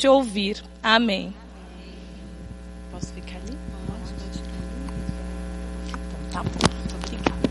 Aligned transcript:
te 0.00 0.06
ouvir. 0.06 0.62
Amém. 0.80 1.34
Posso 2.92 3.12
ficar 3.12 3.34
ali? 3.34 3.58
Então, 5.90 6.30
tá 6.30 6.40
bom. 6.44 6.50
Muito 6.78 6.94
obrigada. 6.94 7.48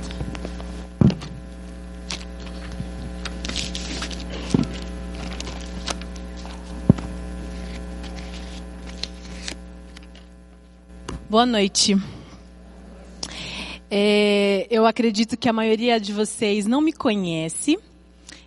Boa 11.30 11.46
noite. 11.46 11.98
É, 13.92 14.66
eu 14.72 14.86
acredito 14.86 15.36
que 15.36 15.50
a 15.50 15.54
maioria 15.54 16.00
de 16.00 16.14
vocês 16.14 16.66
não 16.66 16.80
me 16.80 16.94
conhece, 16.94 17.78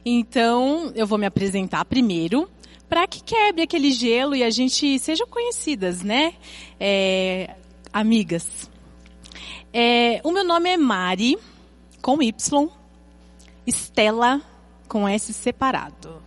então 0.03 0.91
eu 0.95 1.07
vou 1.07 1.19
me 1.19 1.27
apresentar 1.27 1.85
primeiro 1.85 2.49
para 2.91 3.07
que 3.07 3.23
quebre 3.23 3.63
aquele 3.63 3.93
gelo 3.93 4.35
e 4.35 4.43
a 4.43 4.51
gente 4.51 4.99
seja 4.99 5.25
conhecidas, 5.25 6.03
né? 6.03 6.35
É, 6.79 7.55
amigas. 7.93 8.69
É, 9.73 10.21
o 10.25 10.33
meu 10.33 10.43
nome 10.43 10.69
é 10.71 10.77
Mari, 10.77 11.39
com 12.03 12.21
Y, 12.21 12.69
Estela, 13.65 14.43
com 14.89 15.09
S 15.09 15.33
separado. 15.33 16.21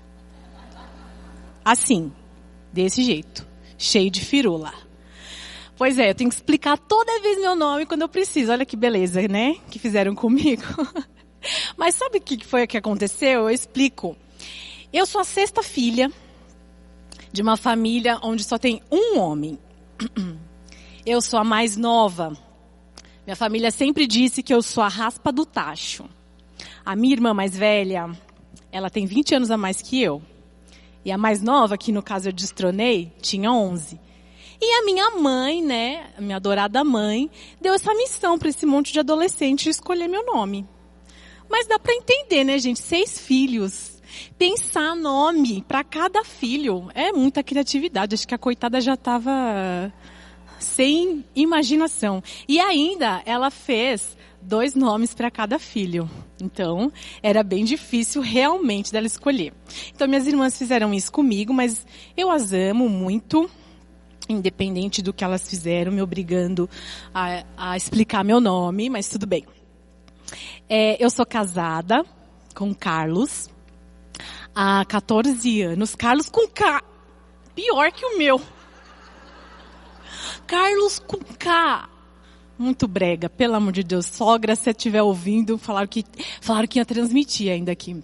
Assim, 1.66 2.14
desse 2.72 3.04
jeito, 3.04 3.46
cheio 3.78 4.10
de 4.10 4.24
firula. 4.24 4.74
Pois 5.76 6.00
é, 6.00 6.12
eu 6.12 6.16
tenho 6.16 6.30
que 6.30 6.38
explicar 6.38 6.78
toda 6.78 7.20
vez 7.20 7.42
meu 7.42 7.58
nome 7.58 7.86
quando 7.86 8.04
eu 8.04 8.10
preciso. 8.10 8.54
Olha 8.54 8.66
que 8.66 8.78
beleza, 8.78 9.28
né? 9.28 9.58
Que 9.70 9.78
fizeram 9.78 10.16
comigo. 10.16 10.64
Mas 11.76 11.96
sabe 11.96 12.20
o 12.20 12.22
que 12.22 12.46
foi 12.46 12.66
que 12.66 12.78
aconteceu? 12.78 13.42
Eu 13.42 13.50
explico. 13.50 14.16
Eu 14.94 15.06
sou 15.06 15.20
a 15.20 15.26
sexta 15.26 15.62
filha 15.62 16.10
de 17.34 17.42
uma 17.42 17.58
família 17.58 18.20
onde 18.22 18.44
só 18.44 18.60
tem 18.60 18.82
um 18.92 19.20
homem. 19.20 19.58
Eu 21.06 21.22
sou 21.22 21.40
a 21.40 21.44
mais 21.44 21.76
nova. 21.76 22.32
Minha 23.26 23.36
família 23.36 23.72
sempre 23.72 24.08
disse 24.08 24.42
que 24.42 24.54
eu 24.54 24.62
sou 24.62 24.82
a 24.84 24.88
raspa 24.88 25.32
do 25.32 25.46
tacho. 25.46 26.06
A 26.86 26.96
minha 26.96 27.14
irmã 27.14 27.34
mais 27.34 27.58
velha, 27.58 28.10
ela 28.72 28.90
tem 28.90 29.06
20 29.06 29.36
anos 29.36 29.52
a 29.52 29.58
mais 29.58 29.82
que 29.82 30.02
eu. 30.02 30.22
E 31.04 31.12
a 31.12 31.18
mais 31.18 31.42
nova, 31.42 31.78
que 31.78 31.92
no 31.92 32.02
caso 32.02 32.30
eu 32.30 32.34
destronei, 32.34 33.12
tinha 33.22 33.52
11. 33.52 34.00
E 34.62 34.74
a 34.80 34.86
minha 34.86 35.12
mãe, 35.12 35.62
né, 35.62 36.12
minha 36.20 36.38
adorada 36.38 36.84
mãe, 36.86 37.30
deu 37.60 37.74
essa 37.74 37.94
missão 37.94 38.40
para 38.40 38.48
esse 38.48 38.66
monte 38.66 38.94
de 38.94 39.00
adolescente 39.00 39.70
escolher 39.70 40.08
meu 40.08 40.26
nome. 40.26 40.66
Mas 41.50 41.68
dá 41.68 41.78
para 41.78 41.94
entender, 41.94 42.46
né, 42.46 42.58
gente? 42.58 42.80
Seis 42.80 43.20
filhos. 43.20 43.93
Pensar 44.38 44.96
nome 44.96 45.64
para 45.68 45.84
cada 45.84 46.24
filho 46.24 46.90
é 46.94 47.12
muita 47.12 47.44
criatividade. 47.44 48.16
Acho 48.16 48.28
que 48.28 48.36
a 48.36 48.38
coitada 48.38 48.80
já 48.82 48.94
estava 48.94 49.92
sem 50.60 51.24
imaginação. 51.36 52.24
E 52.48 52.60
ainda 52.60 53.22
ela 53.26 53.52
fez 53.52 54.18
dois 54.42 54.76
nomes 54.76 55.14
para 55.14 55.30
cada 55.30 55.60
filho. 55.60 56.10
Então, 56.42 56.92
era 57.22 57.44
bem 57.44 57.64
difícil 57.64 58.22
realmente 58.22 58.92
dela 58.92 59.08
escolher. 59.08 59.54
Então, 59.94 60.08
minhas 60.08 60.28
irmãs 60.28 60.58
fizeram 60.58 60.94
isso 60.94 61.12
comigo, 61.12 61.54
mas 61.54 61.86
eu 62.18 62.30
as 62.30 62.52
amo 62.54 62.90
muito 62.90 63.50
independente 64.28 65.02
do 65.02 65.14
que 65.14 65.24
elas 65.24 65.50
fizeram, 65.50 65.92
me 65.92 66.02
obrigando 66.02 66.70
a, 67.14 67.44
a 67.58 67.78
explicar 67.78 68.24
meu 68.24 68.40
nome, 68.40 68.90
mas 68.90 69.10
tudo 69.10 69.28
bem. 69.28 69.46
É, 70.70 71.04
eu 71.04 71.10
sou 71.10 71.26
casada 71.26 72.06
com 72.56 72.74
Carlos 72.74 73.50
há 74.56 74.84
14 74.86 75.62
anos. 75.62 75.96
Carlos 75.96 76.30
com 76.30 76.48
K. 76.48 76.82
Pior 77.56 77.92
que 77.92 78.06
o 78.06 78.18
meu. 78.18 78.42
Carlos 80.48 81.00
com 81.00 81.18
K. 81.18 81.90
Muito 82.58 82.88
brega, 82.88 83.30
pelo 83.30 83.56
amor 83.56 83.74
de 83.74 83.84
Deus. 83.84 84.06
Sogra, 84.06 84.56
se 84.56 84.70
estiver 84.70 85.02
ouvindo, 85.02 85.58
falaram 85.58 85.88
que, 85.88 86.06
falaram 86.42 86.68
que 86.68 86.80
ia 86.80 86.86
transmitir 86.86 87.52
ainda 87.52 87.72
aqui. 87.72 88.02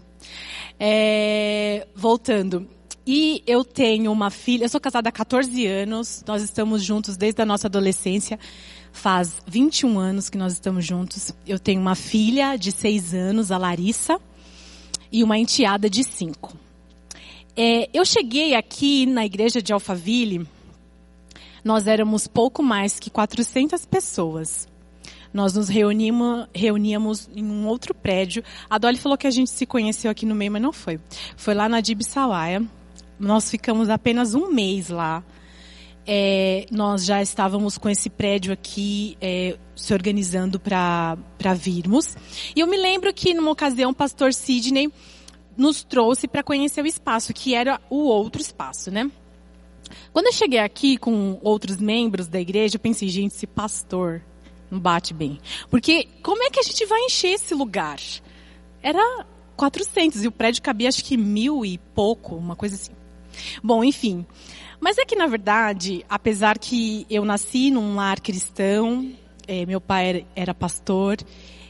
É, 0.80 1.88
voltando. 1.96 2.68
E 3.06 3.44
eu 3.48 3.64
tenho 3.64 4.12
uma 4.12 4.30
filha, 4.30 4.66
eu 4.66 4.70
sou 4.70 4.80
casada 4.80 5.10
há 5.10 5.12
14 5.12 5.66
anos, 5.66 6.24
nós 6.28 6.44
estamos 6.44 6.84
juntos 6.84 7.18
desde 7.18 7.42
a 7.42 7.46
nossa 7.46 7.68
adolescência. 7.68 8.38
Faz 8.92 9.42
21 9.48 9.98
anos 9.98 10.30
que 10.30 10.38
nós 10.38 10.54
estamos 10.54 10.86
juntos. 10.86 11.32
Eu 11.48 11.58
tenho 11.58 11.82
uma 11.82 11.96
filha 11.96 12.56
de 12.56 12.72
6 12.72 13.14
anos, 13.14 13.52
a 13.52 13.58
Larissa, 13.58 14.20
e 15.12 15.24
uma 15.24 15.38
enteada 15.38 15.90
de 15.90 16.04
5. 16.04 16.56
É, 17.56 17.90
eu 17.94 18.06
cheguei 18.06 18.56
aqui 18.56 19.06
na 19.06 19.26
igreja 19.26 19.62
de 19.62 19.74
Alphaville, 19.74 20.48
nós 21.64 21.88
éramos 21.88 22.28
pouco 22.28 22.64
mais 22.64 23.00
que 23.00 23.10
400 23.10 23.86
pessoas. 23.86 24.68
Nós 25.34 25.54
nos 25.54 25.70
reunimos, 25.70 26.48
reuníamos 26.54 27.30
em 27.36 27.46
um 27.46 27.68
outro 27.68 27.94
prédio. 27.94 28.44
A 28.70 28.78
Dolly 28.78 28.98
falou 28.98 29.18
que 29.18 29.28
a 29.28 29.32
gente 29.32 29.52
se 29.52 29.66
conheceu 29.66 30.10
aqui 30.10 30.26
no 30.26 30.34
meio, 30.34 30.52
mas 30.52 30.62
não 30.62 30.74
foi. 30.74 31.00
Foi 31.38 31.54
lá 31.54 31.70
na 31.70 31.82
Dibsawaya. 31.82 32.64
Nós 33.20 33.50
ficamos 33.50 33.90
apenas 33.90 34.34
um 34.34 34.52
mês 34.52 34.90
lá. 34.90 35.24
É, 36.12 36.66
nós 36.72 37.06
já 37.06 37.22
estávamos 37.22 37.78
com 37.78 37.88
esse 37.88 38.10
prédio 38.10 38.52
aqui 38.52 39.16
é, 39.22 39.56
se 39.76 39.94
organizando 39.94 40.60
para 40.60 41.16
virmos. 41.56 42.18
E 42.56 42.62
eu 42.62 42.66
me 42.66 42.78
lembro 42.78 43.14
que 43.14 43.32
numa 43.32 43.52
ocasião 43.52 43.92
o 43.92 43.94
pastor 43.94 44.34
Sidney 44.34 44.92
nos 45.56 45.84
trouxe 45.84 46.28
para 46.28 46.42
conhecer 46.42 46.84
o 46.84 46.88
espaço, 46.88 47.32
que 47.32 47.54
era 47.54 47.80
o 47.92 48.06
outro 48.06 48.42
espaço, 48.42 48.90
né? 48.90 49.12
Quando 50.12 50.26
eu 50.26 50.34
cheguei 50.34 50.58
aqui 50.58 50.98
com 50.98 51.38
outros 51.44 51.78
membros 51.78 52.28
da 52.28 52.40
igreja, 52.40 52.78
eu 52.78 52.80
pensei, 52.80 53.08
gente, 53.08 53.36
esse 53.36 53.46
pastor 53.46 54.24
não 54.72 54.80
bate 54.80 55.14
bem. 55.14 55.38
Porque 55.70 56.08
como 56.24 56.42
é 56.42 56.50
que 56.50 56.60
a 56.60 56.64
gente 56.64 56.88
vai 56.88 57.02
encher 57.02 57.34
esse 57.34 57.54
lugar? 57.54 58.00
Era 58.82 59.28
400 59.56 60.24
e 60.24 60.28
o 60.28 60.32
prédio 60.32 60.64
cabia 60.64 60.90
acho 60.90 61.06
que 61.06 61.16
mil 61.16 61.64
e 61.64 61.78
pouco, 61.78 62.36
uma 62.36 62.56
coisa 62.56 62.74
assim. 62.74 62.94
Bom, 63.64 63.84
enfim. 63.84 64.26
Mas 64.80 64.98
é 64.98 65.06
que 65.06 65.16
na 65.16 65.28
verdade, 65.28 66.06
apesar 66.10 66.58
que 66.58 67.06
eu 67.10 67.26
nasci 67.26 67.70
num 67.72 67.96
lar 67.96 68.20
cristão, 68.20 69.12
é, 69.48 69.66
meu 69.66 69.82
pai 69.82 70.26
era 70.36 70.54
pastor, 70.54 71.18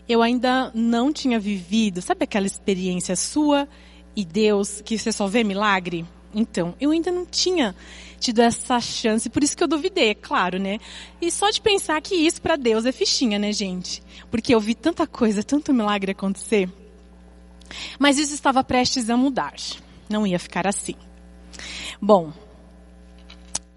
eu 0.08 0.22
ainda 0.22 0.72
não 0.74 1.14
tinha 1.14 1.40
vivido, 1.40 2.02
sabe 2.02 2.24
aquela 2.24 2.48
experiência 2.48 3.16
sua 3.16 3.68
e 4.16 4.26
Deus 4.26 4.82
que 4.82 4.98
você 4.98 5.12
só 5.12 5.28
vê 5.28 5.44
milagre? 5.44 6.06
Então, 6.34 6.76
eu 6.80 6.92
ainda 6.92 7.12
não 7.12 7.26
tinha 7.26 7.76
tido 8.20 8.42
essa 8.42 8.80
chance, 8.80 9.30
por 9.30 9.44
isso 9.44 9.56
que 9.56 9.64
eu 9.64 9.68
duvidei, 9.68 10.10
é 10.10 10.14
claro, 10.16 10.60
né? 10.60 10.78
E 11.22 11.32
só 11.32 11.50
de 11.50 11.62
pensar 11.62 12.00
que 12.02 12.16
isso 12.16 12.42
para 12.42 12.56
Deus 12.56 12.86
é 12.86 12.92
fichinha, 12.92 13.40
né, 13.40 13.52
gente? 13.52 14.04
Porque 14.30 14.54
eu 14.54 14.60
vi 14.60 14.76
tanta 14.76 15.08
coisa, 15.08 15.44
tanto 15.44 15.74
milagre 15.74 16.12
acontecer. 16.12 16.70
Mas 17.98 18.18
isso 18.18 18.34
estava 18.34 18.64
prestes 18.64 19.10
a 19.10 19.18
mudar. 19.18 19.56
Não 20.10 20.26
ia 20.26 20.40
ficar 20.40 20.68
assim. 20.68 20.96
Bom, 22.02 22.34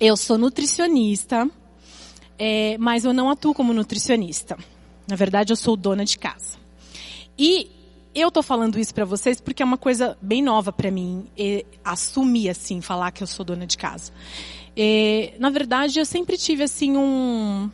eu 0.03 0.17
sou 0.17 0.37
nutricionista, 0.37 1.49
é, 2.37 2.77
mas 2.77 3.05
eu 3.05 3.13
não 3.13 3.31
atuo 3.31 3.55
como 3.55 3.73
nutricionista. 3.73 4.59
Na 5.07 5.15
verdade, 5.15 5.53
eu 5.53 5.57
sou 5.57 5.77
dona 5.77 6.05
de 6.05 6.19
casa. 6.19 6.59
E 7.39 7.71
eu 8.13 8.29
tô 8.29 8.43
falando 8.43 8.81
isso 8.81 8.93
para 8.93 9.05
vocês 9.05 9.41
porque 9.41 9.63
é 9.63 9.65
uma 9.65 9.79
coisa 9.79 10.19
bem 10.21 10.43
nova 10.43 10.73
para 10.73 10.91
mim, 10.91 11.25
é, 11.39 11.65
assumir 11.85 12.49
assim, 12.49 12.81
falar 12.81 13.13
que 13.13 13.23
eu 13.23 13.29
sou 13.29 13.45
dona 13.45 13.65
de 13.65 13.79
casa. 13.79 14.13
É, 14.77 15.35
na 15.39 15.51
verdade, 15.51 16.01
eu 16.01 16.05
sempre 16.05 16.37
tive 16.37 16.65
assim 16.65 16.97
um, 16.97 17.71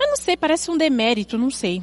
eu 0.00 0.08
não 0.08 0.16
sei, 0.16 0.38
parece 0.38 0.70
um 0.70 0.76
demérito, 0.78 1.36
não 1.36 1.50
sei. 1.50 1.82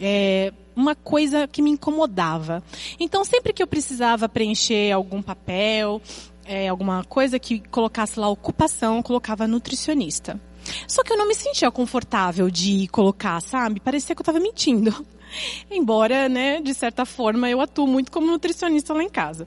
É, 0.00 0.50
uma 0.74 0.94
coisa 0.94 1.46
que 1.46 1.60
me 1.60 1.70
incomodava. 1.70 2.62
Então, 2.98 3.22
sempre 3.22 3.52
que 3.52 3.62
eu 3.62 3.66
precisava 3.66 4.28
preencher 4.28 4.92
algum 4.92 5.20
papel, 5.20 6.00
é, 6.44 6.68
alguma 6.68 7.04
coisa 7.04 7.38
que 7.38 7.60
colocasse 7.68 8.18
lá 8.18 8.28
ocupação, 8.28 9.02
colocava 9.02 9.46
nutricionista. 9.46 10.40
Só 10.88 11.02
que 11.02 11.12
eu 11.12 11.16
não 11.16 11.28
me 11.28 11.34
sentia 11.34 11.70
confortável 11.70 12.50
de 12.50 12.88
colocar, 12.88 13.40
sabe? 13.40 13.80
Parecia 13.80 14.14
que 14.14 14.20
eu 14.20 14.24
estava 14.24 14.40
mentindo. 14.40 15.04
Embora, 15.70 16.28
né, 16.28 16.60
de 16.60 16.72
certa 16.74 17.04
forma, 17.04 17.50
eu 17.50 17.60
atuo 17.60 17.86
muito 17.86 18.10
como 18.10 18.26
nutricionista 18.26 18.94
lá 18.94 19.02
em 19.02 19.08
casa. 19.08 19.46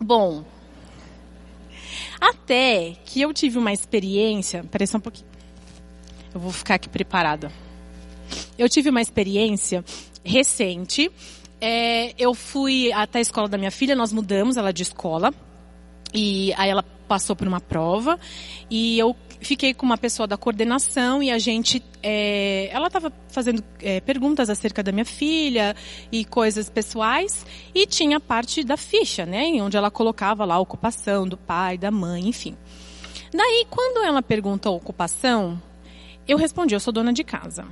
Bom, 0.00 0.44
até 2.20 2.96
que 3.04 3.20
eu 3.20 3.32
tive 3.32 3.58
uma 3.58 3.72
experiência, 3.72 4.64
parece 4.70 4.96
um 4.96 5.00
pouquinho. 5.00 5.28
Eu 6.34 6.40
vou 6.40 6.52
ficar 6.52 6.74
aqui 6.74 6.88
preparada. 6.88 7.50
Eu 8.58 8.68
tive 8.68 8.90
uma 8.90 9.00
experiência 9.00 9.84
recente. 10.24 11.10
É, 11.60 12.14
eu 12.18 12.34
fui 12.34 12.92
até 12.92 13.18
a 13.18 13.22
escola 13.22 13.48
da 13.48 13.56
minha 13.56 13.70
filha, 13.70 13.96
nós 13.96 14.12
mudamos 14.12 14.56
ela 14.56 14.72
de 14.72 14.82
escola. 14.82 15.32
E 16.12 16.52
aí 16.56 16.70
ela 16.70 16.82
passou 16.82 17.34
por 17.34 17.48
uma 17.48 17.60
prova 17.60 18.18
e 18.70 18.98
eu 18.98 19.16
fiquei 19.40 19.72
com 19.72 19.86
uma 19.86 19.96
pessoa 19.96 20.26
da 20.26 20.36
coordenação 20.36 21.22
e 21.22 21.30
a 21.30 21.38
gente, 21.38 21.82
é, 22.02 22.68
ela 22.70 22.88
estava 22.88 23.12
fazendo 23.28 23.62
é, 23.80 24.00
perguntas 24.00 24.50
acerca 24.50 24.82
da 24.82 24.92
minha 24.92 25.04
filha 25.04 25.74
e 26.10 26.24
coisas 26.24 26.68
pessoais 26.68 27.46
e 27.74 27.86
tinha 27.86 28.20
parte 28.20 28.64
da 28.64 28.76
ficha, 28.76 29.24
né, 29.24 29.50
onde 29.62 29.76
ela 29.76 29.90
colocava 29.90 30.44
lá 30.44 30.56
a 30.56 30.60
ocupação 30.60 31.26
do 31.26 31.36
pai, 31.36 31.78
da 31.78 31.90
mãe, 31.90 32.28
enfim. 32.28 32.56
Daí, 33.32 33.66
quando 33.70 34.04
ela 34.04 34.22
perguntou 34.22 34.74
a 34.74 34.76
ocupação, 34.76 35.60
eu 36.26 36.36
respondi, 36.36 36.74
eu 36.74 36.80
sou 36.80 36.92
dona 36.92 37.12
de 37.12 37.22
casa. 37.22 37.64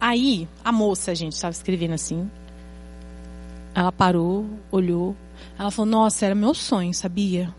Aí, 0.00 0.48
a 0.64 0.70
moça, 0.70 1.10
a 1.10 1.14
gente 1.14 1.32
estava 1.32 1.50
escrevendo 1.50 1.94
assim, 1.94 2.30
ela 3.74 3.90
parou, 3.90 4.46
olhou, 4.70 5.16
ela 5.58 5.70
falou, 5.70 5.90
nossa, 5.90 6.24
era 6.24 6.34
meu 6.34 6.54
sonho, 6.54 6.94
sabia? 6.94 7.54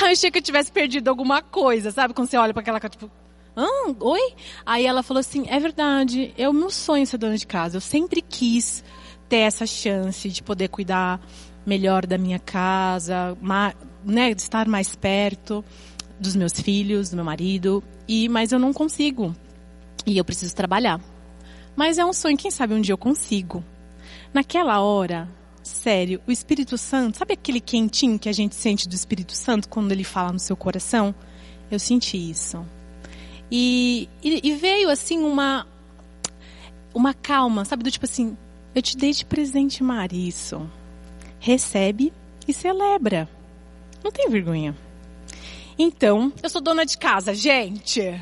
Eu 0.00 0.08
achei 0.08 0.30
que 0.30 0.38
eu 0.38 0.42
tivesse 0.42 0.72
perdido 0.72 1.08
alguma 1.08 1.40
coisa, 1.40 1.90
sabe? 1.90 2.12
Quando 2.12 2.28
você 2.28 2.36
olha 2.36 2.52
para 2.52 2.60
aquela 2.60 2.80
cara, 2.80 2.90
tipo, 2.90 3.10
ah, 3.56 3.94
oi? 4.00 4.34
Aí 4.66 4.84
ela 4.84 5.02
falou 5.02 5.20
assim, 5.20 5.46
é 5.48 5.58
verdade, 5.60 6.34
é 6.36 6.48
o 6.48 6.52
meu 6.52 6.70
sonho 6.70 7.06
ser 7.06 7.18
dona 7.18 7.38
de 7.38 7.46
casa. 7.46 7.76
Eu 7.76 7.80
sempre 7.80 8.20
quis 8.20 8.82
ter 9.28 9.38
essa 9.38 9.66
chance 9.66 10.28
de 10.28 10.42
poder 10.42 10.68
cuidar 10.68 11.20
melhor 11.64 12.04
da 12.04 12.18
minha 12.18 12.38
casa, 12.38 13.36
né, 14.04 14.30
estar 14.32 14.66
mais 14.66 14.94
perto 14.94 15.64
dos 16.18 16.36
meus 16.36 16.60
filhos, 16.60 17.10
do 17.10 17.16
meu 17.16 17.24
marido, 17.24 17.82
e 18.06 18.28
mas 18.28 18.52
eu 18.52 18.58
não 18.58 18.72
consigo. 18.72 19.34
E 20.06 20.18
eu 20.18 20.24
preciso 20.24 20.54
trabalhar. 20.54 21.00
Mas 21.74 21.98
é 21.98 22.04
um 22.04 22.12
sonho, 22.12 22.36
quem 22.36 22.50
sabe 22.50 22.74
um 22.74 22.80
dia 22.80 22.92
eu 22.92 22.98
consigo. 22.98 23.64
Naquela 24.34 24.80
hora, 24.80 25.28
sério, 25.62 26.20
o 26.26 26.32
Espírito 26.32 26.76
Santo, 26.76 27.18
sabe 27.18 27.34
aquele 27.34 27.60
quentinho 27.60 28.18
que 28.18 28.28
a 28.28 28.32
gente 28.32 28.56
sente 28.56 28.88
do 28.88 28.94
Espírito 28.94 29.32
Santo 29.32 29.68
quando 29.68 29.92
ele 29.92 30.02
fala 30.02 30.32
no 30.32 30.40
seu 30.40 30.56
coração? 30.56 31.14
Eu 31.70 31.78
senti 31.78 32.16
isso. 32.30 32.66
E, 33.48 34.08
e, 34.20 34.40
e 34.42 34.56
veio 34.56 34.90
assim 34.90 35.20
uma 35.20 35.66
uma 36.92 37.14
calma, 37.14 37.64
sabe, 37.64 37.84
do 37.84 37.90
tipo 37.90 38.04
assim, 38.04 38.36
eu 38.74 38.82
te 38.82 38.96
dei 38.96 39.12
de 39.12 39.24
presente, 39.24 39.82
Mari, 39.82 40.28
isso. 40.28 40.68
Recebe 41.38 42.12
e 42.46 42.52
celebra. 42.52 43.28
Não 44.02 44.10
tem 44.10 44.28
vergonha. 44.28 44.76
Então, 45.78 46.32
eu 46.42 46.50
sou 46.50 46.60
dona 46.60 46.84
de 46.84 46.98
casa, 46.98 47.34
gente. 47.34 48.20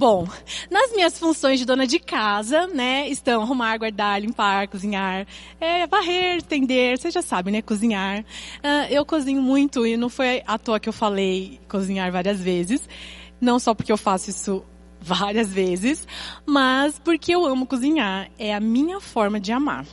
Bom, 0.00 0.26
nas 0.70 0.92
minhas 0.92 1.18
funções 1.18 1.58
de 1.58 1.66
dona 1.66 1.86
de 1.86 1.98
casa, 1.98 2.66
né, 2.68 3.06
estão 3.10 3.42
arrumar, 3.42 3.76
guardar, 3.76 4.18
limpar, 4.18 4.66
cozinhar, 4.66 5.26
é, 5.60 5.86
varrer, 5.86 6.38
estender, 6.38 6.98
você 6.98 7.10
já 7.10 7.20
sabe, 7.20 7.50
né, 7.50 7.60
cozinhar. 7.60 8.20
Uh, 8.20 8.88
eu 8.88 9.04
cozinho 9.04 9.42
muito 9.42 9.86
e 9.86 9.98
não 9.98 10.08
foi 10.08 10.42
à 10.46 10.56
toa 10.56 10.80
que 10.80 10.88
eu 10.88 10.92
falei 10.94 11.60
cozinhar 11.68 12.10
várias 12.10 12.40
vezes. 12.40 12.88
Não 13.38 13.58
só 13.58 13.74
porque 13.74 13.92
eu 13.92 13.98
faço 13.98 14.30
isso 14.30 14.64
várias 14.98 15.52
vezes, 15.52 16.08
mas 16.46 16.98
porque 16.98 17.34
eu 17.34 17.44
amo 17.44 17.66
cozinhar. 17.66 18.30
É 18.38 18.54
a 18.54 18.60
minha 18.60 19.02
forma 19.02 19.38
de 19.38 19.52
amar. 19.52 19.84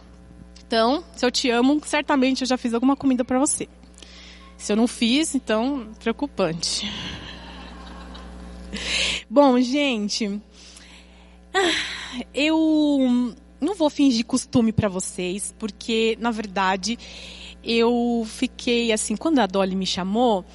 Então, 0.65 1.03
se 1.17 1.25
eu 1.25 1.29
te 1.29 1.49
amo, 1.49 1.81
certamente 1.83 2.43
eu 2.43 2.47
já 2.47 2.57
fiz 2.57 2.73
alguma 2.73 2.95
comida 2.95 3.25
para 3.25 3.39
você. 3.39 3.67
Se 4.55 4.71
eu 4.71 4.77
não 4.77 4.87
fiz, 4.87 5.35
então, 5.35 5.89
preocupante. 5.99 6.89
Bom, 9.29 9.59
gente, 9.59 10.41
ah, 11.53 12.21
eu 12.33 13.35
não 13.59 13.75
vou 13.75 13.89
fingir 13.89 14.25
costume 14.25 14.71
para 14.71 14.89
vocês, 14.89 15.53
porque 15.57 16.17
na 16.19 16.31
verdade 16.31 16.97
eu 17.63 18.25
fiquei 18.25 18.91
assim, 18.91 19.15
quando 19.15 19.39
a 19.39 19.47
Dolly 19.47 19.75
me 19.75 19.85
chamou, 19.85 20.45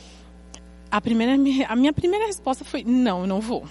a 0.91 1.01
primeira 1.01 1.35
a 1.69 1.77
minha 1.77 1.93
primeira 1.93 2.27
resposta 2.27 2.65
foi: 2.65 2.85
"Não, 2.85 3.23
eu 3.23 3.27
não 3.27 3.41
vou". 3.41 3.65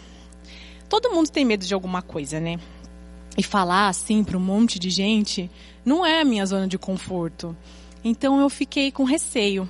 Todo 0.89 1.11
mundo 1.11 1.29
tem 1.29 1.45
medo 1.45 1.65
de 1.65 1.73
alguma 1.73 2.01
coisa, 2.01 2.39
né? 2.39 2.59
E 3.37 3.43
falar 3.43 3.87
assim 3.87 4.23
para 4.23 4.37
um 4.37 4.41
monte 4.41 4.77
de 4.77 4.89
gente 4.89 5.49
não 5.85 6.05
é 6.05 6.21
a 6.21 6.25
minha 6.25 6.45
zona 6.45 6.67
de 6.67 6.77
conforto. 6.77 7.55
Então 8.03 8.41
eu 8.41 8.49
fiquei 8.49 8.91
com 8.91 9.03
receio. 9.03 9.69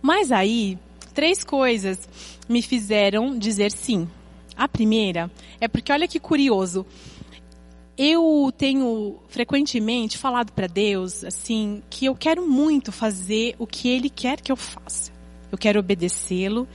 Mas 0.00 0.32
aí, 0.32 0.78
três 1.12 1.44
coisas 1.44 2.08
me 2.50 2.60
fizeram 2.60 3.38
dizer 3.38 3.70
sim. 3.70 4.08
A 4.56 4.66
primeira 4.66 5.30
é 5.60 5.68
porque, 5.68 5.92
olha 5.92 6.08
que 6.08 6.18
curioso, 6.18 6.84
eu 7.96 8.52
tenho 8.58 9.18
frequentemente 9.28 10.18
falado 10.18 10.52
para 10.52 10.66
Deus 10.66 11.24
assim 11.24 11.80
que 11.88 12.06
eu 12.06 12.14
quero 12.14 12.46
muito 12.46 12.90
fazer 12.90 13.54
o 13.58 13.66
que 13.66 13.88
Ele 13.88 14.10
quer 14.10 14.40
que 14.40 14.50
eu 14.50 14.56
faça. 14.56 15.12
Eu 15.52 15.56
quero 15.56 15.78
obedecê-lo 15.78 16.66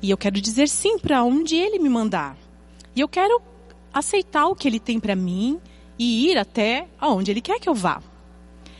e 0.00 0.10
eu 0.10 0.16
quero 0.16 0.40
dizer 0.40 0.66
sim 0.66 0.98
para 0.98 1.22
onde 1.22 1.56
Ele 1.56 1.78
me 1.78 1.90
mandar. 1.90 2.36
E 2.96 3.00
eu 3.00 3.08
quero 3.08 3.42
aceitar 3.92 4.46
o 4.46 4.56
que 4.56 4.66
Ele 4.66 4.80
tem 4.80 4.98
para 4.98 5.14
mim 5.14 5.60
e 5.98 6.30
ir 6.30 6.38
até 6.38 6.88
aonde 6.98 7.30
Ele 7.30 7.42
quer 7.42 7.60
que 7.60 7.68
eu 7.68 7.74
vá. 7.74 8.02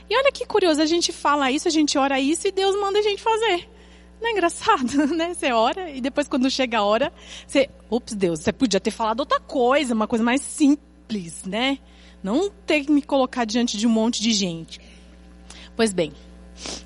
E 0.09 0.17
olha 0.17 0.33
que 0.33 0.47
curioso, 0.47 0.81
a 0.81 0.87
gente 0.87 1.13
fala 1.13 1.51
isso, 1.51 1.69
a 1.69 1.71
gente 1.71 1.99
ora 1.99 2.19
isso 2.19 2.49
e 2.49 2.53
Deus 2.53 2.75
manda 2.81 2.99
a 2.99 3.03
gente 3.03 3.21
fazer. 3.21 3.69
Não 4.21 4.29
é 4.29 4.33
engraçado, 4.33 5.07
né? 5.15 5.35
Você 5.35 5.53
ora 5.53 5.91
e 5.91 6.01
depois 6.01 6.29
quando 6.29 6.51
chega 6.51 6.79
a 6.79 6.85
hora, 6.85 7.13
você, 7.47 7.69
ups, 7.91 8.15
Deus, 8.15 8.41
você 8.41 8.53
podia 8.53 8.81
ter 8.81 8.91
falado 8.91 9.21
outra 9.21 9.41
coisa, 9.41 9.95
uma 9.95 10.07
coisa 10.07 10.25
mais 10.25 10.41
simples, 10.41 11.45
né? 11.45 11.79
Não 12.23 12.51
ter 12.51 12.85
que 12.85 12.91
me 12.91 13.03
colocar 13.03 13.45
diante 13.45 13.77
de 13.77 13.87
um 13.87 13.91
monte 13.91 14.21
de 14.21 14.33
gente. 14.33 14.81
Pois 15.77 15.93
bem, 15.93 16.13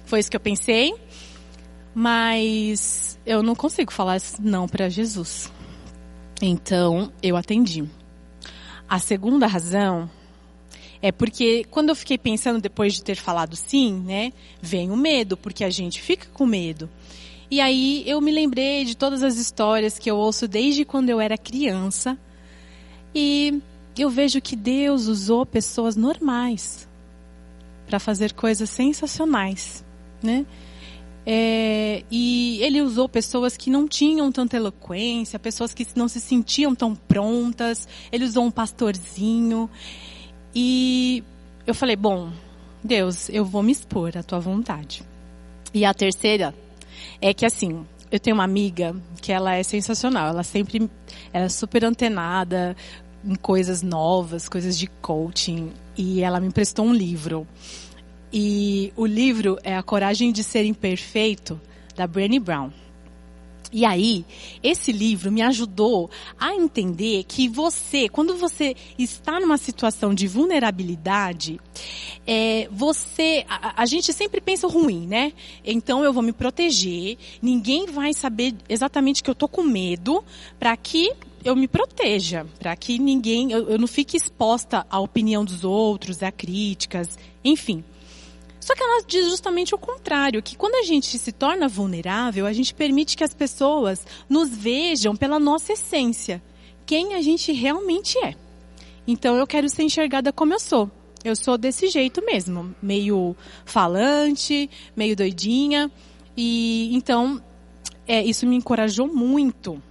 foi 0.05 0.21
isso 0.21 0.31
que 0.31 0.37
eu 0.37 0.41
pensei, 0.41 0.95
mas 1.95 3.19
eu 3.25 3.43
não 3.43 3.55
consigo 3.55 3.93
falar 3.93 4.21
não 4.39 4.69
para 4.69 4.89
Jesus. 4.89 5.51
Então, 6.41 7.13
eu 7.23 7.37
atendi. 7.37 7.85
A 8.89 8.99
segunda 8.99 9.47
razão 9.47 10.11
é 11.01 11.11
porque 11.11 11.65
quando 11.71 11.89
eu 11.89 11.95
fiquei 11.97 12.19
pensando 12.19 12.61
depois 12.61 12.95
de 12.95 13.03
ter 13.03 13.17
falado 13.17 13.57
sim, 13.57 14.03
né, 14.07 14.33
vem 14.61 14.91
o 14.91 14.97
medo, 14.97 15.37
porque 15.37 15.65
a 15.65 15.71
gente 15.71 16.01
fica 16.01 16.29
com 16.33 16.45
medo. 16.45 16.91
E 17.53 17.61
aí 17.61 18.03
eu 18.07 18.19
me 18.19 18.33
lembrei 18.33 18.83
de 18.83 18.97
todas 18.97 19.23
as 19.23 19.37
histórias 19.37 19.99
que 19.99 20.11
eu 20.11 20.17
ouço 20.17 20.49
desde 20.49 20.87
quando 20.87 21.11
eu 21.11 21.21
era 21.21 21.37
criança. 21.37 22.17
E 23.15 23.61
eu 23.99 24.09
vejo 24.09 24.41
que 24.41 24.57
Deus 24.57 25.07
usou 25.07 25.45
pessoas 25.45 25.95
normais 25.95 26.89
para 27.87 27.99
fazer 27.99 28.33
coisas 28.33 28.71
sensacionais, 28.71 29.85
né? 30.23 30.47
É, 31.27 32.03
e 32.11 32.59
ele 32.63 32.81
usou 32.81 33.07
pessoas 33.07 33.55
que 33.55 33.69
não 33.69 33.87
tinham 33.87 34.33
tanta 34.33 34.57
eloquência, 34.57 35.39
pessoas 35.39 35.75
que 35.75 35.87
não 35.95 36.09
se 36.09 36.23
sentiam 36.23 36.75
tão 36.75 36.95
prontas. 36.95 37.87
Ele 38.11 38.25
usou 38.25 38.47
um 38.47 38.51
pastorzinho. 38.51 39.69
E 40.55 41.23
eu 41.67 41.75
falei, 41.75 41.97
bom, 41.97 42.33
Deus, 42.83 43.29
eu 43.29 43.45
vou 43.45 43.63
me 43.63 43.73
expor 43.73 44.17
à 44.17 44.23
tua 44.23 44.41
vontade. 44.41 45.03
E 45.75 45.85
a 45.85 45.93
terceira 45.93 46.55
é 47.21 47.33
que 47.33 47.47
assim, 47.47 47.85
eu 48.11 48.21
tenho 48.21 48.35
uma 48.35 48.45
amiga 48.45 48.95
que 49.21 49.33
ela 49.33 49.55
é 49.55 49.63
sensacional, 49.63 50.29
ela 50.29 50.43
sempre 50.43 50.91
ela 51.33 51.47
é 51.47 51.49
super 51.49 51.85
antenada 51.85 52.77
em 53.25 53.35
coisas 53.35 53.83
novas, 53.83 54.49
coisas 54.49 54.79
de 54.79 54.87
coaching, 54.87 55.73
e 55.97 56.23
ela 56.23 56.41
me 56.41 56.49
emprestou 56.49 56.85
um 56.85 56.93
livro. 56.93 57.47
E 58.33 58.93
o 58.97 59.07
livro 59.07 59.59
é 59.63 59.77
A 59.77 59.83
Coragem 59.83 60.33
de 60.33 60.43
Ser 60.43 60.65
Imperfeito, 60.65 61.61
da 61.95 62.07
Brené 62.07 62.39
Brown. 62.39 62.71
E 63.73 63.87
aí, 63.87 64.25
esse 64.63 64.93
livro 64.93 65.33
me 65.33 65.41
ajudou 65.41 66.11
a 66.39 66.55
entender 66.55 67.25
que 67.25 67.49
você, 67.49 68.07
quando 68.07 68.37
você 68.37 68.77
está 68.99 69.41
numa 69.41 69.57
situação 69.57 70.15
de 70.15 70.29
vulnerabilidade, 70.29 71.59
é, 72.27 72.69
você, 72.71 73.47
a, 73.49 73.83
a, 73.83 73.87
gente 73.87 74.13
sempre 74.13 74.43
pensa 74.43 74.69
ruim, 74.69 75.07
né? 75.07 75.33
Então 75.65 76.05
eu 76.05 76.13
vou 76.13 76.23
me 76.23 76.33
proteger, 76.33 77.17
ninguém 77.41 77.87
vai 77.87 78.13
saber 78.13 78.55
exatamente 78.69 79.23
que 79.23 79.31
eu 79.31 79.35
tô 79.35 79.49
com 79.49 79.63
medo, 79.63 80.23
para 80.59 80.77
que 80.77 81.11
eu 81.43 81.57
me 81.57 81.67
proteja, 81.67 82.47
para 82.59 82.77
que 82.77 82.99
ninguém, 82.99 83.53
eu, 83.53 83.71
eu 83.71 83.79
não 83.79 83.89
fique 83.89 84.17
exposta 84.17 84.87
à 84.91 85.01
opinião 85.01 85.45
dos 85.45 85.65
outros, 85.65 86.23
a 86.23 86.31
críticas, 86.31 87.19
enfim. 87.43 87.83
Só 88.63 88.77
que 88.77 88.83
ela 88.85 89.03
diz 89.05 89.29
justamente 89.29 89.75
o 89.75 89.79
contrário, 89.79 90.41
que 90.41 90.57
quando 90.57 90.77
a 90.77 90.85
gente 90.85 91.19
se 91.19 91.33
torna 91.33 91.67
vulnerável, 91.67 92.47
a 92.47 92.53
gente 92.53 92.73
permite 92.73 93.17
que 93.17 93.25
as 93.25 93.35
pessoas 93.35 94.07
nos 94.29 94.51
vejam 94.51 95.17
pela 95.17 95.41
nossa 95.41 95.73
essência, 95.73 96.41
quem 96.87 97.15
a 97.15 97.21
gente 97.21 97.51
realmente 97.51 98.17
é. 98.19 98.37
Então 99.05 99.35
eu 99.35 99.49
quero 99.49 99.69
ser 99.69 99.83
enxergada 99.83 100.33
como 100.33 100.55
eu 100.55 100.61
sou. 100.61 100.89
Eu 101.25 101.35
sou 101.35 101.59
desse 101.59 101.89
jeito 101.89 102.25
mesmo, 102.25 102.73
meio 102.81 103.35
falante, 103.65 104.71
meio 104.95 105.17
doidinha. 105.17 105.91
E 106.37 106.95
então 106.95 107.43
é, 108.07 108.23
isso 108.23 108.47
me 108.47 108.55
encorajou 108.55 109.09
muito. 109.09 109.83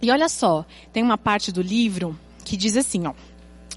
E 0.00 0.12
olha 0.12 0.28
só, 0.28 0.64
tem 0.92 1.02
uma 1.02 1.18
parte 1.18 1.50
do 1.50 1.60
livro 1.60 2.16
que 2.44 2.56
diz 2.56 2.76
assim, 2.76 3.04
ó. 3.04 3.14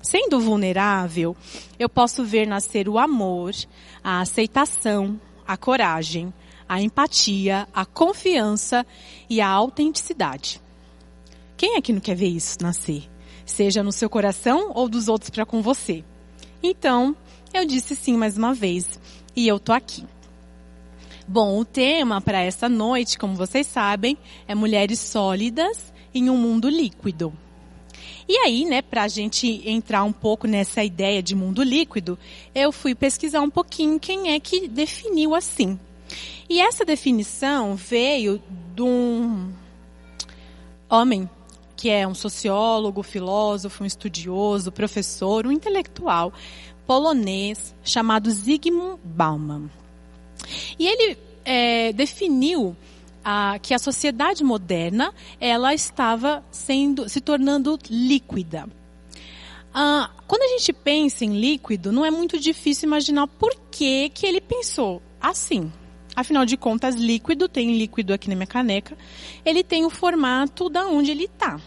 Sendo 0.05 0.39
vulnerável, 0.39 1.35
eu 1.79 1.89
posso 1.89 2.23
ver 2.23 2.45
nascer 2.45 2.87
o 2.87 2.99
amor, 2.99 3.55
a 4.03 4.21
aceitação, 4.21 5.19
a 5.47 5.57
coragem, 5.57 6.31
a 6.69 6.79
empatia, 6.79 7.67
a 7.73 7.87
confiança 7.87 8.85
e 9.27 9.41
a 9.41 9.49
autenticidade. 9.49 10.61
Quem 11.57 11.75
é 11.75 11.81
que 11.81 11.91
não 11.91 11.99
quer 11.99 12.13
ver 12.13 12.27
isso 12.27 12.57
nascer? 12.61 13.09
Seja 13.47 13.81
no 13.81 13.91
seu 13.91 14.07
coração 14.07 14.71
ou 14.75 14.87
dos 14.87 15.07
outros 15.07 15.31
para 15.31 15.43
com 15.43 15.59
você. 15.59 16.03
Então, 16.61 17.15
eu 17.51 17.65
disse 17.65 17.95
sim 17.95 18.15
mais 18.15 18.37
uma 18.37 18.53
vez 18.53 18.99
e 19.35 19.47
eu 19.47 19.59
tô 19.59 19.73
aqui. 19.73 20.05
Bom, 21.27 21.57
o 21.57 21.65
tema 21.65 22.21
para 22.21 22.43
essa 22.43 22.69
noite, 22.69 23.17
como 23.17 23.33
vocês 23.33 23.65
sabem, 23.65 24.19
é 24.47 24.53
mulheres 24.53 24.99
sólidas 24.99 25.91
em 26.13 26.29
um 26.29 26.37
mundo 26.37 26.69
líquido. 26.69 27.33
E 28.27 28.37
aí, 28.37 28.65
né, 28.65 28.81
para 28.81 29.03
a 29.03 29.07
gente 29.07 29.61
entrar 29.69 30.03
um 30.03 30.11
pouco 30.11 30.47
nessa 30.47 30.83
ideia 30.83 31.21
de 31.21 31.35
mundo 31.35 31.61
líquido, 31.61 32.17
eu 32.53 32.71
fui 32.71 32.95
pesquisar 32.95 33.41
um 33.41 33.49
pouquinho 33.49 33.99
quem 33.99 34.33
é 34.33 34.39
que 34.39 34.67
definiu 34.67 35.35
assim. 35.35 35.79
E 36.49 36.59
essa 36.59 36.83
definição 36.83 37.75
veio 37.75 38.41
de 38.75 38.81
um 38.81 39.51
homem 40.89 41.29
que 41.75 41.89
é 41.89 42.07
um 42.07 42.15
sociólogo, 42.15 43.03
filósofo, 43.03 43.83
um 43.83 43.85
estudioso, 43.85 44.71
professor, 44.71 45.45
um 45.45 45.51
intelectual 45.51 46.33
polonês 46.85 47.75
chamado 47.83 48.29
Zygmunt 48.31 48.99
Bauman. 49.03 49.69
E 50.79 50.87
ele 50.87 51.17
é, 51.43 51.91
definiu 51.93 52.75
a, 53.25 53.57
que 53.59 53.73
a 53.73 53.79
sociedade 53.79 54.43
moderna 54.43 55.11
ela 55.39 55.73
estava 55.73 56.45
sendo 56.51 57.09
se 57.09 57.19
tornando 57.19 57.79
líquida. 57.89 58.69
Ah, 59.73 60.11
quando 60.27 60.43
a 60.43 60.57
gente 60.57 60.71
pensa 60.71 61.25
em 61.25 61.39
líquido, 61.39 61.91
não 61.91 62.05
é 62.05 62.11
muito 62.11 62.39
difícil 62.39 62.87
imaginar 62.87 63.27
por 63.27 63.53
que, 63.71 64.09
que 64.09 64.27
ele 64.27 64.39
pensou 64.39 65.01
assim. 65.19 65.71
Afinal 66.15 66.45
de 66.45 66.55
contas, 66.55 66.95
líquido, 66.95 67.49
tem 67.49 67.77
líquido 67.77 68.13
aqui 68.13 68.29
na 68.29 68.35
minha 68.35 68.47
caneca, 68.47 68.95
ele 69.43 69.63
tem 69.63 69.83
o 69.83 69.89
formato 69.89 70.69
da 70.69 70.87
onde 70.87 71.11
ele 71.11 71.25
está. 71.25 71.59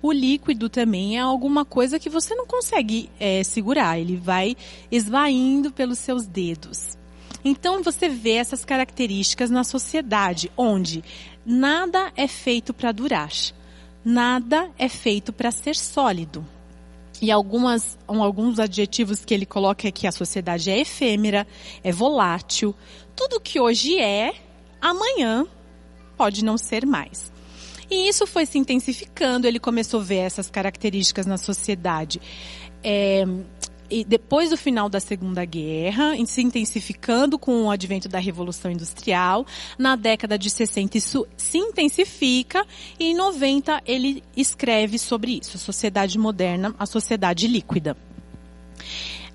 O 0.00 0.12
líquido 0.12 0.68
também 0.68 1.16
é 1.16 1.20
alguma 1.20 1.64
coisa 1.64 1.98
que 1.98 2.08
você 2.08 2.34
não 2.34 2.46
consegue 2.46 3.10
é, 3.18 3.42
segurar, 3.42 3.98
ele 3.98 4.16
vai 4.16 4.56
esvaindo 4.88 5.72
pelos 5.72 5.98
seus 5.98 6.26
dedos. 6.26 6.96
Então 7.48 7.80
você 7.80 8.08
vê 8.08 8.32
essas 8.32 8.64
características 8.64 9.50
na 9.50 9.62
sociedade, 9.62 10.50
onde 10.56 11.04
nada 11.44 12.12
é 12.16 12.26
feito 12.26 12.74
para 12.74 12.90
durar, 12.90 13.30
nada 14.04 14.68
é 14.76 14.88
feito 14.88 15.32
para 15.32 15.52
ser 15.52 15.76
sólido. 15.76 16.44
E 17.22 17.30
algumas, 17.30 17.96
alguns 18.08 18.58
adjetivos 18.58 19.24
que 19.24 19.32
ele 19.32 19.46
coloca 19.46 19.86
é 19.86 19.92
que 19.92 20.08
a 20.08 20.12
sociedade 20.12 20.72
é 20.72 20.80
efêmera, 20.80 21.46
é 21.84 21.92
volátil. 21.92 22.74
Tudo 23.14 23.40
que 23.40 23.60
hoje 23.60 23.96
é, 23.96 24.34
amanhã 24.80 25.46
pode 26.16 26.44
não 26.44 26.58
ser 26.58 26.84
mais. 26.84 27.30
E 27.88 28.08
isso 28.08 28.26
foi 28.26 28.44
se 28.44 28.58
intensificando, 28.58 29.46
ele 29.46 29.60
começou 29.60 30.00
a 30.00 30.02
ver 30.02 30.16
essas 30.16 30.50
características 30.50 31.26
na 31.26 31.36
sociedade. 31.36 32.20
É, 32.82 33.24
e 33.90 34.04
depois 34.04 34.50
do 34.50 34.56
final 34.56 34.88
da 34.88 35.00
Segunda 35.00 35.44
Guerra, 35.44 36.14
se 36.26 36.42
intensificando 36.42 37.38
com 37.38 37.64
o 37.64 37.70
advento 37.70 38.08
da 38.08 38.18
Revolução 38.18 38.70
Industrial, 38.70 39.46
na 39.78 39.96
década 39.96 40.38
de 40.38 40.50
60 40.50 40.98
isso 40.98 41.26
se 41.36 41.58
intensifica 41.58 42.66
e 42.98 43.06
em 43.06 43.14
90 43.14 43.82
ele 43.86 44.22
escreve 44.36 44.98
sobre 44.98 45.38
isso, 45.40 45.56
a 45.56 45.60
sociedade 45.60 46.18
moderna, 46.18 46.74
a 46.78 46.86
sociedade 46.86 47.46
líquida. 47.46 47.96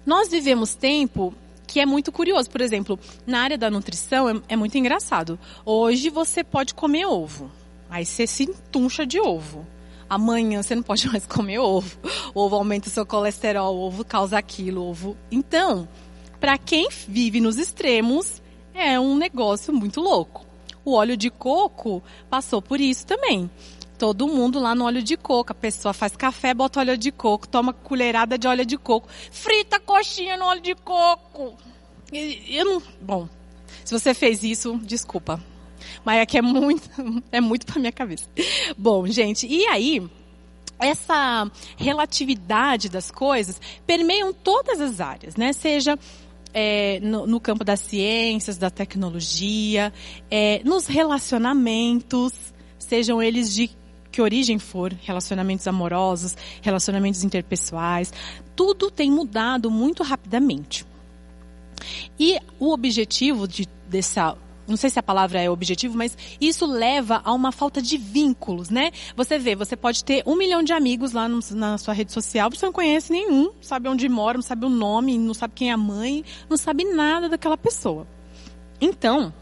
Nós 0.06 0.30
vivemos 0.30 0.76
tempo 0.76 1.34
que 1.68 1.80
é 1.80 1.86
muito 1.86 2.12
curioso. 2.12 2.50
Por 2.50 2.60
exemplo, 2.60 3.00
na 3.26 3.42
área 3.42 3.58
da 3.58 3.72
nutrição 3.72 4.30
é, 4.30 4.42
é 4.50 4.56
muito 4.56 4.78
engraçado. 4.78 5.40
Hoje 5.66 6.10
você 6.10 6.44
pode 6.44 6.74
comer 6.74 7.06
ovo. 7.06 7.50
Aí 7.90 8.06
você 8.06 8.28
se 8.28 8.44
entuncha 8.44 9.06
de 9.06 9.20
ovo 9.20 9.66
amanhã 10.12 10.62
você 10.62 10.76
não 10.76 10.84
pode 10.84 11.08
mais 11.10 11.26
comer 11.26 11.60
ovo. 11.60 11.98
Ovo 12.36 12.58
aumenta 12.58 12.90
o 12.90 12.92
seu 12.92 13.06
colesterol, 13.06 13.74
ovo 13.78 14.04
causa 14.04 14.38
aquilo, 14.38 14.84
ovo. 14.84 15.16
Então, 15.32 15.88
para 16.38 16.58
quem 16.58 16.90
vive 17.08 17.40
nos 17.40 17.58
extremos, 17.58 18.42
é 18.74 19.00
um 19.00 19.16
negócio 19.16 19.74
muito 19.74 20.02
louco. 20.02 20.46
O 20.84 20.94
óleo 20.94 21.16
de 21.16 21.30
coco 21.30 22.04
passou 22.30 22.62
por 22.62 22.82
isso 22.82 23.06
também. 23.06 23.50
Todo 23.98 24.28
mundo 24.28 24.60
lá 24.60 24.76
no 24.76 24.86
óleo 24.86 25.02
de 25.02 25.16
coco. 25.16 25.52
A 25.52 25.56
pessoa 25.56 25.94
faz 25.94 26.16
café, 26.16 26.54
bota 26.54 26.80
óleo 26.82 26.98
de 26.98 27.12
coco, 27.12 27.48
toma 27.48 27.72
colherada 27.72 28.38
de 28.38 28.48
óleo 28.48 28.66
de 28.66 28.78
coco, 28.78 29.08
frita 29.32 29.80
coxinha 29.80 30.36
no 30.36 30.46
óleo 30.46 30.62
de 30.62 30.76
coco. 30.76 31.56
Eu 32.12 32.66
não. 32.66 32.82
Bom, 33.00 33.30
se 33.86 33.94
você 33.98 34.14
fez 34.14 34.44
isso, 34.44 34.78
desculpa. 34.84 35.40
Mas 36.04 36.20
é 36.20 36.26
que 36.26 36.38
é 36.38 36.42
muito, 36.42 36.90
é 37.32 37.42
muito 37.42 37.66
para 37.66 37.80
minha 37.80 37.92
cabeça. 37.92 38.28
Bom, 38.78 39.08
gente, 39.08 39.48
e 39.48 39.66
aí 39.68 40.02
essa 40.80 41.50
relatividade 41.78 42.90
das 42.90 43.12
coisas 43.12 43.62
permeiam 43.86 44.34
todas 44.34 44.82
as 44.82 45.00
áreas, 45.00 45.36
né? 45.36 45.54
Seja 45.54 45.98
é, 46.54 47.00
no, 47.02 47.28
no, 47.28 47.40
campo 47.40 47.64
das 47.64 47.80
ciências, 47.80 48.58
da 48.58 48.70
tecnologia, 48.70 49.94
é, 50.30 50.62
nos 50.66 50.88
relacionamentos, 50.88 52.34
sejam 52.80 53.22
eles 53.22 53.54
de 53.54 53.70
que 54.12 54.22
origem 54.22 54.60
for, 54.60 54.94
relacionamentos 55.04 55.66
amorosos, 55.68 56.36
relacionamentos 56.62 57.24
interpessoais, 57.24 58.14
tudo 58.56 58.92
tem 58.92 59.10
mudado 59.10 59.72
muito 59.72 60.04
rapidamente. 60.04 60.86
E 62.20 62.38
o 62.60 62.74
objetivo 62.74 63.48
de, 63.48 63.68
dessa 63.88 64.38
não 64.72 64.78
sei 64.78 64.90
se 64.90 64.98
a 64.98 65.04
palavra 65.04 65.40
é 65.40 65.50
objetivo, 65.50 65.96
mas 65.96 66.18
isso 66.40 66.66
leva 66.66 67.22
a 67.24 67.34
uma 67.34 67.52
falta 67.52 67.82
de 67.82 67.98
vínculos, 67.98 68.70
né? 68.70 68.92
Você 69.16 69.38
vê, 69.38 69.56
você 69.56 69.76
pode 69.76 70.04
ter 70.04 70.24
um 70.26 70.36
milhão 70.36 70.64
de 70.64 70.74
amigos 70.74 71.12
lá 71.12 71.28
no, 71.28 71.40
na 71.52 71.78
sua 71.78 71.94
rede 71.94 72.12
social, 72.12 72.50
você 72.50 72.66
não 72.66 72.74
conhece 72.74 73.12
nenhum, 73.12 73.52
sabe 73.62 73.88
onde 73.88 74.08
mora, 74.10 74.38
não 74.38 74.42
sabe 74.42 74.66
o 74.66 74.70
nome, 74.70 75.18
não 75.18 75.34
sabe 75.34 75.54
quem 75.56 75.70
é 75.70 75.74
a 75.74 75.78
mãe, 75.78 76.24
não 76.50 76.58
sabe 76.58 76.86
nada 76.86 77.30
daquela 77.30 77.58
pessoa. 77.58 78.08
Então, 78.80 79.34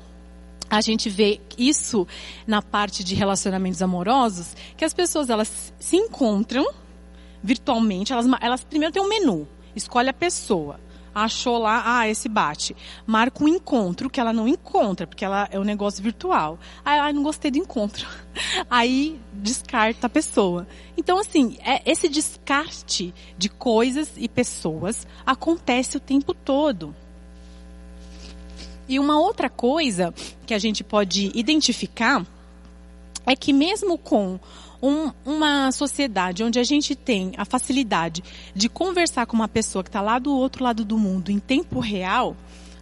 a 0.70 0.82
gente 0.82 1.10
vê 1.10 1.40
isso 1.58 2.08
na 2.46 2.62
parte 2.62 3.04
de 3.04 3.16
relacionamentos 3.16 3.82
amorosos, 3.82 4.56
que 4.76 4.84
as 4.84 4.94
pessoas 4.94 5.30
elas 5.30 5.74
se 5.80 5.96
encontram 5.96 6.68
virtualmente, 7.42 8.12
elas, 8.12 8.26
elas 8.42 8.64
primeiro 8.64 8.92
têm 8.92 9.02
um 9.02 9.08
menu, 9.08 9.48
escolhe 9.76 10.10
a 10.10 10.14
pessoa 10.14 10.80
achou 11.24 11.58
lá, 11.58 11.84
ah, 11.86 12.08
esse 12.08 12.28
bate. 12.30 12.76
Marca 13.06 13.44
um 13.44 13.48
encontro 13.48 14.10
que 14.10 14.20
ela 14.20 14.34
não 14.34 14.48
encontra, 14.48 15.06
porque 15.06 15.26
ela 15.26 15.48
é 15.52 15.60
um 15.60 15.64
negócio 15.64 16.04
virtual. 16.04 16.60
Aí, 16.84 17.00
ah, 17.00 17.14
não 17.14 17.24
gostei 17.24 17.52
do 17.52 17.58
encontro. 17.58 18.08
Aí 18.70 19.20
descarta 19.34 20.08
a 20.08 20.10
pessoa. 20.10 20.68
Então, 20.98 21.20
assim, 21.20 21.58
é, 21.60 21.82
esse 21.90 22.08
descarte 22.08 23.14
de 23.38 23.50
coisas 23.50 24.12
e 24.18 24.28
pessoas 24.28 25.08
acontece 25.26 25.98
o 25.98 26.00
tempo 26.00 26.34
todo. 26.34 26.96
E 28.88 28.98
uma 28.98 29.20
outra 29.20 29.50
coisa 29.50 30.14
que 30.46 30.54
a 30.54 30.58
gente 30.58 30.84
pode 30.84 31.32
identificar 31.36 32.26
é 33.26 33.36
que 33.36 33.54
mesmo 33.54 33.98
com 33.98 34.40
um, 34.82 35.12
uma 35.26 35.72
sociedade 35.72 36.44
onde 36.44 36.60
a 36.60 36.64
gente 36.64 36.96
tem 36.96 37.34
a 37.38 37.46
facilidade 37.46 38.24
de 38.54 38.70
conversar 38.70 39.26
com 39.26 39.36
uma 39.36 39.48
pessoa 39.48 39.84
que 39.84 39.90
está 39.90 40.02
lá 40.02 40.20
do 40.20 40.34
outro 40.34 40.64
lado 40.64 40.86
do 40.86 40.98
mundo 40.98 41.32
em 41.32 41.40
tempo 41.40 41.80
real, 41.80 42.36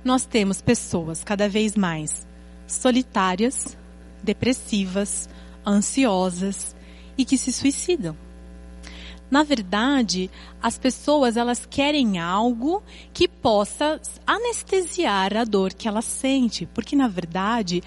nós 0.04 0.26
temos 0.26 0.62
pessoas 0.62 1.24
cada 1.24 1.50
vez 1.50 1.76
mais 1.76 2.26
solitárias, 2.68 3.78
depressivas, 4.24 5.28
ansiosas 5.66 6.76
e 7.18 7.26
que 7.26 7.38
se 7.38 7.52
suicidam. 7.52 8.16
Na 9.30 9.44
verdade, 9.44 10.32
as 10.62 10.78
pessoas 10.78 11.36
elas 11.36 11.66
querem 11.66 12.18
algo 12.18 12.82
que 13.14 13.28
possa 13.28 14.00
anestesiar 14.26 15.36
a 15.36 15.44
dor 15.44 15.74
que 15.74 15.88
ela 15.88 16.02
sente, 16.02 16.66
porque 16.74 16.96
na 16.96 17.10
verdade 17.10 17.84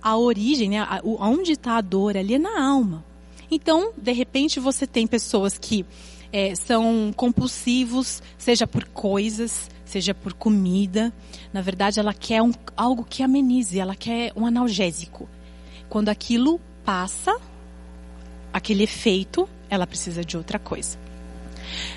a 0.00 0.16
origem, 0.16 0.70
né, 0.70 0.86
onde 1.04 1.52
está 1.52 1.76
a 1.76 1.80
dor 1.80 2.16
ali 2.16 2.34
é 2.34 2.38
na 2.38 2.62
alma. 2.62 3.04
Então, 3.50 3.92
de 3.96 4.12
repente, 4.12 4.60
você 4.60 4.86
tem 4.86 5.06
pessoas 5.06 5.56
que 5.56 5.84
é, 6.32 6.54
são 6.54 7.12
compulsivos, 7.16 8.22
seja 8.36 8.66
por 8.66 8.84
coisas, 8.84 9.70
seja 9.84 10.14
por 10.14 10.34
comida. 10.34 11.12
Na 11.52 11.62
verdade, 11.62 11.98
ela 11.98 12.12
quer 12.12 12.42
um, 12.42 12.52
algo 12.76 13.04
que 13.04 13.22
amenize, 13.22 13.78
ela 13.78 13.94
quer 13.94 14.32
um 14.36 14.46
analgésico. 14.46 15.28
Quando 15.88 16.10
aquilo 16.10 16.60
passa, 16.84 17.36
aquele 18.52 18.84
efeito, 18.84 19.48
ela 19.70 19.86
precisa 19.86 20.24
de 20.24 20.36
outra 20.36 20.58
coisa. 20.58 20.98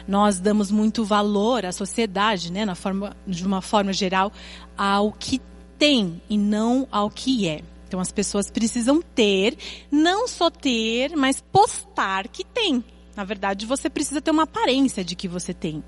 Nós 0.07 0.39
damos 0.39 0.71
muito 0.71 1.03
valor 1.03 1.65
à 1.65 1.71
sociedade, 1.71 2.51
né, 2.51 2.65
na 2.65 2.75
forma, 2.75 3.15
de 3.25 3.45
uma 3.45 3.61
forma 3.61 3.93
geral, 3.93 4.31
ao 4.77 5.11
que 5.11 5.41
tem 5.77 6.21
e 6.29 6.37
não 6.37 6.87
ao 6.91 7.09
que 7.09 7.47
é. 7.47 7.61
Então 7.91 7.99
as 7.99 8.09
pessoas 8.09 8.49
precisam 8.49 9.01
ter, 9.01 9.57
não 9.91 10.25
só 10.25 10.49
ter, 10.49 11.13
mas 11.13 11.41
postar 11.51 12.29
que 12.29 12.41
tem. 12.41 12.81
Na 13.17 13.25
verdade, 13.25 13.65
você 13.65 13.89
precisa 13.89 14.21
ter 14.21 14.31
uma 14.31 14.43
aparência 14.43 15.03
de 15.03 15.13
que 15.13 15.27
você 15.27 15.53
tem. 15.53 15.83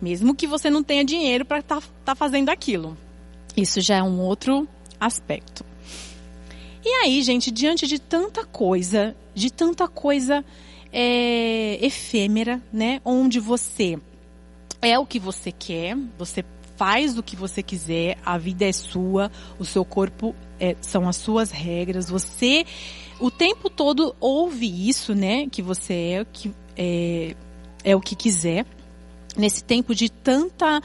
Mesmo 0.00 0.36
que 0.36 0.46
você 0.46 0.70
não 0.70 0.84
tenha 0.84 1.04
dinheiro 1.04 1.44
para 1.44 1.58
estar 1.58 1.80
tá, 1.80 1.86
tá 2.04 2.14
fazendo 2.14 2.48
aquilo. 2.48 2.96
Isso 3.56 3.80
já 3.80 3.96
é 3.96 4.02
um 4.04 4.20
outro 4.20 4.68
aspecto. 5.00 5.66
E 6.84 6.88
aí, 7.02 7.20
gente, 7.24 7.50
diante 7.50 7.88
de 7.88 7.98
tanta 7.98 8.46
coisa, 8.46 9.16
de 9.34 9.52
tanta 9.52 9.88
coisa 9.88 10.44
é, 10.92 11.84
efêmera, 11.84 12.62
né? 12.72 13.00
Onde 13.04 13.40
você 13.40 13.98
é 14.80 14.96
o 14.96 15.04
que 15.04 15.18
você 15.18 15.50
quer, 15.50 15.96
você 16.16 16.44
faz 16.76 17.16
o 17.16 17.22
que 17.22 17.36
você 17.36 17.62
quiser, 17.62 18.18
a 18.24 18.36
vida 18.36 18.64
é 18.64 18.72
sua, 18.72 19.30
o 19.58 19.64
seu 19.64 19.84
corpo 19.84 20.34
é, 20.62 20.76
são 20.80 21.08
as 21.08 21.16
suas 21.16 21.50
regras, 21.50 22.08
você 22.08 22.64
o 23.18 23.32
tempo 23.32 23.68
todo 23.68 24.14
ouve 24.20 24.88
isso, 24.88 25.12
né? 25.12 25.48
Que 25.48 25.60
você 25.60 25.92
é, 25.94 26.24
que, 26.24 26.54
é, 26.76 27.34
é 27.82 27.96
o 27.96 28.00
que 28.00 28.14
quiser. 28.14 28.64
Nesse 29.36 29.64
tempo 29.64 29.92
de 29.94 30.08
tanta 30.08 30.80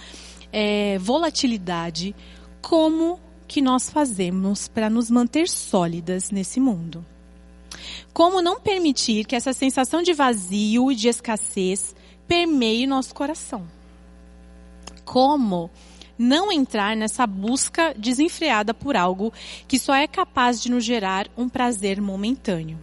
é, 0.51 0.98
volatilidade, 0.98 2.15
como 2.60 3.19
que 3.48 3.62
nós 3.62 3.89
fazemos 3.89 4.67
para 4.67 4.89
nos 4.89 5.12
manter 5.12 5.48
sólidas 5.48 6.31
nesse 6.31 6.60
mundo? 6.60 7.05
Como 8.13 8.41
não 8.41 8.60
permitir 8.60 9.25
que 9.25 9.36
essa 9.36 9.53
sensação 9.53 10.01
de 10.01 10.13
vazio 10.13 10.91
e 10.91 10.96
de 10.96 11.07
escassez 11.07 11.96
permeie 12.27 12.88
nosso 12.88 13.13
coração? 13.13 13.67
Como 15.05 15.69
não 16.17 16.51
entrar 16.51 16.95
nessa 16.95 17.27
busca 17.27 17.93
desenfreada 17.97 18.74
por 18.74 18.95
algo 18.95 19.31
que 19.67 19.77
só 19.77 19.93
é 19.93 20.07
capaz 20.07 20.62
de 20.62 20.71
nos 20.71 20.83
gerar 20.83 21.27
um 21.38 21.47
prazer 21.47 22.01
momentâneo? 22.01 22.79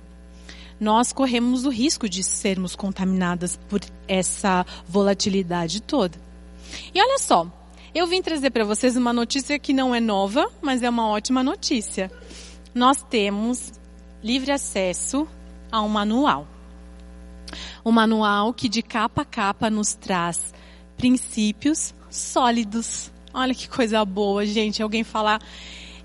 Nós 0.78 1.12
corremos 1.12 1.64
o 1.64 1.70
risco 1.70 2.08
de 2.08 2.22
sermos 2.22 2.74
contaminadas 2.74 3.58
por 3.68 3.80
essa 4.08 4.66
volatilidade 4.88 5.80
toda. 5.80 6.18
E 6.92 7.00
olha 7.00 7.18
só, 7.18 7.46
eu 7.94 8.06
vim 8.06 8.20
trazer 8.20 8.50
para 8.50 8.64
vocês 8.64 8.96
uma 8.96 9.12
notícia 9.12 9.58
que 9.58 9.72
não 9.72 9.94
é 9.94 10.00
nova, 10.00 10.50
mas 10.60 10.82
é 10.82 10.90
uma 10.90 11.08
ótima 11.08 11.42
notícia. 11.44 12.10
Nós 12.74 13.02
temos 13.02 13.72
livre 14.20 14.50
acesso 14.50 15.28
a 15.70 15.80
um 15.80 15.88
manual. 15.88 16.48
Um 17.84 17.92
manual 17.92 18.52
que 18.52 18.68
de 18.68 18.82
capa 18.82 19.22
a 19.22 19.24
capa 19.24 19.70
nos 19.70 19.94
traz 19.94 20.52
princípios 20.96 21.94
sólidos. 22.10 23.12
Olha 23.34 23.52
que 23.52 23.68
coisa 23.68 24.04
boa, 24.04 24.46
gente. 24.46 24.80
Alguém 24.80 25.02
falar 25.02 25.40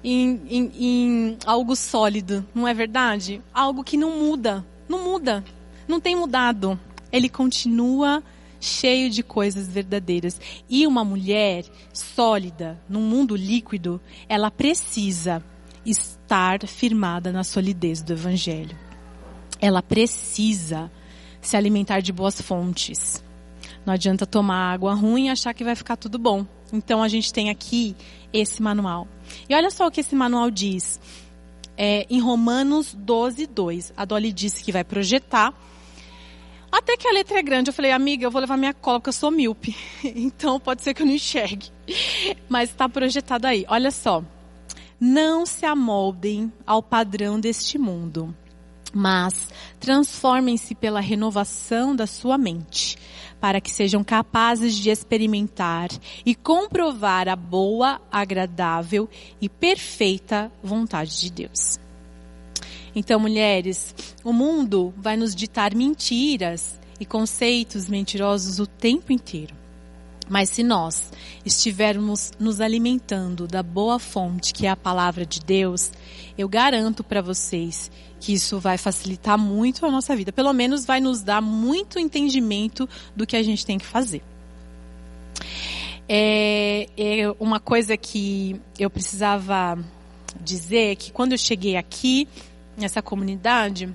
em, 0.04 0.42
em, 0.50 0.72
em 0.80 1.38
algo 1.46 1.76
sólido, 1.76 2.44
não 2.56 2.68
é 2.68 2.74
verdade? 2.74 3.40
Algo 3.54 3.84
que 3.84 3.96
não 3.96 4.18
muda. 4.18 4.66
Não 4.88 5.04
muda. 5.04 5.44
Não 5.88 6.00
tem 6.00 6.16
mudado. 6.16 6.80
Ele 7.12 7.30
continua 7.30 8.24
cheio 8.60 9.12
de 9.12 9.22
coisas 9.22 9.68
verdadeiras. 9.70 10.42
E 10.68 10.88
uma 10.88 11.06
mulher 11.06 11.66
sólida, 11.94 12.82
num 12.90 13.02
mundo 13.02 13.36
líquido, 13.36 14.02
ela 14.28 14.50
precisa 14.50 15.44
estar 15.86 16.66
firmada 16.68 17.32
na 17.32 17.44
solidez 17.44 18.02
do 18.02 18.14
Evangelho. 18.14 18.76
Ela 19.62 19.84
precisa 19.84 20.92
se 21.40 21.56
alimentar 21.56 22.00
de 22.00 22.12
boas 22.12 22.42
fontes. 22.42 23.24
Não 23.86 23.94
adianta 23.94 24.26
tomar 24.26 24.74
água 24.74 24.96
ruim 24.96 25.28
e 25.28 25.30
achar 25.30 25.54
que 25.54 25.64
vai 25.64 25.76
ficar 25.76 25.96
tudo 25.96 26.18
bom. 26.18 26.46
Então 26.72 27.02
a 27.02 27.08
gente 27.08 27.34
tem 27.34 27.50
aqui 27.50 27.96
esse 28.32 28.62
manual. 28.62 29.08
E 29.48 29.56
olha 29.56 29.70
só 29.72 29.88
o 29.88 29.92
que 29.92 30.02
esse 30.02 30.16
manual 30.16 30.50
diz. 30.52 31.00
É, 31.78 32.06
em 32.10 32.20
Romanos 32.20 32.94
12, 32.94 33.48
2. 33.48 33.94
A 33.96 34.06
Dolly 34.06 34.34
disse 34.34 34.64
que 34.64 34.72
vai 34.72 34.84
projetar 34.84 35.54
até 36.72 36.96
que 36.96 37.08
a 37.08 37.12
letra 37.12 37.40
é 37.40 37.42
grande, 37.42 37.70
eu 37.70 37.74
falei, 37.74 37.92
amiga, 37.92 38.26
eu 38.26 38.32
vou 38.32 38.40
levar 38.40 38.56
minha 38.56 38.74
cola 38.74 39.00
porque 39.00 39.10
eu 39.10 39.14
sou 39.14 39.32
míope. 39.32 39.76
Então 40.04 40.60
pode 40.60 40.84
ser 40.84 40.94
que 40.94 41.02
eu 41.02 41.06
não 41.06 41.14
enxergue. 41.14 41.72
Mas 42.48 42.70
está 42.70 42.88
projetado 42.88 43.48
aí. 43.48 43.66
Olha 43.68 43.92
só. 43.92 44.24
Não 45.00 45.46
se 45.46 45.66
amoldem 45.66 46.52
ao 46.68 46.84
padrão 46.84 47.40
deste 47.40 47.78
mundo, 47.78 48.36
mas 48.94 49.50
transformem-se 49.80 50.76
pela 50.76 51.00
renovação 51.00 51.96
da 51.96 52.08
sua 52.08 52.38
mente, 52.38 52.98
para 53.40 53.62
que 53.62 53.72
sejam 53.72 54.04
capazes 54.04 54.76
de 54.76 54.90
experimentar 54.90 55.90
e 56.26 56.36
comprovar 56.36 57.28
a 57.30 57.36
boa, 57.36 58.02
agradável 58.12 59.10
e 59.42 59.48
perfeita 59.48 60.52
vontade 60.62 61.20
de 61.20 61.32
Deus. 61.32 61.80
Então, 62.96 63.20
mulheres, 63.20 63.94
o 64.24 64.34
mundo 64.34 64.94
vai 64.98 65.16
nos 65.16 65.36
ditar 65.36 65.76
mentiras 65.76 66.80
e 67.00 67.06
conceitos 67.06 67.88
mentirosos 67.88 68.60
o 68.60 68.68
tempo 68.68 69.14
inteiro. 69.14 69.56
Mas 70.28 70.50
se 70.50 70.62
nós 70.62 71.12
estivermos 71.44 72.32
nos 72.40 72.62
alimentando 72.62 73.48
da 73.48 73.64
boa 73.64 73.98
fonte, 73.98 74.54
que 74.54 74.68
é 74.68 74.70
a 74.70 74.76
palavra 74.76 75.26
de 75.26 75.40
Deus, 75.40 75.92
eu 76.38 76.48
garanto 76.48 77.04
para 77.04 77.22
vocês 77.22 77.90
que 78.20 78.34
isso 78.34 78.60
vai 78.60 78.78
facilitar 78.78 79.38
muito 79.38 79.86
a 79.86 79.92
nossa 79.92 80.16
vida. 80.16 80.32
Pelo 80.32 80.54
menos 80.54 80.86
vai 80.86 81.00
nos 81.00 81.22
dar 81.22 81.42
muito 81.42 81.98
entendimento 81.98 82.88
do 83.16 83.26
que 83.26 83.36
a 83.36 83.44
gente 83.44 83.66
tem 83.66 83.78
que 83.78 83.86
fazer. 83.86 84.22
É, 86.08 86.88
é 86.98 87.36
uma 87.40 87.60
coisa 87.60 87.96
que 87.96 88.60
eu 88.78 88.90
precisava 88.90 89.78
dizer 90.42 90.92
é 90.92 90.96
que 90.96 91.12
quando 91.12 91.34
eu 91.34 91.38
cheguei 91.38 91.76
aqui, 91.78 92.28
nessa 92.76 93.02
comunidade 93.02 93.94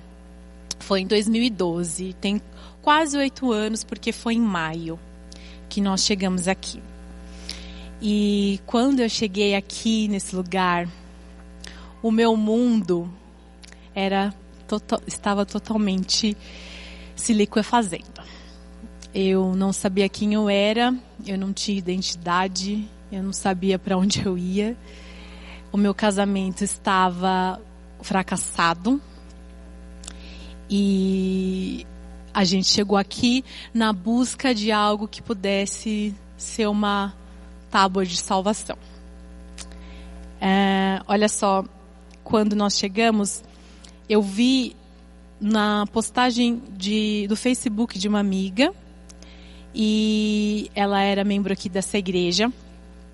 foi 0.79 1.01
em 1.01 1.07
2012. 1.07 2.13
Tem 2.19 2.41
quase 2.81 3.17
oito 3.17 3.51
anos, 3.51 3.83
porque 3.83 4.11
foi 4.11 4.35
em 4.35 4.41
maio 4.41 4.99
que 5.67 5.81
nós 5.81 6.03
chegamos 6.03 6.47
aqui. 6.47 6.81
E 8.01 8.59
quando 8.65 8.99
eu 8.99 9.09
cheguei 9.09 9.55
aqui 9.55 10.07
nesse 10.07 10.35
lugar, 10.35 10.87
o 12.01 12.11
meu 12.11 12.37
mundo 12.37 13.09
era 13.95 14.33
total, 14.67 15.01
estava 15.07 15.45
totalmente 15.45 16.35
se 17.15 17.33
liquefazendo. 17.33 18.21
Eu 19.13 19.55
não 19.55 19.71
sabia 19.71 20.09
quem 20.09 20.33
eu 20.33 20.49
era, 20.49 20.93
eu 21.25 21.37
não 21.37 21.53
tinha 21.53 21.77
identidade, 21.77 22.85
eu 23.11 23.23
não 23.23 23.31
sabia 23.31 23.79
para 23.79 23.97
onde 23.97 24.25
eu 24.25 24.37
ia. 24.37 24.75
O 25.71 25.77
meu 25.77 25.93
casamento 25.93 26.63
estava 26.63 27.61
fracassado. 28.01 29.01
E 30.69 31.85
a 32.33 32.43
gente 32.43 32.67
chegou 32.67 32.97
aqui 32.97 33.45
na 33.73 33.93
busca 33.93 34.53
de 34.53 34.71
algo 34.71 35.07
que 35.07 35.21
pudesse 35.21 36.13
ser 36.37 36.67
uma 36.67 37.13
tábua 37.69 38.05
de 38.05 38.17
salvação. 38.17 38.77
É, 40.41 41.01
olha 41.07 41.29
só, 41.29 41.63
quando 42.23 42.55
nós 42.55 42.77
chegamos, 42.77 43.43
eu 44.09 44.21
vi 44.21 44.75
na 45.39 45.85
postagem 45.87 46.61
de, 46.71 47.27
do 47.27 47.35
Facebook 47.35 47.99
de 47.99 48.07
uma 48.07 48.19
amiga 48.19 48.73
e 49.73 50.69
ela 50.73 51.01
era 51.01 51.23
membro 51.23 51.51
aqui 51.51 51.67
dessa 51.67 51.97
igreja 51.97 52.51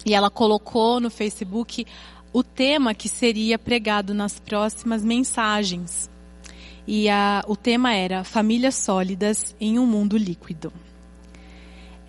e 0.06 0.14
ela 0.14 0.30
colocou 0.30 1.00
no 1.00 1.10
Facebook 1.10 1.86
o 2.34 2.44
tema 2.44 2.94
que 2.94 3.10
seria 3.10 3.60
pregado 3.60 4.14
nas 4.14 4.40
próximas 4.40 5.04
mensagens. 5.04 6.10
E 6.88 7.10
a, 7.10 7.44
o 7.48 7.56
tema 7.56 7.94
era 7.94 8.24
Famílias 8.24 8.76
Sólidas 8.76 9.56
em 9.60 9.78
um 9.78 9.86
Mundo 9.86 10.18
Líquido. 10.18 10.72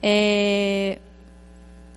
É, 0.03 0.99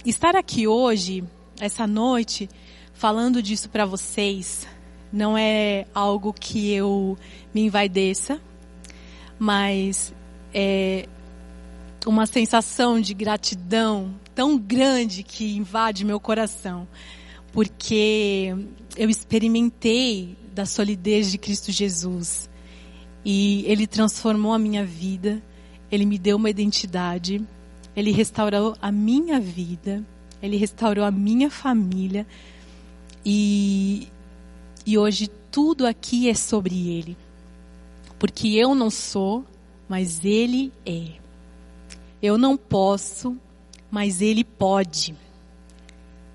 estar 0.06 0.36
aqui 0.36 0.68
hoje, 0.68 1.24
essa 1.60 1.88
noite, 1.88 2.50
falando 2.94 3.42
disso 3.42 3.70
para 3.70 3.86
vocês, 3.86 4.68
não 5.12 5.38
é 5.38 5.86
algo 5.94 6.34
que 6.34 6.72
eu 6.74 7.18
me 7.54 7.62
envaideça, 7.62 8.40
mas 9.40 10.14
é 10.54 11.08
uma 12.06 12.26
sensação 12.26 13.00
de 13.00 13.14
gratidão 13.14 14.14
tão 14.34 14.58
grande 14.58 15.24
que 15.24 15.56
invade 15.56 16.06
meu 16.06 16.20
coração 16.20 16.88
porque 17.56 18.54
eu 18.98 19.10
experimentei 19.10 20.36
da 20.54 20.66
solidez 20.66 21.32
de 21.32 21.38
Cristo 21.38 21.72
Jesus 21.72 22.50
e 23.24 23.64
Ele 23.66 23.88
transformou 23.88 24.52
a 24.52 24.60
minha 24.60 24.86
vida, 24.86 25.42
Ele 25.90 26.06
me 26.06 26.20
deu 26.20 26.36
uma 26.36 26.50
identidade, 26.50 27.42
Ele 27.96 28.12
restaurou 28.12 28.76
a 28.82 28.92
minha 28.92 29.40
vida, 29.40 30.04
Ele 30.44 30.58
restaurou 30.58 31.06
a 31.06 31.10
minha 31.12 31.50
família 31.50 32.28
e, 33.26 34.10
e 34.86 34.98
hoje 34.98 35.28
tudo 35.50 35.88
aqui 35.88 36.30
é 36.30 36.34
sobre 36.34 36.90
Ele, 36.90 37.18
porque 38.20 38.50
eu 38.50 38.76
não 38.76 38.90
sou, 38.90 39.46
mas 39.90 40.24
Ele 40.24 40.72
é. 40.86 41.14
Eu 42.22 42.38
não 42.38 42.56
posso, 42.56 43.38
mas 43.90 44.22
Ele 44.22 44.44
pode. 44.44 45.16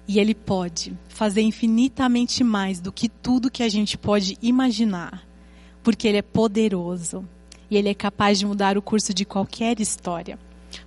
E 0.09 0.19
Ele 0.19 0.35
pode 0.35 0.97
fazer 1.09 1.43
infinitamente 1.43 2.43
mais 2.43 2.81
do 2.81 2.91
que 2.91 3.09
tudo 3.09 3.51
que 3.51 3.63
a 3.63 3.69
gente 3.69 3.97
pode 3.97 4.37
imaginar, 4.43 5.25
porque 5.83 6.09
Ele 6.09 6.19
é 6.19 6.23
poderoso 6.23 7.25
e 7.71 7.77
Ele 7.77 7.89
é 7.89 7.95
capaz 7.95 8.39
de 8.39 8.47
mudar 8.47 8.77
o 8.77 8.83
curso 8.83 9.15
de 9.15 9.25
qualquer 9.25 9.79
história. 9.81 10.39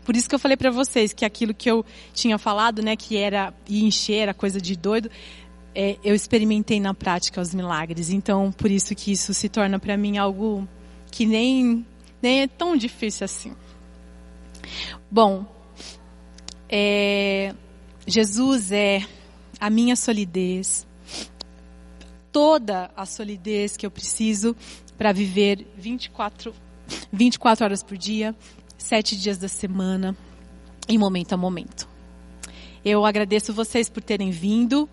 Por 0.04 0.16
isso 0.16 0.28
que 0.28 0.36
eu 0.36 0.40
falei 0.40 0.58
para 0.58 0.72
vocês 0.72 1.14
que 1.14 1.26
aquilo 1.26 1.54
que 1.54 1.70
eu 1.70 1.86
tinha 2.14 2.38
falado, 2.38 2.82
né, 2.82 2.96
que 2.96 3.18
era 3.18 3.54
encher, 3.70 4.24
era 4.24 4.34
coisa 4.34 4.60
de 4.60 4.76
doido, 4.76 5.10
é, 5.76 5.98
eu 6.04 6.14
experimentei 6.14 6.80
na 6.80 6.94
prática 6.94 7.42
os 7.42 7.54
milagres. 7.54 8.10
Então, 8.10 8.52
por 8.52 8.70
isso 8.70 8.96
que 8.96 9.12
isso 9.12 9.34
se 9.34 9.50
torna 9.50 9.80
para 9.80 9.98
mim 9.98 10.18
algo 10.18 10.68
que 11.12 11.26
nem, 11.26 11.86
nem 12.22 12.42
é 12.42 12.48
tão 12.48 12.76
difícil 12.76 13.26
assim. 13.26 13.54
Bom, 15.10 15.46
é, 16.70 17.54
Jesus 18.06 18.72
é 18.72 19.06
a 19.60 19.70
minha 19.70 19.96
solidez, 19.96 20.88
toda 22.32 22.92
a 22.96 23.06
solidez 23.06 23.78
que 23.78 23.86
eu 23.86 23.92
preciso 23.92 24.56
para 24.98 25.12
viver 25.12 25.68
24, 25.78 26.54
24 27.12 27.66
horas 27.66 27.84
por 27.84 27.98
dia, 27.98 28.36
sete 28.78 29.18
dias 29.18 29.38
da 29.38 29.48
semana, 29.48 30.16
em 30.88 30.98
momento 30.98 31.34
a 31.34 31.38
momento. 31.38 31.88
Eu 32.84 33.06
agradeço 33.06 33.54
vocês 33.54 33.90
por 33.90 34.04
terem 34.04 34.32
vindo 34.32 34.90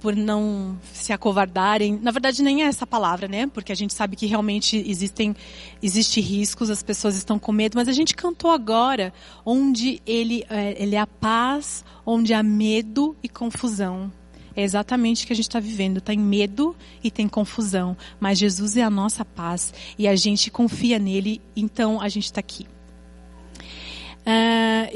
por 0.00 0.14
não 0.14 0.78
se 0.92 1.12
acovardarem. 1.12 1.98
Na 2.00 2.10
verdade, 2.10 2.42
nem 2.42 2.62
é 2.62 2.66
essa 2.66 2.86
palavra, 2.86 3.28
né? 3.28 3.46
Porque 3.46 3.72
a 3.72 3.74
gente 3.74 3.94
sabe 3.94 4.16
que 4.16 4.26
realmente 4.26 4.82
existem 4.86 5.34
existe 5.82 6.20
riscos, 6.20 6.70
as 6.70 6.82
pessoas 6.82 7.16
estão 7.16 7.38
com 7.38 7.52
medo, 7.52 7.76
mas 7.76 7.88
a 7.88 7.92
gente 7.92 8.14
cantou 8.14 8.50
agora 8.50 9.12
onde 9.44 10.00
ele, 10.06 10.44
é, 10.48 10.80
ele 10.80 10.96
é 10.96 11.00
a 11.00 11.06
paz, 11.06 11.84
onde 12.04 12.32
há 12.32 12.42
medo 12.42 13.16
e 13.22 13.28
confusão. 13.28 14.12
É 14.54 14.62
exatamente 14.62 15.22
o 15.22 15.26
que 15.28 15.32
a 15.32 15.36
gente 15.36 15.46
está 15.46 15.60
vivendo. 15.60 16.00
Tem 16.00 16.18
medo 16.18 16.74
e 17.02 17.12
tem 17.12 17.28
confusão. 17.28 17.96
Mas 18.18 18.38
Jesus 18.38 18.76
é 18.76 18.82
a 18.82 18.90
nossa 18.90 19.24
paz 19.24 19.72
e 19.96 20.08
a 20.08 20.16
gente 20.16 20.50
confia 20.50 20.98
nele, 20.98 21.40
então 21.54 22.00
a 22.00 22.08
gente 22.08 22.24
está 22.24 22.40
aqui. 22.40 22.66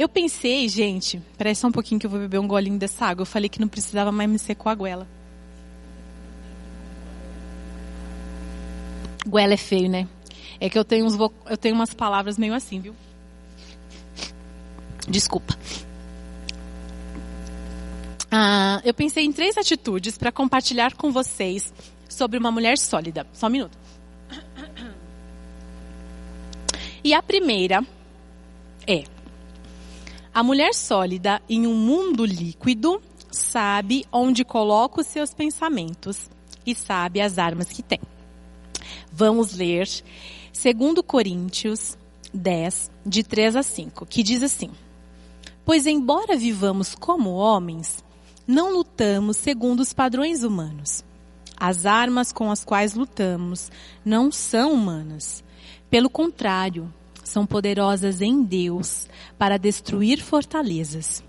Eu 0.03 0.09
pensei, 0.09 0.69
gente, 0.69 1.23
peraí 1.39 1.55
só 1.55 1.69
um 1.69 1.71
pouquinho 1.71 2.01
que 2.01 2.05
eu 2.05 2.11
vou 2.11 2.19
beber 2.19 2.41
um 2.41 2.49
golinho 2.49 2.77
dessa 2.77 3.07
água. 3.07 3.23
Eu 3.23 3.27
falei 3.27 3.49
que 3.49 3.61
não 3.61 3.69
precisava 3.69 4.11
mais 4.11 4.29
me 4.29 4.37
secar 4.37 4.73
a 4.73 4.75
goela. 4.75 5.07
Goela 9.25 9.55
é 9.55 9.57
feio, 9.57 9.89
né? 9.89 10.09
É 10.59 10.69
que 10.69 10.77
eu 10.77 10.85
tenho, 10.85 11.07
uns, 11.07 11.17
eu 11.49 11.57
tenho 11.57 11.77
umas 11.77 11.95
palavras 11.95 12.37
meio 12.37 12.53
assim, 12.53 12.81
viu? 12.81 12.97
Desculpa. 15.09 15.57
Uh, 18.25 18.83
eu 18.83 18.93
pensei 18.93 19.25
em 19.25 19.33
três 19.33 19.57
atitudes 19.57 20.19
para 20.19 20.33
compartilhar 20.33 20.97
com 20.97 21.13
vocês 21.13 21.73
sobre 22.09 22.37
uma 22.37 22.51
mulher 22.51 22.77
sólida. 22.77 23.25
Só 23.33 23.47
um 23.47 23.51
minuto. 23.51 23.79
E 27.05 27.15
a 27.15 27.23
primeira 27.23 27.87
é 28.85 29.12
a 30.35 30.43
mulher 30.43 30.75
sólida 30.75 31.43
em 31.49 31.67
um 31.67 31.75
mundo 31.75 32.25
líquido 32.25 33.03
sabe 33.31 34.07
onde 34.11 34.45
coloca 34.45 35.01
os 35.01 35.07
seus 35.07 35.35
pensamentos 35.35 36.31
e 36.67 36.75
sabe 36.75 37.21
as 37.21 37.39
armas 37.39 37.69
que 37.69 37.83
tem. 37.83 38.01
Vamos 39.11 39.55
ler 39.55 39.87
2 40.53 40.95
Coríntios 41.07 41.99
10, 42.33 42.91
de 43.05 43.23
3 43.23 43.57
a 43.57 43.63
5, 43.63 44.07
que 44.07 44.23
diz 44.23 44.43
assim: 44.43 44.71
Pois 45.65 45.87
embora 45.87 46.37
vivamos 46.37 46.95
como 46.95 47.31
homens, 47.31 48.03
não 48.47 48.73
lutamos 48.73 49.37
segundo 49.37 49.81
os 49.81 49.93
padrões 49.93 50.43
humanos. 50.43 51.05
As 51.57 51.87
armas 51.87 52.33
com 52.33 52.51
as 52.51 52.65
quais 52.65 52.95
lutamos 52.95 53.71
não 54.05 54.33
são 54.33 54.73
humanas. 54.73 55.45
Pelo 55.89 56.11
contrário, 56.11 56.93
são 57.23 57.47
poderosas 57.47 58.21
em 58.21 58.43
Deus 58.43 59.09
para 59.39 59.59
destruir 59.59 60.21
fortalezas. 60.21 61.23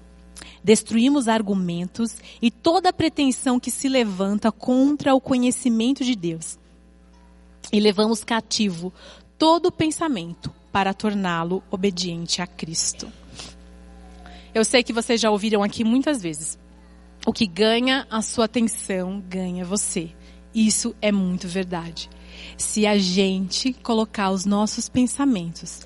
Destruímos 0.63 1.27
argumentos 1.27 2.17
e 2.41 2.49
toda 2.49 2.93
pretensão 2.93 3.59
que 3.59 3.69
se 3.69 3.87
levanta 3.87 4.51
contra 4.51 5.13
o 5.13 5.21
conhecimento 5.21 6.03
de 6.03 6.15
Deus. 6.15 6.57
E 7.71 7.79
levamos 7.79 8.23
cativo 8.23 8.93
todo 9.37 9.71
pensamento 9.71 10.51
para 10.71 10.93
torná-lo 10.93 11.61
obediente 11.69 12.41
a 12.41 12.47
Cristo. 12.47 13.11
Eu 14.53 14.63
sei 14.63 14.83
que 14.83 14.93
vocês 14.93 15.19
já 15.19 15.29
ouviram 15.31 15.63
aqui 15.63 15.83
muitas 15.83 16.21
vezes. 16.21 16.57
O 17.25 17.33
que 17.33 17.45
ganha 17.45 18.07
a 18.09 18.21
sua 18.21 18.45
atenção 18.45 19.23
ganha 19.27 19.65
você. 19.65 20.11
Isso 20.53 20.95
é 21.01 21.11
muito 21.11 21.47
verdade 21.47 22.09
se 22.57 22.85
a 22.85 22.97
gente 22.97 23.73
colocar 23.73 24.31
os 24.31 24.45
nossos 24.45 24.89
pensamentos, 24.89 25.81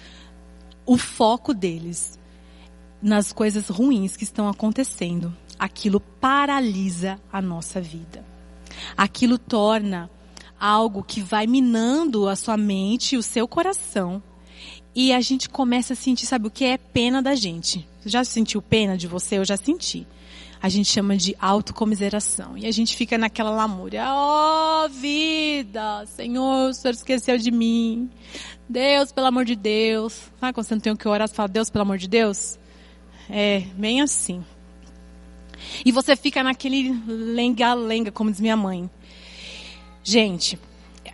o 0.85 0.97
foco 0.97 1.53
deles 1.53 2.17
nas 3.01 3.31
coisas 3.31 3.67
ruins 3.69 4.17
que 4.17 4.23
estão 4.23 4.47
acontecendo, 4.47 5.35
aquilo 5.57 5.99
paralisa 5.99 7.19
a 7.31 7.41
nossa 7.41 7.79
vida. 7.79 8.25
Aquilo 8.95 9.37
torna 9.37 10.09
algo 10.59 11.03
que 11.03 11.21
vai 11.21 11.45
minando 11.45 12.27
a 12.27 12.35
sua 12.35 12.57
mente, 12.57 13.17
o 13.17 13.23
seu 13.23 13.47
coração, 13.47 14.21
e 14.95 15.13
a 15.13 15.21
gente 15.21 15.47
começa 15.47 15.93
a 15.93 15.95
sentir, 15.95 16.25
sabe 16.25 16.47
o 16.47 16.51
que 16.51 16.65
é 16.65 16.77
pena 16.77 17.21
da 17.21 17.35
gente? 17.35 17.87
Já 18.03 18.23
sentiu 18.23 18.61
pena 18.61 18.97
de 18.97 19.05
você? 19.07 19.37
Eu 19.37 19.45
já 19.45 19.55
senti 19.55 20.07
a 20.61 20.69
gente 20.69 20.89
chama 20.89 21.15
de 21.15 21.35
autocomiseração. 21.39 22.57
E 22.57 22.65
a 22.65 22.71
gente 22.71 22.95
fica 22.95 23.17
naquela 23.17 23.51
lamúria. 23.51 24.03
Oh, 24.09 24.89
vida! 24.89 26.05
Senhor, 26.07 26.69
o 26.69 26.73
Senhor 26.73 26.93
esqueceu 26.93 27.37
de 27.37 27.51
mim. 27.51 28.09
Deus, 28.67 29.11
pelo 29.11 29.27
amor 29.27 29.45
de 29.45 29.55
Deus. 29.55 30.31
Sabe 30.39 30.53
quando 30.53 30.65
você 30.65 30.75
não 30.75 30.81
tem 30.81 30.93
o 30.93 30.97
que 30.97 31.07
orar, 31.07 31.27
você 31.27 31.33
fala, 31.33 31.49
Deus, 31.49 31.69
pelo 31.69 31.83
amor 31.83 31.97
de 31.97 32.07
Deus? 32.07 32.57
É, 33.29 33.61
bem 33.75 34.01
assim. 34.01 34.43
E 35.85 35.91
você 35.91 36.15
fica 36.15 36.43
naquele 36.43 36.91
lenga-lenga, 37.07 38.11
como 38.11 38.31
diz 38.31 38.39
minha 38.39 38.57
mãe. 38.57 38.89
Gente, 40.03 40.57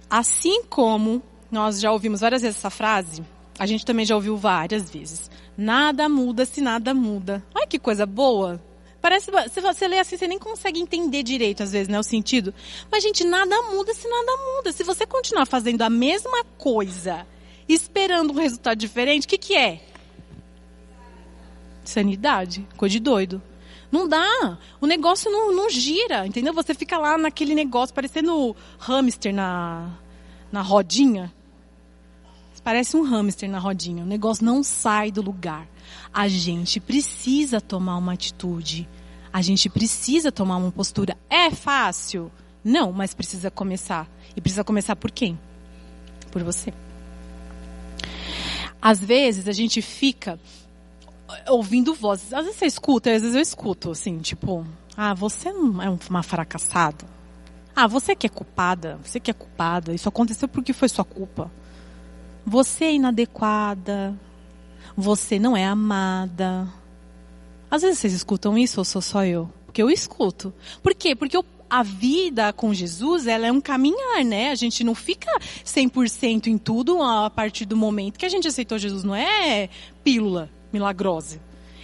assim 0.10 0.63
como 0.65 1.21
nós 1.51 1.79
já 1.79 1.91
ouvimos 1.91 2.21
várias 2.21 2.41
vezes 2.41 2.58
essa 2.58 2.69
frase, 2.69 3.23
a 3.58 3.65
gente 3.65 3.86
também 3.86 4.06
já 4.06 4.15
ouviu 4.15 4.38
várias 4.38 4.89
vezes. 4.89 5.29
Nada 5.58 6.10
muda 6.10 6.45
se 6.45 6.62
nada 6.62 6.93
muda. 6.93 7.43
Ai, 7.56 7.67
que 7.67 7.77
coisa 7.77 8.06
boa! 8.06 8.62
Parece, 9.03 9.29
se 9.51 9.59
você 9.59 9.85
lê 9.85 9.99
assim, 9.99 10.15
você 10.15 10.25
nem 10.29 10.39
consegue 10.39 10.79
entender 10.79 11.23
direito, 11.23 11.61
às 11.61 11.73
vezes, 11.73 11.89
né, 11.89 11.99
o 11.99 12.03
sentido. 12.03 12.53
Mas, 12.89 13.03
gente, 13.03 13.25
nada 13.25 13.61
muda 13.63 13.93
se 13.93 14.07
nada 14.07 14.31
muda. 14.55 14.71
Se 14.71 14.81
você 14.81 15.05
continuar 15.05 15.45
fazendo 15.45 15.81
a 15.81 15.89
mesma 15.89 16.45
coisa, 16.57 17.27
esperando 17.67 18.31
um 18.31 18.37
resultado 18.37 18.77
diferente, 18.77 19.25
o 19.25 19.27
que, 19.27 19.37
que 19.37 19.57
é? 19.57 19.81
Sanidade. 21.83 22.65
Coisa 22.77 22.93
de 22.93 23.01
doido. 23.01 23.41
Não 23.91 24.07
dá. 24.07 24.57
O 24.79 24.87
negócio 24.87 25.29
não, 25.29 25.53
não 25.53 25.69
gira, 25.69 26.25
entendeu? 26.25 26.53
Você 26.53 26.73
fica 26.73 26.97
lá 26.97 27.17
naquele 27.17 27.53
negócio, 27.53 27.93
parecendo 27.93 28.55
hamster 28.79 29.33
na, 29.33 29.97
na 30.49 30.61
rodinha. 30.61 31.29
Parece 32.63 32.95
um 32.95 33.04
hamster 33.04 33.49
na 33.49 33.60
rodinha. 33.60 34.04
O 34.04 34.08
negócio 34.08 34.45
não 34.45 34.63
sai 34.63 35.12
do 35.12 35.21
lugar. 35.21 35.67
A 36.13 36.28
gente 36.28 36.80
precisa 36.80 37.60
tomar 37.60 37.97
uma 37.97 38.13
atitude. 38.13 38.88
A 39.32 39.41
gente 39.41 39.69
precisa 39.69 40.32
tomar 40.32 40.58
uma 40.58 40.71
postura. 40.71 41.17
É 41.30 41.52
fácil? 41.52 42.32
Não, 42.63 42.91
mas 42.91 43.13
precisa 43.13 43.52
começar. 43.52 44.08
E 44.36 44.39
precisa 44.39 44.63
começar 44.63 44.95
por 44.95 45.12
quem? 45.12 45.38
Por 46.32 46.43
você. 46.43 46.73
Às 48.82 48.99
vezes 48.99 49.47
a 49.47 49.52
gente 49.52 49.82
fica 49.82 50.39
ouvindo 51.47 51.93
vozes. 51.93 52.34
Às 52.34 52.45
vezes 52.45 52.60
você 52.60 52.65
escuta, 52.65 53.12
às 53.12 53.21
vezes 53.21 53.36
eu 53.36 53.41
escuto, 53.41 53.91
assim, 53.91 54.19
tipo, 54.19 54.65
ah, 54.95 55.13
você 55.13 55.52
não 55.52 55.82
é 55.82 55.89
uma 56.10 56.23
fracassada. 56.23 57.06
Ah, 57.76 57.88
você 57.88 58.15
que 58.15 58.28
é 58.28 58.30
culpada, 58.30 58.99
você 59.04 59.19
que 59.19 59.32
é 59.32 59.34
culpada, 59.34 59.93
isso 59.93 60.08
aconteceu 60.08 60.47
porque 60.47 60.73
foi 60.73 60.88
sua 60.88 61.04
culpa. 61.04 61.52
Você 62.45 62.86
é 62.86 62.93
inadequada. 62.93 64.17
Você 64.95 65.39
não 65.39 65.56
é 65.56 65.65
amada. 65.65 66.67
Às 67.69 67.82
vezes 67.82 67.99
vocês 67.99 68.13
escutam 68.13 68.58
isso 68.58 68.79
ou 68.79 68.86
sou 68.86 69.01
só 69.01 69.25
eu? 69.25 69.49
Porque 69.65 69.82
eu 69.82 69.89
escuto. 69.89 70.53
Por 70.84 70.93
quê? 70.93 71.15
Porque 71.15 71.36
eu, 71.36 71.43
a 71.69 71.82
vida 71.82 72.53
com 72.53 72.71
Jesus, 72.73 73.25
ela 73.25 73.47
é 73.47 73.51
um 73.51 73.60
caminhar, 73.60 74.23
né? 74.23 74.51
A 74.51 74.56
gente 74.56 74.84
não 74.84 74.93
fica 74.93 75.32
100% 75.65 76.47
em 76.47 76.58
tudo 76.58 77.01
a 77.01 77.29
partir 77.29 77.65
do 77.65 77.75
momento 77.75 78.19
que 78.19 78.25
a 78.25 78.29
gente 78.29 78.47
aceitou 78.47 78.77
Jesus. 78.77 79.03
Não 79.03 79.15
é 79.15 79.69
pílula 80.03 80.51
milagrosa. 80.71 81.41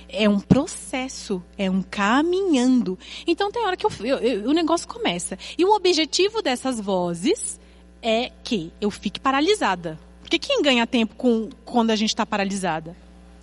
É 0.08 0.28
um 0.30 0.40
processo, 0.40 1.42
é 1.58 1.70
um 1.70 1.82
caminhando. 1.82 2.98
Então 3.26 3.52
tem 3.52 3.66
hora 3.66 3.78
que 3.78 3.86
eu, 3.86 3.92
eu, 4.02 4.18
eu, 4.18 4.50
o 4.50 4.54
negócio 4.54 4.88
começa. 4.88 5.38
E 5.58 5.66
o 5.66 5.74
objetivo 5.74 6.42
dessas 6.42 6.80
vozes 6.80 7.60
é 8.02 8.32
que 8.44 8.72
eu 8.80 8.92
fique 8.92 9.20
paralisada. 9.20 10.00
Porque 10.30 10.38
quem 10.38 10.62
ganha 10.62 10.86
tempo 10.86 11.16
com, 11.16 11.50
quando 11.66 11.90
a 11.90 11.96
gente 11.96 12.10
está 12.10 12.24
paralisada? 12.24 12.96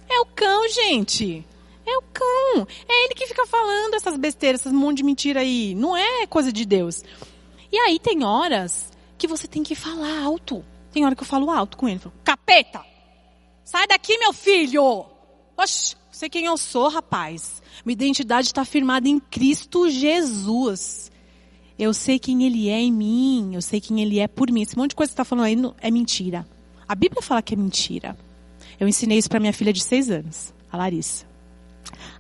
É 0.09 0.21
o 0.21 0.27
cão, 0.27 0.69
gente. 0.69 1.45
É 1.85 1.99
o 1.99 2.03
cão. 2.13 2.69
É 2.89 3.05
ele 3.05 3.15
que 3.15 3.27
fica 3.27 3.45
falando 3.45 3.95
essas 3.95 4.17
besteiras, 4.17 4.61
essas 4.61 4.73
monte 4.73 4.99
de 4.99 5.03
mentira 5.03 5.41
aí. 5.41 5.75
Não 5.75 5.97
é 5.97 6.29
coisa 6.29 6.53
de 6.53 6.65
Deus. 6.65 7.03
E 7.73 7.77
aí 7.77 7.99
tem 7.99 8.23
horas 8.23 8.89
que 9.19 9.27
você 9.27 9.49
tem 9.49 9.65
que 9.65 9.75
falar 9.75 10.23
alto. 10.23 10.65
Tem 10.93 11.05
hora 11.05 11.17
que 11.17 11.25
eu 11.25 11.27
falo 11.27 11.51
alto 11.51 11.77
com 11.77 11.89
ele. 11.89 11.99
Falo, 11.99 12.15
Capeta! 12.23 12.85
Sai 13.65 13.89
daqui, 13.89 14.17
meu 14.19 14.33
filho! 14.33 15.07
Oxe, 15.57 15.97
sei 16.13 16.29
quem 16.29 16.45
eu 16.45 16.57
sou, 16.57 16.89
rapaz. 16.89 17.61
Minha 17.85 17.95
identidade 17.95 18.47
está 18.47 18.65
firmada 18.65 19.09
em 19.09 19.19
Cristo 19.19 19.91
Jesus. 19.91 21.11
Eu 21.77 21.93
sei 21.93 22.21
quem 22.21 22.45
Ele 22.45 22.69
é 22.69 22.79
em 22.79 22.93
mim, 22.93 23.57
eu 23.57 23.61
sei 23.61 23.81
quem 23.81 24.01
Ele 24.01 24.21
é 24.21 24.29
por 24.29 24.53
mim. 24.53 24.63
Esse 24.63 24.79
monte 24.79 24.91
de 24.91 24.97
coisa 24.97 25.11
que 25.11 25.17
você 25.17 25.23
está 25.23 25.25
falando 25.25 25.47
aí 25.47 25.57
é 25.81 25.91
mentira. 25.91 26.47
A 26.89 26.95
Bíblia 26.95 27.23
fala 27.23 27.43
que 27.43 27.55
é 27.55 27.57
mentira. 27.57 28.17
Eu 28.79 28.87
ensinei 28.87 29.19
isso 29.19 29.29
para 29.29 29.41
minha 29.41 29.53
filha 29.53 29.73
de 29.73 29.83
seis 29.83 30.11
anos, 30.11 30.55
a 30.71 30.77
Larissa. 30.77 31.27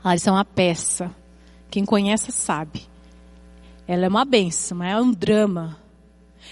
A 0.02 0.08
Larissa 0.08 0.30
é 0.30 0.32
uma 0.32 0.44
peça. 0.44 1.14
Quem 1.70 1.84
conhece 1.84 2.32
sabe. 2.32 2.86
Ela 3.86 4.06
é 4.06 4.08
uma 4.08 4.24
benção, 4.24 4.82
é 4.82 5.00
um 5.00 5.12
drama. 5.12 5.76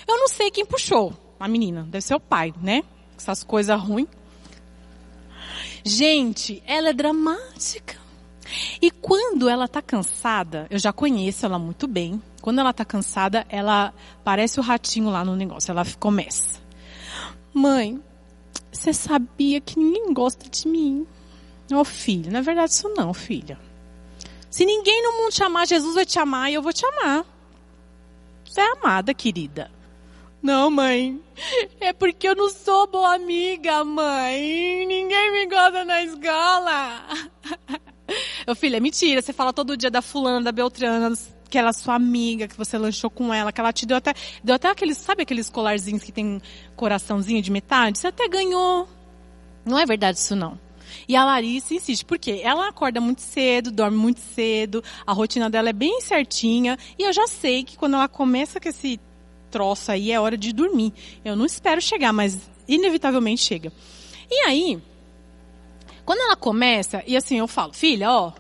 Eu 0.07 0.19
não 0.19 0.29
sei 0.29 0.51
quem 0.51 0.65
puxou 0.65 1.13
a 1.39 1.49
menina. 1.49 1.83
Deve 1.85 2.03
ser 2.03 2.15
o 2.15 2.21
pai, 2.21 2.55
né? 2.61 2.83
Essas 3.17 3.43
coisas 3.43 3.81
ruins. 3.81 4.09
Gente, 5.85 6.63
ela 6.67 6.91
é 6.91 6.93
dramática. 6.93 7.97
E 8.81 8.91
quando 8.91 9.49
ela 9.49 9.67
tá 9.67 9.83
cansada, 9.83 10.67
eu 10.71 10.79
já 10.79 10.93
conheço 10.93 11.45
ela 11.45 11.59
muito 11.59 11.87
bem. 11.87 12.23
Quando 12.41 12.61
ela 12.61 12.73
tá 12.73 12.85
cansada, 12.85 13.47
ela 13.49 13.93
parece 14.23 14.61
o 14.61 14.63
ratinho 14.63 15.11
lá 15.11 15.25
no 15.25 15.35
negócio. 15.35 15.71
Ela 15.71 15.85
começa. 15.99 16.64
Mãe, 17.55 18.03
você 18.73 18.93
sabia 18.93 19.61
que 19.61 19.79
ninguém 19.79 20.13
gosta 20.13 20.51
de 20.51 20.67
mim? 20.67 21.07
Ô 21.73 21.77
oh, 21.77 21.85
filho, 21.85 22.33
não 22.33 22.41
é 22.41 22.43
verdade 22.43 22.73
isso 22.73 22.89
não, 22.89 23.15
filha. 23.15 23.57
Se 24.51 24.67
ninguém 24.67 25.03
no 25.05 25.13
mundo 25.13 25.33
te 25.33 25.43
amar, 25.45 25.67
Jesus 25.67 25.95
vai 25.95 26.05
te 26.05 26.19
amar 26.19 26.51
e 26.51 26.55
eu 26.55 26.63
vou 26.63 26.73
te 26.73 26.85
amar. 26.85 27.25
Você 28.45 28.61
é 28.61 28.73
amada, 28.73 29.15
querida. 29.15 29.71
Não, 30.43 30.71
mãe. 30.71 31.23
É 31.81 31.93
porque 31.93 32.29
eu 32.29 32.35
não 32.35 32.51
sou 32.51 32.87
boa 32.87 33.15
amiga, 33.15 33.85
mãe. 33.85 34.85
Ninguém 34.87 35.33
me 35.33 35.47
gosta 35.47 35.85
na 35.85 36.03
escola. 36.03 37.07
Ô 38.47 38.55
filha, 38.55 38.77
é 38.77 38.81
mentira. 38.81 39.23
Você 39.23 39.33
fala 39.33 39.53
todo 39.53 39.77
dia 39.77 39.91
da 39.91 40.03
fulana, 40.03 40.43
da 40.43 40.53
Beltrana, 40.53 41.17
que 41.55 41.59
ela 41.59 41.71
é 41.71 41.73
sua 41.73 41.95
amiga, 41.95 42.49
que 42.49 42.57
você 42.57 42.77
lanchou 42.77 43.09
com 43.09 43.33
ela, 43.33 43.53
que 43.53 43.61
ela 43.61 43.73
te 43.73 43.87
deu 43.87 43.97
até, 43.97 44.13
deu 44.43 44.57
até 44.57 44.69
aqueles, 44.69 44.99
sabe 44.99 45.23
aqueles 45.23 45.49
colarzinhos 45.49 46.03
que 46.03 46.11
tem 46.11 46.43
coraçãozinho 46.75 47.41
de 47.41 47.49
metade? 47.49 47.97
Você 47.97 48.09
até 48.09 48.27
ganhou. 48.29 48.89
Não 49.65 49.79
é 49.79 49.87
verdade 49.87 50.19
isso 50.19 50.35
não. 50.35 50.59
E 51.07 51.15
a 51.15 51.25
Larissa 51.25 51.73
insiste, 51.73 52.05
porque 52.05 52.41
ela 52.43 52.69
acorda 52.69 53.01
muito 53.01 53.21
cedo, 53.21 53.71
dorme 53.71 53.97
muito 53.97 54.19
cedo, 54.19 54.83
a 55.07 55.13
rotina 55.13 55.49
dela 55.49 55.69
é 55.69 55.73
bem 55.73 56.01
certinha, 56.01 56.77
e 56.99 57.05
eu 57.05 57.13
já 57.13 57.29
sei 57.29 57.63
que 57.63 57.79
quando 57.79 57.95
ela 57.95 58.09
começa 58.09 58.59
com 58.59 58.69
esse 58.69 58.99
troço 59.49 59.93
aí 59.93 60.11
é 60.11 60.19
hora 60.19 60.37
de 60.37 60.53
dormir. 60.53 60.93
Eu 61.25 61.37
não 61.37 61.47
espero 61.47 61.81
chegar, 61.81 62.13
mas 62.13 62.51
inevitavelmente 62.67 63.43
chega. 63.43 63.73
E 64.29 64.41
aí, 64.49 64.83
quando 66.05 66.19
ela 66.19 66.35
começa, 66.35 67.01
e 67.07 67.17
assim 67.17 67.39
eu 67.39 67.47
falo, 67.47 67.73
filha, 67.73 68.11
ó, 68.11 68.33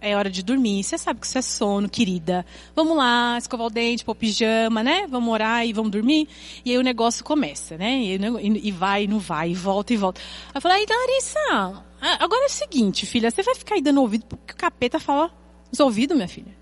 é 0.00 0.16
hora 0.16 0.30
de 0.30 0.42
dormir. 0.42 0.82
Você 0.82 0.96
sabe 0.96 1.20
que 1.20 1.26
isso 1.26 1.38
é 1.38 1.42
sono, 1.42 1.88
querida. 1.88 2.44
Vamos 2.74 2.96
lá, 2.96 3.36
escovar 3.38 3.66
o 3.66 3.70
dente, 3.70 4.04
pôr 4.04 4.14
pijama, 4.14 4.82
né? 4.82 5.06
Vamos 5.08 5.32
orar 5.32 5.66
e 5.66 5.72
vamos 5.72 5.90
dormir. 5.90 6.28
E 6.64 6.70
aí 6.70 6.78
o 6.78 6.82
negócio 6.82 7.24
começa, 7.24 7.76
né? 7.76 7.98
E, 7.98 8.18
e 8.62 8.70
vai, 8.70 9.04
e 9.04 9.06
não 9.08 9.18
vai, 9.18 9.50
e 9.50 9.54
volta 9.54 9.92
e 9.92 9.96
volta. 9.96 10.20
Aí 10.48 10.52
eu 10.54 10.60
falei, 10.60 10.86
Larissa, 10.88 11.84
agora 12.18 12.44
é 12.44 12.46
o 12.46 12.50
seguinte, 12.50 13.06
filha, 13.06 13.30
você 13.30 13.42
vai 13.42 13.54
ficar 13.54 13.74
aí 13.74 13.82
dando 13.82 14.00
ouvido 14.00 14.24
porque 14.26 14.52
o 14.52 14.56
capeta 14.56 15.00
fala 15.00 15.30
nos 15.70 15.80
ouvidos, 15.80 16.16
minha 16.16 16.28
filha. 16.28 16.56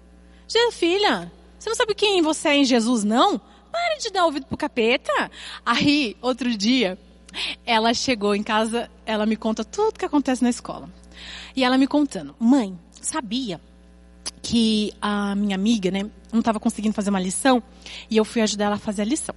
Filha, 0.73 1.31
você 1.59 1.69
não 1.69 1.77
sabe 1.77 1.95
quem 1.95 2.23
você 2.23 2.49
é 2.49 2.57
em 2.57 2.65
Jesus, 2.65 3.05
não? 3.05 3.41
Para 3.71 3.99
de 3.99 4.11
dar 4.11 4.25
ouvido 4.25 4.47
pro 4.47 4.57
capeta. 4.57 5.31
Aí, 5.65 6.17
outro 6.23 6.57
dia, 6.57 6.99
ela 7.65 7.93
chegou 7.93 8.35
em 8.35 8.43
casa, 8.43 8.91
ela 9.05 9.27
me 9.27 9.37
conta 9.37 9.65
tudo 9.65 9.99
que 9.99 10.05
acontece 10.05 10.43
na 10.43 10.51
escola. 10.51 10.89
E 11.55 11.65
ela 11.65 11.77
me 11.77 11.87
contando, 11.87 12.35
mãe, 12.39 12.79
sabia 13.07 13.61
que 14.43 14.93
a 15.01 15.35
minha 15.35 15.55
amiga, 15.55 15.91
né, 15.91 16.11
não 16.33 16.41
estava 16.41 16.61
conseguindo 16.61 16.95
fazer 16.95 17.11
uma 17.11 17.21
lição 17.21 17.63
e 18.11 18.17
eu 18.17 18.25
fui 18.25 18.43
ajudar 18.43 18.67
ela 18.67 18.77
a 18.77 18.79
fazer 18.79 19.03
a 19.03 19.05
lição. 19.05 19.35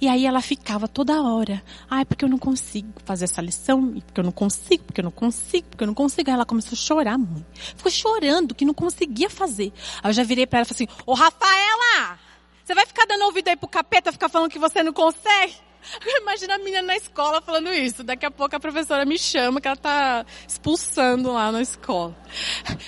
E 0.00 0.08
aí 0.08 0.24
ela 0.24 0.40
ficava 0.40 0.88
toda 0.88 1.22
hora, 1.22 1.62
ai, 1.88 2.04
porque 2.04 2.24
eu 2.24 2.28
não 2.28 2.38
consigo 2.38 2.92
fazer 3.04 3.24
essa 3.24 3.42
lição, 3.42 4.00
porque 4.00 4.20
eu 4.20 4.24
não 4.24 4.32
consigo, 4.32 4.84
porque 4.84 5.00
eu 5.00 5.04
não 5.04 5.10
consigo, 5.10 5.68
porque 5.68 5.84
eu 5.84 5.86
não 5.86 5.94
consigo. 5.94 6.30
Aí 6.30 6.34
ela 6.34 6.46
começou 6.46 6.72
a 6.72 6.76
chorar, 6.76 7.18
mãe. 7.18 7.44
Ficou 7.76 7.90
chorando 7.90 8.54
que 8.54 8.64
não 8.64 8.74
conseguia 8.74 9.28
fazer. 9.28 9.72
Aí 10.02 10.10
eu 10.10 10.14
já 10.14 10.22
virei 10.22 10.46
para 10.46 10.60
ela 10.60 10.66
e 10.66 10.68
falei 10.68 10.88
assim, 10.88 11.02
ô 11.06 11.14
Rafaela, 11.14 12.18
você 12.64 12.74
vai 12.74 12.86
ficar 12.86 13.04
dando 13.06 13.24
ouvido 13.24 13.48
aí 13.48 13.56
pro 13.56 13.68
capeta, 13.68 14.12
ficar 14.12 14.28
falando 14.28 14.50
que 14.50 14.58
você 14.58 14.82
não 14.82 14.92
consegue? 14.92 15.54
Imagina 16.22 16.54
a 16.54 16.58
menina 16.58 16.82
na 16.82 16.96
escola 16.96 17.40
falando 17.40 17.72
isso. 17.72 18.04
Daqui 18.04 18.26
a 18.26 18.30
pouco 18.30 18.54
a 18.54 18.60
professora 18.60 19.04
me 19.04 19.18
chama 19.18 19.60
que 19.60 19.68
ela 19.68 19.76
tá 19.76 20.24
expulsando 20.46 21.32
lá 21.32 21.50
na 21.50 21.62
escola. 21.62 22.16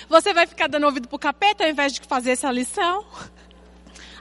Você 0.07 0.33
vai 0.33 0.45
ficar 0.47 0.67
dando 0.67 0.85
ouvido 0.85 1.07
pro 1.07 1.19
capeta 1.19 1.63
ao 1.63 1.69
invés 1.69 1.93
de 1.93 2.01
fazer 2.01 2.31
essa 2.31 2.51
lição? 2.51 3.05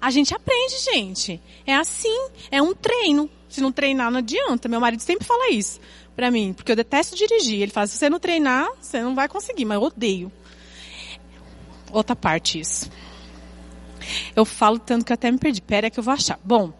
A 0.01 0.11
gente 0.11 0.35
aprende, 0.35 0.79
gente. 0.93 1.41
É 1.67 1.75
assim, 1.75 2.29
é 2.51 2.61
um 2.61 2.75
treino. 2.75 3.31
Se 3.49 3.61
não 3.61 3.71
treinar, 3.71 4.11
não 4.11 4.19
adianta. 4.19 4.69
Meu 4.69 4.81
marido 4.81 5.01
sempre 5.01 5.27
fala 5.27 5.51
isso 5.51 5.79
pra 6.17 6.31
mim, 6.31 6.53
porque 6.53 6.73
eu 6.73 6.77
detesto 6.77 7.15
dirigir. 7.15 7.61
Ele 7.61 7.71
fala, 7.71 7.87
se 7.87 7.97
você 7.97 8.11
não 8.11 8.19
treinar, 8.19 8.69
você 8.81 9.01
não 9.01 9.15
vai 9.15 9.29
conseguir, 9.29 9.65
mas 9.65 9.77
eu 9.77 9.83
odeio. 9.83 10.33
Outra 11.93 12.17
parte 12.17 12.59
isso. 12.59 12.91
Eu 14.35 14.45
falo 14.45 14.79
tanto 14.79 15.05
que 15.05 15.13
até 15.13 15.31
me 15.31 15.39
perdi. 15.39 15.61
Pera 15.61 15.91
que 15.91 16.01
eu 16.01 16.03
vou 16.03 16.13
achar. 16.13 16.39
Bom, 16.43 16.73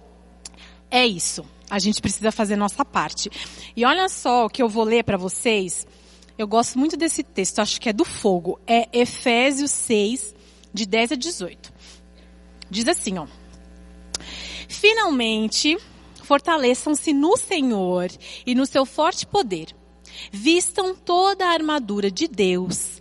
é 0.91 1.07
isso 1.07 1.45
a 1.73 1.79
gente 1.79 2.03
precisa 2.03 2.31
fazer 2.31 2.55
nossa 2.55 2.85
parte. 2.85 3.31
E 3.75 3.83
olha 3.83 4.07
só 4.07 4.45
o 4.45 4.51
que 4.51 4.63
eu 4.63 4.69
vou 4.69 4.85
ler 4.85 5.05
para 5.05 5.17
vocês. 5.17 5.87
Eu 6.37 6.47
gosto 6.47 6.79
muito 6.79 6.99
desse 6.99 7.23
texto, 7.23 7.61
acho 7.61 7.81
que 7.81 7.89
é 7.89 7.95
do 7.95 8.05
fogo. 8.05 8.61
É 8.67 8.91
Efésios 8.93 9.71
6, 9.71 10.35
de 10.71 10.85
10 10.85 11.13
a 11.13 11.15
18. 11.15 11.73
Diz 12.69 12.87
assim, 12.87 13.17
ó. 13.17 13.27
Finalmente, 14.69 15.79
fortaleçam-se 16.23 17.15
no 17.15 17.39
Senhor 17.39 18.11
e 18.45 18.55
no 18.55 18.67
seu 18.67 18.85
forte 18.85 19.27
poder. 19.27 19.75
Vistam 20.31 20.95
toda 20.95 21.47
a 21.47 21.53
armadura 21.55 22.11
de 22.11 22.29
Deus 22.29 23.01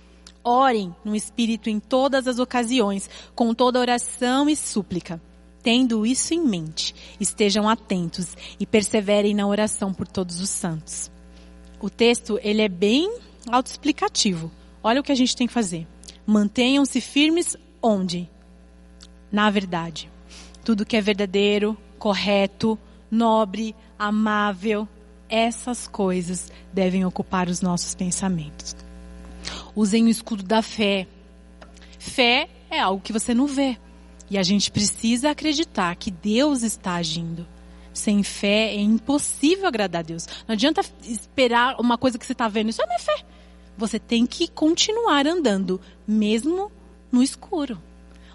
Orem 0.43 0.95
no 1.03 1.15
Espírito 1.15 1.69
em 1.69 1.79
todas 1.79 2.27
as 2.27 2.39
ocasiões, 2.39 3.09
com 3.35 3.53
toda 3.53 3.79
oração 3.79 4.49
e 4.49 4.55
súplica. 4.55 5.21
Tendo 5.63 6.05
isso 6.05 6.33
em 6.33 6.41
mente, 6.41 6.95
estejam 7.19 7.69
atentos 7.69 8.35
e 8.59 8.65
perseverem 8.65 9.35
na 9.35 9.47
oração 9.47 9.93
por 9.93 10.07
todos 10.07 10.41
os 10.41 10.49
santos. 10.49 11.11
O 11.79 11.89
texto, 11.89 12.39
ele 12.41 12.61
é 12.61 12.69
bem 12.69 13.11
autoexplicativo. 13.49 14.51
Olha 14.83 15.01
o 15.01 15.03
que 15.03 15.11
a 15.11 15.15
gente 15.15 15.35
tem 15.35 15.47
que 15.47 15.53
fazer. 15.53 15.87
Mantenham-se 16.25 16.99
firmes 16.99 17.55
onde? 17.81 18.29
Na 19.31 19.49
verdade. 19.49 20.09
Tudo 20.63 20.85
que 20.85 20.95
é 20.95 21.01
verdadeiro, 21.01 21.77
correto, 21.97 22.77
nobre, 23.09 23.75
amável, 23.97 24.87
essas 25.29 25.87
coisas 25.87 26.51
devem 26.73 27.05
ocupar 27.05 27.47
os 27.47 27.61
nossos 27.61 27.95
pensamentos. 27.95 28.75
Usem 29.75 30.05
o 30.05 30.09
escudo 30.09 30.43
da 30.43 30.61
fé. 30.61 31.07
Fé 31.97 32.49
é 32.69 32.79
algo 32.79 33.01
que 33.01 33.13
você 33.13 33.33
não 33.33 33.47
vê. 33.47 33.77
E 34.29 34.37
a 34.37 34.43
gente 34.43 34.71
precisa 34.71 35.31
acreditar 35.31 35.95
que 35.95 36.09
Deus 36.09 36.63
está 36.63 36.95
agindo. 36.95 37.45
Sem 37.93 38.23
fé 38.23 38.73
é 38.73 38.79
impossível 38.79 39.67
agradar 39.67 39.99
a 39.99 40.03
Deus. 40.03 40.25
Não 40.47 40.53
adianta 40.53 40.81
esperar 41.03 41.75
uma 41.79 41.97
coisa 41.97 42.17
que 42.17 42.25
você 42.25 42.31
está 42.31 42.47
vendo. 42.47 42.69
Isso 42.69 42.81
não 42.87 42.95
é 42.95 42.99
fé. 42.99 43.25
Você 43.77 43.99
tem 43.99 44.25
que 44.25 44.47
continuar 44.47 45.27
andando, 45.27 45.81
mesmo 46.07 46.71
no 47.11 47.21
escuro. 47.21 47.81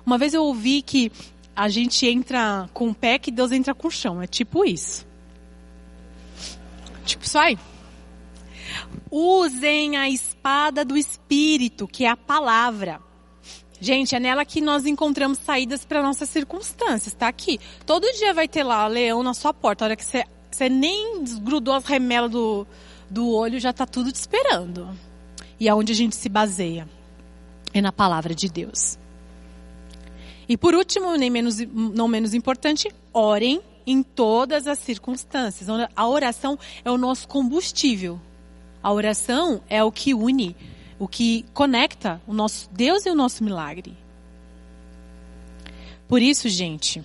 Uma 0.05 0.19
vez 0.19 0.35
eu 0.35 0.45
ouvi 0.45 0.83
que 0.83 1.11
a 1.55 1.69
gente 1.69 2.07
entra 2.07 2.69
com 2.75 2.91
o 2.91 2.95
pé 2.95 3.19
que 3.19 3.31
Deus 3.31 3.51
entra 3.51 3.75
com 3.75 3.89
o 3.89 3.91
chão. 3.91 4.21
É 4.21 4.27
tipo 4.27 4.65
isso. 4.65 5.07
Tipo 7.07 7.25
aí. 7.39 7.59
Usem 9.11 9.97
a 9.97 10.09
espada 10.09 10.85
do 10.85 10.97
Espírito, 10.97 11.87
que 11.87 12.05
é 12.05 12.09
a 12.09 12.17
palavra. 12.17 13.01
Gente, 13.81 14.15
é 14.15 14.21
nela 14.21 14.45
que 14.45 14.61
nós 14.61 14.87
encontramos 14.87 15.39
saídas 15.39 15.85
para 15.85 16.03
nossas 16.03 16.31
circunstâncias. 16.31 17.09
Está 17.09 17.29
aqui. 17.29 17.61
Todo 17.85 18.11
dia 18.13 18.33
vai 18.33 18.49
ter 18.49 18.63
lá 18.63 18.87
leão 18.87 19.23
na 19.23 19.35
sua 19.35 19.53
porta. 19.53 19.85
A 19.85 19.87
hora 19.87 19.97
que 19.97 20.05
você, 20.05 20.69
nem 20.69 21.23
desgrudou 21.23 21.75
as 21.75 21.85
remelas 21.85 22.31
do, 22.31 22.67
do 23.11 23.31
olho, 23.31 23.61
já 23.61 23.71
está 23.71 23.87
tudo 23.87 24.11
te 24.11 24.17
esperando. 24.17 24.89
E 25.61 25.69
aonde 25.69 25.93
a 25.93 25.95
gente 25.95 26.17
se 26.17 26.29
baseia? 26.29 26.89
É 27.73 27.81
na 27.81 27.93
palavra 27.93 28.35
de 28.35 28.49
Deus. 28.49 28.99
E 30.49 30.57
por 30.57 30.75
último, 30.75 31.15
nem 31.17 31.29
menos, 31.29 31.59
não 31.59 32.09
menos 32.09 32.33
importante, 32.33 32.89
orem 33.13 33.61
em 33.87 34.03
todas 34.03 34.67
as 34.67 34.79
circunstâncias. 34.79 35.69
A 35.95 36.09
oração 36.09 36.59
é 36.85 36.91
o 36.91 36.97
nosso 36.97 37.29
combustível. 37.29 38.21
A 38.87 38.93
oração 38.93 39.61
é 39.69 39.83
o 39.83 39.91
que 39.91 40.15
une 40.15 40.55
o 40.97 41.09
que 41.09 41.45
conecta 41.53 42.23
o 42.25 42.33
nosso 42.33 42.71
Deus 42.71 43.05
e 43.05 43.11
o 43.11 43.17
nosso 43.17 43.43
milagre. 43.43 43.99
Por 46.07 46.23
isso, 46.23 46.49
gente, 46.49 47.05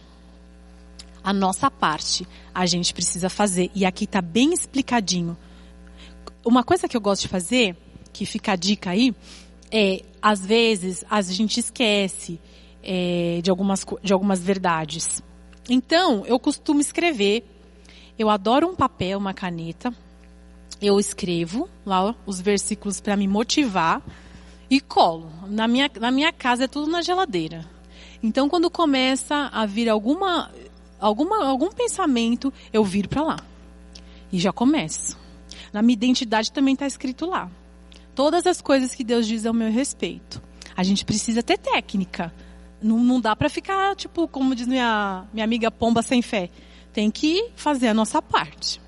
a 1.24 1.34
nossa 1.34 1.72
parte 1.72 2.28
a 2.54 2.68
gente 2.68 2.94
precisa 2.94 3.32
fazer. 3.32 3.72
E 3.74 3.84
aqui 3.84 4.04
está 4.04 4.22
bem 4.22 4.54
explicadinho. 4.54 5.36
Uma 6.46 6.64
coisa 6.64 6.88
que 6.88 6.96
eu 6.96 7.02
gosto 7.02 7.24
de 7.24 7.30
fazer, 7.30 7.76
que 8.14 8.28
fica 8.28 8.52
a 8.52 8.56
dica 8.56 8.92
aí, 8.92 9.16
é, 9.72 10.04
às 10.22 10.46
vezes, 10.46 11.04
a 11.10 11.20
gente 11.24 11.60
esquece 11.60 12.40
é, 12.84 13.40
de, 13.42 13.50
algumas, 13.50 13.84
de 14.04 14.14
algumas 14.14 14.40
verdades. 14.40 15.24
Então, 15.68 16.28
eu 16.28 16.40
costumo 16.40 16.80
escrever. 16.80 17.44
Eu 18.20 18.30
adoro 18.30 18.68
um 18.68 18.76
papel, 18.76 19.18
uma 19.18 19.34
caneta 19.34 19.92
eu 20.82 21.00
escrevo 21.00 21.70
lá 21.86 22.16
os 22.26 22.42
versículos 22.42 23.00
para 23.00 23.16
me 23.16 23.28
motivar 23.28 24.02
e 24.70 24.82
colo. 24.82 25.32
Na 25.48 25.68
minha, 25.68 25.90
na 26.00 26.10
minha 26.10 26.34
casa 26.34 26.64
é 26.64 26.68
tudo 26.68 26.90
na 26.90 27.02
geladeira. 27.02 27.70
Então, 28.24 28.50
quando 28.50 28.70
começa 28.70 29.50
a 29.54 29.66
vir 29.66 29.90
alguma, 29.90 30.52
alguma, 31.00 31.46
algum 31.46 31.70
pensamento, 31.70 32.52
eu 32.74 32.84
viro 32.84 33.10
para 33.10 33.22
lá. 33.22 33.40
E 34.32 34.40
já 34.40 34.52
começo. 34.52 35.18
Na 35.72 35.82
minha 35.82 35.94
identidade 35.94 36.52
também 36.52 36.74
está 36.74 36.88
escrito 36.88 37.26
lá. 37.26 37.50
Todas 38.16 38.46
as 38.48 38.62
coisas 38.62 38.96
que 38.96 39.04
Deus 39.04 39.28
diz 39.28 39.46
ao 39.46 39.54
meu 39.54 39.72
respeito. 39.72 40.42
A 40.76 40.84
gente 40.84 41.06
precisa 41.06 41.44
ter 41.44 41.58
técnica. 41.58 42.34
Não, 42.82 42.98
não 42.98 43.22
dá 43.22 43.36
para 43.36 43.50
ficar, 43.50 43.96
tipo, 43.96 44.28
como 44.28 44.56
diz 44.56 44.68
minha, 44.68 45.26
minha 45.34 45.44
amiga 45.44 45.70
Pomba 45.70 46.02
sem 46.02 46.22
fé. 46.22 46.50
Tem 46.92 47.12
que 47.12 47.50
fazer 47.56 47.88
a 47.88 47.94
nossa 47.94 48.22
parte. 48.22 48.82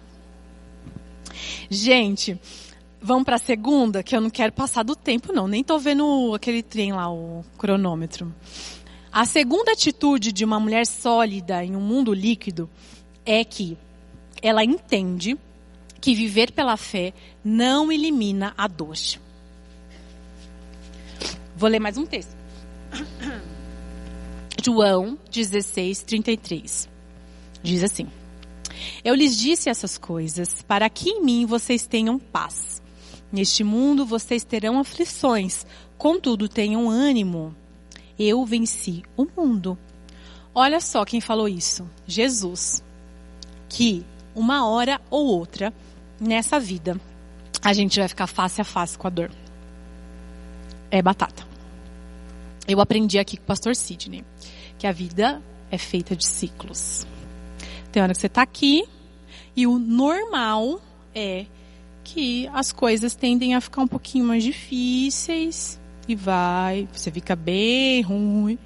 Gente, 1.69 2.39
vamos 3.01 3.23
para 3.23 3.36
a 3.36 3.39
segunda, 3.39 4.01
que 4.01 4.15
eu 4.15 4.21
não 4.21 4.29
quero 4.29 4.53
passar 4.53 4.84
do 4.84 4.95
tempo, 4.95 5.34
não. 5.34 5.47
Nem 5.47 5.62
estou 5.62 5.79
vendo 5.79 6.34
aquele 6.34 6.63
trem 6.63 6.93
lá, 6.93 7.12
o 7.12 7.43
cronômetro. 7.58 8.34
A 9.12 9.25
segunda 9.25 9.73
atitude 9.73 10.32
de 10.32 10.43
uma 10.43 10.60
mulher 10.60 10.88
sólida 10.88 11.63
em 11.63 11.75
um 11.75 11.82
mundo 11.82 12.13
líquido 12.13 12.69
é 13.25 13.43
que 13.43 13.77
ela 14.41 14.63
entende 14.63 15.38
que 16.01 16.15
viver 16.15 16.51
pela 16.51 16.75
fé 16.75 17.13
não 17.43 17.91
elimina 17.91 18.53
a 18.58 18.67
dor. 18.67 18.97
Vou 21.56 21.69
ler 21.69 21.79
mais 21.79 21.97
um 21.97 22.06
texto. 22.06 22.36
João 24.63 25.17
16, 25.32 26.03
33. 26.03 26.89
Diz 27.62 27.84
assim. 27.84 28.08
Eu 29.03 29.15
lhes 29.15 29.38
disse 29.38 29.69
essas 29.69 29.97
coisas 29.97 30.62
para 30.62 30.89
que 30.89 31.09
em 31.09 31.23
mim 31.23 31.45
vocês 31.45 31.86
tenham 31.86 32.19
paz. 32.19 32.81
Neste 33.31 33.63
mundo 33.63 34.05
vocês 34.05 34.43
terão 34.43 34.79
aflições, 34.79 35.65
contudo 35.97 36.47
tenham 36.47 36.89
ânimo. 36.89 37.55
Eu 38.17 38.45
venci 38.45 39.03
o 39.17 39.25
mundo. 39.25 39.77
Olha 40.53 40.79
só 40.79 41.03
quem 41.03 41.19
falou 41.19 41.47
isso: 41.47 41.89
Jesus. 42.05 42.83
Que 43.67 44.05
uma 44.36 44.67
hora 44.67 45.01
ou 45.09 45.25
outra 45.25 45.73
nessa 46.19 46.59
vida 46.59 46.99
a 47.63 47.73
gente 47.73 47.99
vai 47.99 48.07
ficar 48.07 48.27
face 48.27 48.62
a 48.62 48.63
face 48.63 48.97
com 48.97 49.07
a 49.07 49.09
dor. 49.09 49.31
É 50.91 51.01
batata. 51.01 51.47
Eu 52.67 52.79
aprendi 52.79 53.17
aqui 53.17 53.38
com 53.38 53.43
o 53.43 53.47
pastor 53.47 53.75
Sidney 53.75 54.23
que 54.77 54.86
a 54.86 54.91
vida 54.91 55.41
é 55.71 55.77
feita 55.77 56.15
de 56.15 56.25
ciclos. 56.25 57.07
Tem 57.93 58.01
hora 58.01 58.12
que 58.12 58.19
você 58.19 58.25
está 58.25 58.41
aqui 58.41 58.89
e 59.56 59.67
o 59.67 59.77
normal 59.77 60.82
é 61.13 61.45
que 62.03 62.47
as 62.47 62.71
coisas 62.71 63.13
tendem 63.13 63.53
a 63.53 63.62
ficar 63.62 63.84
um 63.84 63.88
pouquinho 63.88 64.25
mais 64.25 64.43
difíceis 64.43 65.79
e 66.08 66.15
vai, 66.15 66.89
você 66.91 67.12
fica 67.12 67.36
bem 67.36 68.01
ruim, 68.01 68.58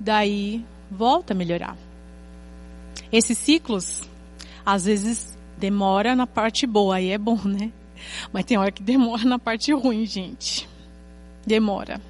daí 0.00 0.64
volta 0.90 1.34
a 1.34 1.36
melhorar. 1.36 1.76
Esses 3.12 3.36
ciclos, 3.36 4.08
às 4.64 4.86
vezes, 4.86 5.36
demora 5.58 6.16
na 6.16 6.26
parte 6.26 6.66
boa, 6.66 6.96
aí 6.96 7.10
é 7.10 7.18
bom, 7.18 7.38
né? 7.44 7.70
Mas 8.32 8.46
tem 8.46 8.56
hora 8.56 8.72
que 8.72 8.82
demora 8.82 9.26
na 9.26 9.38
parte 9.38 9.70
ruim, 9.74 10.06
gente. 10.06 10.66
Demora. 11.46 12.00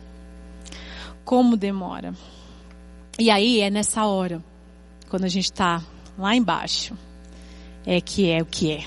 Como 1.25 1.57
demora? 1.57 2.15
E 3.19 3.33
aí 3.33 3.61
é 3.61 3.69
nessa 3.69 4.07
hora, 4.07 4.41
quando 5.09 5.25
a 5.25 5.29
gente 5.29 5.47
está 5.47 5.83
lá 6.19 6.35
embaixo, 6.35 6.97
é 7.87 8.01
que 8.01 8.31
é 8.31 8.41
o 8.41 8.47
que 8.47 8.73
é. 8.73 8.85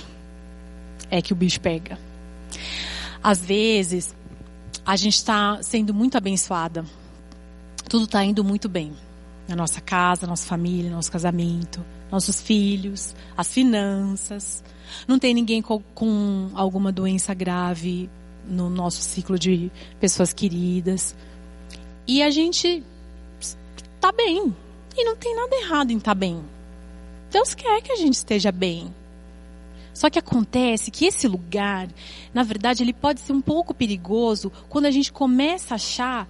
É 1.09 1.21
que 1.21 1.33
o 1.33 1.35
bicho 1.35 1.59
pega. 1.61 1.97
Às 3.21 3.43
vezes, 3.43 4.15
a 4.85 4.95
gente 4.95 5.15
está 5.15 5.61
sendo 5.63 5.93
muito 5.93 6.17
abençoada. 6.17 6.85
Tudo 7.89 8.05
está 8.05 8.23
indo 8.23 8.43
muito 8.43 8.69
bem. 8.69 8.93
Na 9.47 9.55
nossa 9.55 9.81
casa, 9.81 10.25
nossa 10.25 10.47
família, 10.47 10.89
nosso 10.89 11.11
casamento, 11.11 11.83
nossos 12.11 12.41
filhos, 12.41 13.15
as 13.37 13.51
finanças. 13.53 14.63
Não 15.07 15.19
tem 15.19 15.33
ninguém 15.33 15.61
com, 15.61 15.79
com 15.93 16.49
alguma 16.53 16.91
doença 16.91 17.33
grave 17.33 18.09
no 18.47 18.69
nosso 18.69 19.01
ciclo 19.01 19.37
de 19.37 19.71
pessoas 19.99 20.33
queridas. 20.33 21.15
E 22.07 22.21
a 22.21 22.29
gente 22.29 22.83
está 23.39 24.11
bem. 24.11 24.55
E 24.97 25.03
não 25.03 25.15
tem 25.15 25.35
nada 25.35 25.55
errado 25.55 25.91
em 25.91 25.97
estar 25.97 26.11
tá 26.11 26.15
bem. 26.15 26.41
Deus 27.31 27.53
quer 27.53 27.81
que 27.81 27.91
a 27.91 27.95
gente 27.95 28.13
esteja 28.13 28.51
bem. 28.51 28.93
Só 29.93 30.09
que 30.09 30.19
acontece 30.19 30.91
que 30.91 31.05
esse 31.05 31.25
lugar, 31.25 31.87
na 32.33 32.43
verdade, 32.43 32.83
ele 32.83 32.91
pode 32.91 33.21
ser 33.21 33.31
um 33.31 33.39
pouco 33.39 33.73
perigoso 33.73 34.51
quando 34.67 34.87
a 34.87 34.91
gente 34.91 35.11
começa 35.11 35.73
a 35.73 35.75
achar 35.75 36.27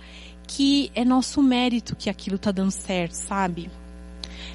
que 0.48 0.92
é 0.94 1.04
nosso 1.04 1.42
mérito 1.42 1.96
que 1.96 2.08
aquilo 2.08 2.36
está 2.36 2.52
dando 2.52 2.70
certo, 2.70 3.14
sabe? 3.14 3.72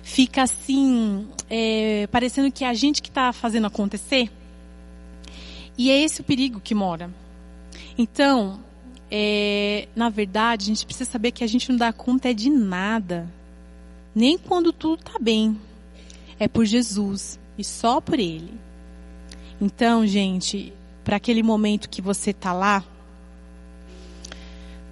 Fica 0.05 0.45
assim, 0.45 1.29
é, 1.49 2.07
parecendo 2.07 2.53
que 2.53 2.65
é 2.65 2.69
a 2.69 2.75
gente 2.75 3.03
que 3.03 3.09
está 3.09 3.33
fazendo 3.33 3.67
acontecer. 3.67 4.31
E 5.77 5.91
é 5.91 6.01
esse 6.01 6.21
o 6.21 6.25
perigo 6.25 6.61
que 6.61 6.75
mora. 6.75 7.11
Então, 7.99 8.61
é, 9.11 9.89
na 9.97 10.09
verdade, 10.09 10.65
a 10.65 10.67
gente 10.69 10.87
precisa 10.87 11.11
saber 11.11 11.33
que 11.33 11.43
a 11.43 11.49
gente 11.49 11.69
não 11.69 11.77
dá 11.77 11.93
conta 11.93 12.33
de 12.33 12.49
nada. 12.49 13.29
Nem 14.15 14.39
quando 14.39 14.73
tudo 14.73 15.01
está 15.01 15.19
bem 15.19 15.59
é 16.41 16.49
por 16.49 16.65
Jesus 16.65 17.39
e 17.59 17.63
só 17.63 18.01
por 18.01 18.19
Ele. 18.19 18.59
Então, 19.61 20.07
gente, 20.07 20.73
para 21.05 21.17
aquele 21.17 21.43
momento 21.43 21.91
que 21.91 22.01
você 22.01 22.31
está 22.31 22.55
lá, 22.55 22.83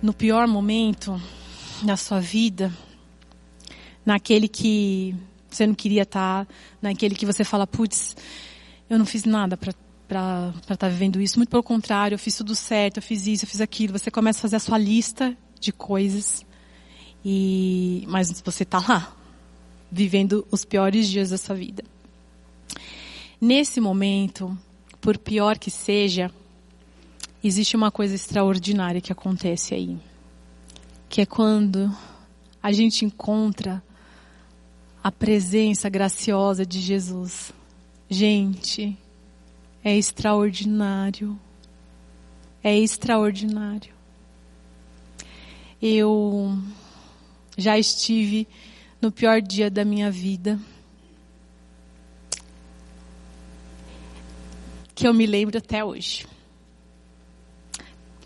no 0.02 0.12
pior 0.12 0.46
momento 0.46 1.20
da 1.82 1.96
sua 1.96 2.20
vida, 2.20 2.70
naquele 4.04 4.46
que 4.46 5.16
você 5.48 5.66
não 5.66 5.74
queria 5.74 6.02
estar, 6.02 6.44
tá, 6.44 6.54
naquele 6.82 7.14
que 7.14 7.24
você 7.24 7.42
fala, 7.42 7.66
putz, 7.66 8.14
eu 8.88 8.98
não 8.98 9.06
fiz 9.06 9.24
nada 9.24 9.56
para 9.56 9.72
para 10.06 10.54
estar 10.62 10.76
tá 10.76 10.88
vivendo 10.88 11.20
isso. 11.20 11.38
Muito 11.38 11.50
pelo 11.50 11.62
contrário, 11.62 12.14
eu 12.14 12.18
fiz 12.18 12.34
tudo 12.34 12.54
certo, 12.54 12.96
eu 12.96 13.02
fiz 13.02 13.26
isso, 13.26 13.44
eu 13.44 13.48
fiz 13.48 13.60
aquilo. 13.60 13.92
Você 13.92 14.10
começa 14.10 14.38
a 14.38 14.42
fazer 14.42 14.56
a 14.56 14.60
sua 14.60 14.78
lista 14.78 15.36
de 15.60 15.70
coisas. 15.70 16.46
E 17.22 18.06
mas 18.08 18.40
você 18.40 18.62
está 18.62 18.78
lá 18.78 19.17
vivendo 19.90 20.46
os 20.50 20.64
piores 20.64 21.08
dias 21.08 21.30
da 21.30 21.38
sua 21.38 21.54
vida. 21.54 21.82
Nesse 23.40 23.80
momento, 23.80 24.56
por 25.00 25.16
pior 25.16 25.58
que 25.58 25.70
seja, 25.70 26.30
existe 27.42 27.76
uma 27.76 27.90
coisa 27.90 28.14
extraordinária 28.14 29.00
que 29.00 29.12
acontece 29.12 29.74
aí. 29.74 29.96
Que 31.08 31.22
é 31.22 31.26
quando 31.26 31.94
a 32.62 32.72
gente 32.72 33.04
encontra 33.04 33.82
a 35.02 35.10
presença 35.10 35.88
graciosa 35.88 36.66
de 36.66 36.80
Jesus. 36.80 37.52
Gente, 38.10 38.98
é 39.84 39.96
extraordinário. 39.96 41.38
É 42.62 42.76
extraordinário. 42.76 43.92
Eu 45.80 46.58
já 47.56 47.78
estive 47.78 48.48
no 49.00 49.12
pior 49.12 49.40
dia 49.40 49.70
da 49.70 49.84
minha 49.84 50.10
vida. 50.10 50.58
Que 54.94 55.06
eu 55.06 55.14
me 55.14 55.26
lembro 55.26 55.58
até 55.58 55.84
hoje. 55.84 56.26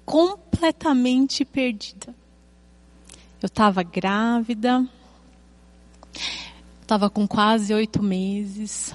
Completamente 0.05 1.45
perdida. 1.45 2.15
Eu 3.43 3.47
estava 3.47 3.83
grávida, 3.83 4.89
estava 6.81 7.11
com 7.11 7.27
quase 7.27 7.75
oito 7.75 8.03
meses. 8.03 8.95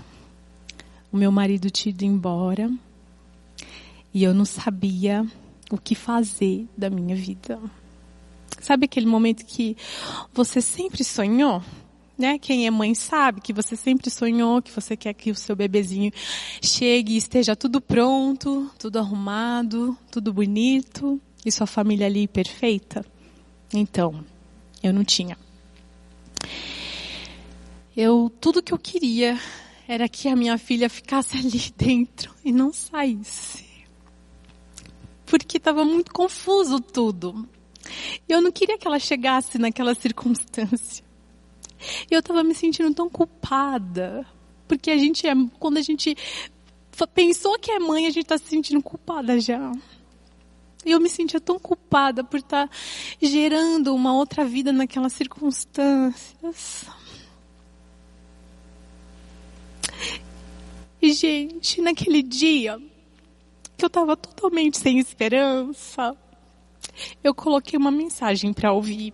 O 1.12 1.18
meu 1.18 1.32
marido 1.32 1.70
tinha 1.70 1.92
ido 1.92 2.06
embora 2.06 2.72
e 4.14 4.24
eu 4.24 4.34
não 4.34 4.46
sabia 4.46 5.26
o 5.70 5.78
que 5.78 5.96
fazer 5.96 6.68
da 6.78 6.90
minha 6.90 7.16
vida. 7.16 7.60
Sabe 8.68 8.84
aquele 8.84 9.06
momento 9.06 9.46
que 9.46 9.78
você 10.34 10.62
sempre 10.62 11.02
sonhou? 11.02 11.64
Né? 12.18 12.38
Quem 12.38 12.68
é 12.68 12.70
mãe 12.70 12.94
sabe 12.94 13.40
que 13.40 13.54
você 13.54 13.78
sempre 13.78 14.10
sonhou 14.10 14.62
que 14.62 14.70
você 14.70 14.98
quer 14.98 15.14
que 15.14 15.32
o 15.32 15.36
seu 15.36 15.56
bebezinho 15.56 16.12
chegue 16.62 17.14
e 17.14 17.18
esteja 17.18 17.56
tudo 17.56 17.80
pronto, 17.80 18.70
tudo 18.78 19.00
arrumado, 19.00 19.98
tudo 20.12 20.34
bonito 20.34 21.18
e 21.46 21.50
sua 21.50 21.66
família 21.66 22.08
ali 22.08 22.28
perfeita. 22.28 23.06
Então, 23.74 24.22
eu 24.84 24.92
não 24.92 25.06
tinha. 25.06 25.38
Eu 27.96 28.30
tudo 28.42 28.62
que 28.62 28.74
eu 28.74 28.78
queria 28.78 29.40
era 29.88 30.10
que 30.10 30.28
a 30.28 30.36
minha 30.36 30.58
filha 30.58 30.90
ficasse 30.90 31.38
ali 31.40 31.74
dentro 31.78 32.36
e 32.44 32.52
não 32.52 32.74
saísse. 32.74 33.66
Porque 35.26 35.56
estava 35.56 35.86
muito 35.86 36.12
confuso 36.12 36.82
tudo. 36.82 37.48
Eu 38.28 38.42
não 38.42 38.52
queria 38.52 38.78
que 38.78 38.88
ela 38.88 39.00
chegasse 39.00 39.58
naquela 39.58 39.96
circunstância. 39.96 41.04
Eu 42.10 42.20
estava 42.20 42.44
me 42.44 42.56
sentindo 42.56 42.94
tão 42.94 43.10
culpada. 43.10 44.26
Porque 44.68 44.92
a 44.92 44.98
gente 44.98 45.26
é, 45.28 45.34
quando 45.60 45.78
a 45.78 45.82
gente 45.82 46.16
pensou 47.14 47.58
que 47.60 47.72
é 47.72 47.80
mãe, 47.80 48.06
a 48.06 48.10
gente 48.10 48.24
está 48.24 48.38
se 48.38 48.46
sentindo 48.46 48.82
culpada 48.82 49.40
já. 49.40 49.72
E 50.86 50.92
eu 50.92 51.00
me 51.00 51.10
sentia 51.10 51.40
tão 51.40 51.60
culpada 51.60 52.24
por 52.24 52.40
estar 52.40 52.68
tá 52.68 52.76
gerando 53.22 53.94
uma 53.94 54.14
outra 54.14 54.46
vida 54.46 54.72
naquelas 54.72 55.14
circunstâncias. 55.14 56.86
E, 61.02 61.12
gente, 61.12 61.82
naquele 61.82 62.24
dia, 62.24 62.80
que 63.78 63.86
eu 63.86 63.88
estava 63.88 64.16
totalmente 64.16 64.78
sem 64.78 64.98
esperança, 64.98 66.16
eu 67.24 67.34
coloquei 67.34 67.78
uma 67.78 67.92
mensagem 67.92 68.54
para 68.54 68.72
ouvir. 68.72 69.14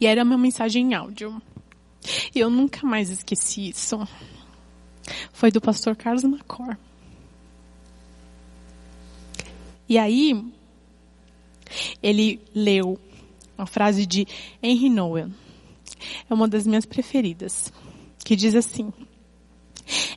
E 0.00 0.06
era 0.06 0.22
uma 0.22 0.38
mensagem 0.38 0.90
em 0.90 0.94
áudio. 0.94 1.40
E 2.34 2.38
eu 2.38 2.48
nunca 2.48 2.86
mais 2.86 3.10
esqueci 3.10 3.70
isso. 3.70 3.98
Foi 5.32 5.50
do 5.50 5.60
pastor 5.60 5.96
Carlos 5.96 6.24
Macor. 6.24 6.76
E 9.88 9.98
aí, 9.98 10.44
ele 12.02 12.40
leu 12.54 12.98
uma 13.56 13.66
frase 13.66 14.06
de 14.06 14.26
Henry 14.62 14.90
Nowen. 14.90 15.34
É 16.28 16.34
uma 16.34 16.46
das 16.46 16.66
minhas 16.66 16.84
preferidas. 16.84 17.72
Que 18.24 18.36
diz 18.36 18.54
assim: 18.54 18.92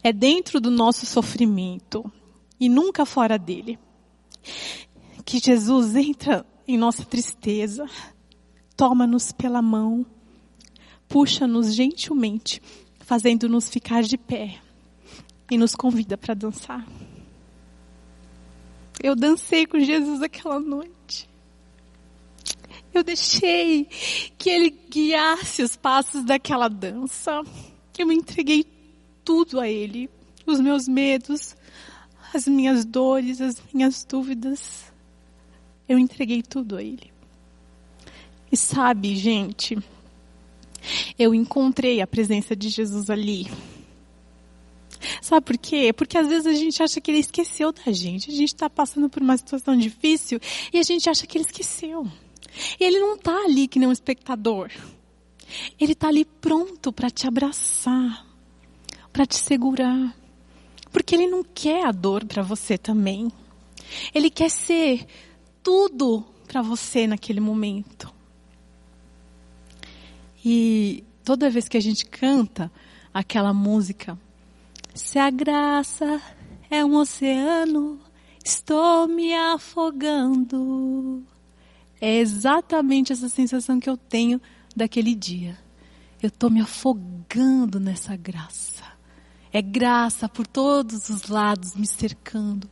É 0.03 0.11
dentro 0.11 0.59
do 0.59 0.69
nosso 0.69 1.05
sofrimento 1.05 2.11
e 2.59 2.67
nunca 2.67 3.05
fora 3.05 3.37
dele 3.37 3.79
que 5.21 5.39
Jesus 5.39 5.95
entra 5.95 6.45
em 6.67 6.77
nossa 6.77 7.03
tristeza, 7.05 7.85
toma-nos 8.75 9.31
pela 9.31 9.61
mão, 9.61 10.05
puxa-nos 11.07 11.73
gentilmente, 11.73 12.61
fazendo-nos 12.99 13.69
ficar 13.69 14.03
de 14.03 14.17
pé 14.17 14.59
e 15.49 15.57
nos 15.57 15.75
convida 15.75 16.17
para 16.17 16.33
dançar. 16.33 16.87
Eu 19.03 19.15
dancei 19.15 19.65
com 19.65 19.79
Jesus 19.79 20.21
aquela 20.21 20.59
noite. 20.59 21.29
Eu 22.93 23.03
deixei 23.03 23.85
que 24.37 24.49
Ele 24.49 24.69
guiasse 24.69 25.63
os 25.63 25.75
passos 25.75 26.23
daquela 26.23 26.67
dança. 26.67 27.41
Eu 27.97 28.05
me 28.05 28.15
entreguei 28.15 28.65
tudo 29.23 29.59
a 29.59 29.67
Ele. 29.67 30.09
Os 30.45 30.59
meus 30.59 30.87
medos, 30.87 31.55
as 32.33 32.47
minhas 32.47 32.83
dores, 32.85 33.41
as 33.41 33.61
minhas 33.73 34.03
dúvidas. 34.03 34.90
Eu 35.91 35.99
entreguei 35.99 36.41
tudo 36.41 36.77
a 36.77 36.81
Ele. 36.81 37.11
E 38.49 38.55
sabe, 38.55 39.13
gente, 39.13 39.77
eu 41.19 41.35
encontrei 41.35 41.99
a 41.99 42.07
presença 42.07 42.55
de 42.55 42.69
Jesus 42.69 43.09
ali. 43.09 43.51
Sabe 45.21 45.45
por 45.45 45.57
quê? 45.57 45.91
Porque 45.91 46.17
às 46.17 46.29
vezes 46.29 46.47
a 46.47 46.53
gente 46.53 46.81
acha 46.81 47.01
que 47.01 47.11
ele 47.11 47.19
esqueceu 47.19 47.73
da 47.73 47.91
gente. 47.91 48.29
A 48.29 48.33
gente 48.33 48.53
está 48.53 48.69
passando 48.69 49.09
por 49.09 49.21
uma 49.21 49.35
situação 49.35 49.75
difícil 49.75 50.39
e 50.71 50.79
a 50.79 50.83
gente 50.83 51.09
acha 51.09 51.27
que 51.27 51.37
ele 51.37 51.43
esqueceu. 51.43 52.07
E 52.79 52.85
ele 52.85 52.97
não 52.97 53.15
está 53.15 53.35
ali 53.43 53.67
que 53.67 53.77
nem 53.77 53.89
um 53.89 53.91
espectador. 53.91 54.71
Ele 55.77 55.91
está 55.91 56.07
ali 56.07 56.23
pronto 56.23 56.93
para 56.93 57.09
te 57.09 57.27
abraçar, 57.27 58.25
para 59.11 59.25
te 59.25 59.35
segurar. 59.35 60.15
Porque 60.89 61.15
ele 61.15 61.27
não 61.27 61.43
quer 61.43 61.85
a 61.85 61.91
dor 61.91 62.23
para 62.23 62.41
você 62.41 62.77
também. 62.77 63.29
Ele 64.13 64.29
quer 64.29 64.49
ser 64.49 65.05
tudo 65.63 66.25
para 66.47 66.61
você 66.61 67.07
naquele 67.07 67.39
momento. 67.39 68.13
E 70.43 71.03
toda 71.23 71.49
vez 71.49 71.67
que 71.67 71.77
a 71.77 71.81
gente 71.81 72.05
canta 72.05 72.71
aquela 73.13 73.53
música, 73.53 74.17
se 74.93 75.19
a 75.19 75.29
graça 75.29 76.21
é 76.69 76.83
um 76.83 76.95
oceano, 76.95 77.99
estou 78.43 79.07
me 79.07 79.33
afogando. 79.33 81.23
É 81.99 82.17
exatamente 82.17 83.13
essa 83.13 83.29
sensação 83.29 83.79
que 83.79 83.89
eu 83.89 83.95
tenho 83.95 84.41
daquele 84.75 85.13
dia. 85.13 85.57
Eu 86.21 86.27
estou 86.27 86.49
me 86.49 86.61
afogando 86.61 87.79
nessa 87.79 88.15
graça. 88.15 88.90
É 89.53 89.61
graça 89.61 90.29
por 90.29 90.47
todos 90.47 91.09
os 91.09 91.27
lados 91.27 91.75
me 91.75 91.85
cercando. 91.85 92.69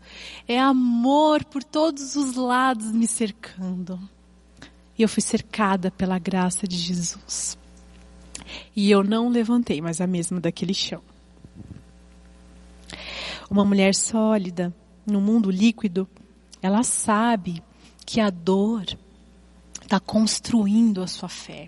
É 0.47 0.59
amor 0.59 1.43
por 1.43 1.63
todos 1.63 2.15
os 2.15 2.35
lados 2.35 2.91
me 2.91 3.05
cercando. 3.05 3.99
E 4.97 5.01
eu 5.01 5.09
fui 5.09 5.21
cercada 5.21 5.91
pela 5.91 6.17
graça 6.17 6.67
de 6.67 6.77
Jesus. 6.77 7.57
E 8.75 8.89
eu 8.89 9.03
não 9.03 9.29
levantei 9.29 9.81
mais 9.81 9.99
a 9.99 10.07
mesma 10.07 10.39
daquele 10.39 10.73
chão. 10.73 11.01
Uma 13.49 13.65
mulher 13.65 13.93
sólida, 13.93 14.73
no 15.05 15.19
mundo 15.19 15.51
líquido, 15.51 16.07
ela 16.61 16.83
sabe 16.83 17.61
que 18.05 18.21
a 18.21 18.29
dor 18.29 18.85
está 19.81 19.99
construindo 19.99 21.01
a 21.01 21.07
sua 21.07 21.29
fé 21.29 21.67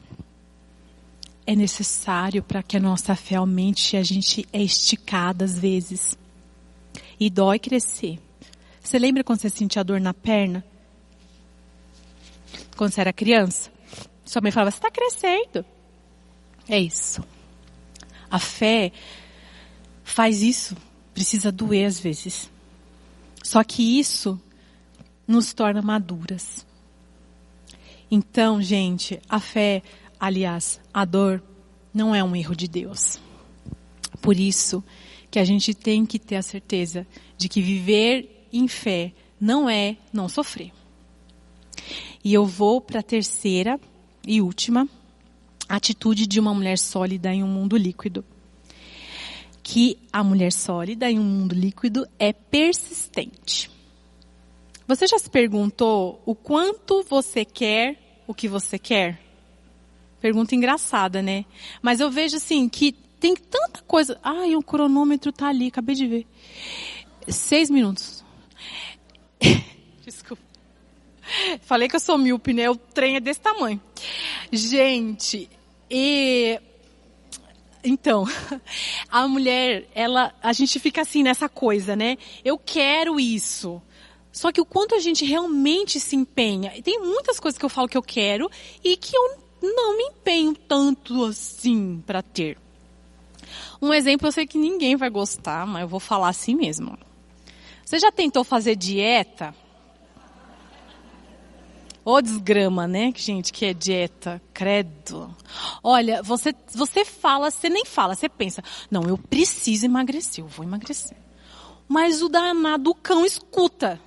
é 1.52 1.56
necessário 1.56 2.42
para 2.42 2.64
que 2.64 2.78
a 2.78 2.80
nossa 2.80 3.14
fé 3.16 3.36
aumente, 3.36 3.98
a 3.98 4.04
gente 4.04 4.48
é 4.54 4.62
esticada 4.62 5.44
às 5.44 5.60
vezes. 5.60 6.18
E 7.20 7.30
dói 7.30 7.60
crescer. 7.60 8.20
Você 8.82 8.98
lembra 8.98 9.24
quando 9.24 9.42
você 9.42 9.50
sentia 9.50 9.84
dor 9.84 10.00
na 10.00 10.14
perna? 10.14 10.64
Quando 12.78 12.94
você 12.94 13.02
era 13.02 13.12
criança? 13.12 13.70
Sua 14.24 14.42
mãe 14.42 14.52
falava, 14.52 14.72
você 14.72 14.78
está 14.78 14.90
crescendo. 14.90 15.66
É 16.70 16.80
isso. 16.80 17.22
A 18.30 18.40
fé 18.40 18.92
faz 20.04 20.42
isso. 20.42 20.76
Precisa 21.14 21.52
doer 21.52 21.86
às 21.86 22.00
vezes. 22.00 22.50
Só 23.44 23.62
que 23.64 24.00
isso 24.00 24.40
nos 25.28 25.54
torna 25.54 25.82
maduras. 25.82 26.66
Então, 28.10 28.62
gente, 28.62 29.22
a 29.30 29.40
fé 29.40 29.84
Aliás, 30.22 30.80
a 30.94 31.06
dor 31.06 31.44
não 31.94 32.14
é 32.14 32.24
um 32.24 32.36
erro 32.36 32.56
de 32.56 32.68
Deus. 32.68 33.20
Por 34.22 34.40
isso 34.40 34.84
que 35.30 35.40
a 35.40 35.46
gente 35.46 35.74
tem 35.74 36.06
que 36.06 36.20
ter 36.20 36.36
a 36.36 36.42
certeza 36.42 37.08
de 37.38 37.48
que 37.48 37.62
viver 37.62 38.48
em 38.52 38.68
fé 38.68 39.14
não 39.40 39.70
é 39.70 39.98
não 40.12 40.28
sofrer. 40.28 40.72
E 42.24 42.34
eu 42.34 42.46
vou 42.46 42.80
para 42.80 43.00
a 43.00 43.04
terceira 43.04 43.80
e 44.26 44.42
última 44.42 44.88
atitude 45.68 46.28
de 46.28 46.40
uma 46.40 46.54
mulher 46.54 46.78
sólida 46.78 47.34
em 47.34 47.44
um 47.44 47.48
mundo 47.48 47.78
líquido. 47.78 48.24
Que 49.64 49.98
a 50.12 50.24
mulher 50.24 50.52
sólida 50.52 51.10
em 51.10 51.18
um 51.18 51.24
mundo 51.24 51.56
líquido 51.56 52.06
é 52.20 52.34
persistente. 52.34 53.72
Você 54.88 55.08
já 55.08 55.18
se 55.18 55.30
perguntou 55.30 56.22
o 56.26 56.36
quanto 56.36 57.04
você 57.04 57.46
quer 57.46 57.98
o 58.28 58.34
que 58.34 58.48
você 58.48 58.78
quer? 58.78 59.21
Pergunta 60.22 60.56
engraçada, 60.56 61.22
né? 61.22 61.46
Mas 61.82 62.00
eu 62.00 62.12
vejo 62.12 62.38
assim 62.38 62.70
que 62.70 62.94
tem 63.20 63.36
tanta 63.36 63.82
coisa. 63.82 64.20
Ai, 64.24 64.56
o 64.56 64.62
cronômetro 64.62 65.32
tá 65.32 65.48
ali, 65.48 65.68
acabei 65.68 65.96
de 65.96 66.08
ver. 66.08 66.28
Seis 67.28 67.70
minutos. 67.70 68.24
Desculpa. 70.06 70.44
Falei 71.62 71.88
que 71.88 71.96
eu 71.96 72.00
sou 72.00 72.18
míope, 72.18 72.54
né? 72.54 72.70
O 72.70 72.76
trem 72.76 73.16
é 73.16 73.20
desse 73.20 73.40
tamanho. 73.40 73.82
Gente, 74.52 75.50
e 75.90 76.60
então, 77.84 78.26
a 79.10 79.28
mulher, 79.28 79.88
ela, 79.96 80.34
a 80.42 80.54
gente 80.54 80.80
fica 80.80 81.02
assim 81.02 81.24
nessa 81.24 81.50
coisa, 81.50 81.96
né? 81.96 82.18
Eu 82.44 82.58
quero 82.58 83.20
isso. 83.20 83.82
Só 84.32 84.52
que 84.52 84.62
o 84.62 84.66
quanto 84.66 84.96
a 84.96 85.00
gente 85.00 85.26
realmente 85.26 86.00
se 86.00 86.16
empenha. 86.16 86.72
Tem 86.82 87.00
muitas 87.00 87.40
coisas 87.40 87.58
que 87.58 87.66
eu 87.66 87.70
falo 87.70 87.88
que 87.88 87.98
eu 87.98 88.04
quero 88.04 88.50
e 88.84 88.96
que 88.96 89.16
eu 89.16 89.38
não 89.62 89.98
me 89.98 90.04
empenho 90.04 90.56
tanto 90.56 91.24
assim 91.26 92.04
para 92.06 92.22
ter. 92.22 92.58
Um 93.82 93.94
exemplo, 93.94 94.28
eu 94.28 94.32
sei 94.32 94.46
que 94.46 94.58
ninguém 94.58 94.96
vai 94.96 95.10
gostar, 95.10 95.66
mas 95.66 95.82
eu 95.82 95.88
vou 95.88 96.00
falar 96.00 96.30
assim 96.30 96.56
mesmo. 96.56 96.98
Você 97.84 98.00
já 98.00 98.12
tentou 98.12 98.44
fazer 98.44 98.76
dieta? 98.76 99.54
Ô 102.04 102.14
oh, 102.14 102.22
desgrama, 102.22 102.88
né, 102.88 103.14
gente, 103.16 103.54
que 103.54 103.66
é 103.66 103.74
dieta, 103.74 104.42
credo. 104.54 105.36
Olha, 105.84 106.24
você, 106.24 106.56
você 106.74 107.06
fala, 107.06 107.52
você 107.52 107.70
nem 107.70 107.86
fala, 107.86 108.16
você 108.16 108.28
pensa, 108.28 108.64
não, 108.90 109.04
eu 109.04 109.18
preciso 109.18 109.86
emagrecer, 109.86 110.44
eu 110.44 110.48
vou 110.48 110.66
emagrecer. 110.66 111.16
Mas 111.88 112.24
o 112.24 112.30
danado 112.30 112.96
cão 112.96 113.24
escuta. 113.24 114.00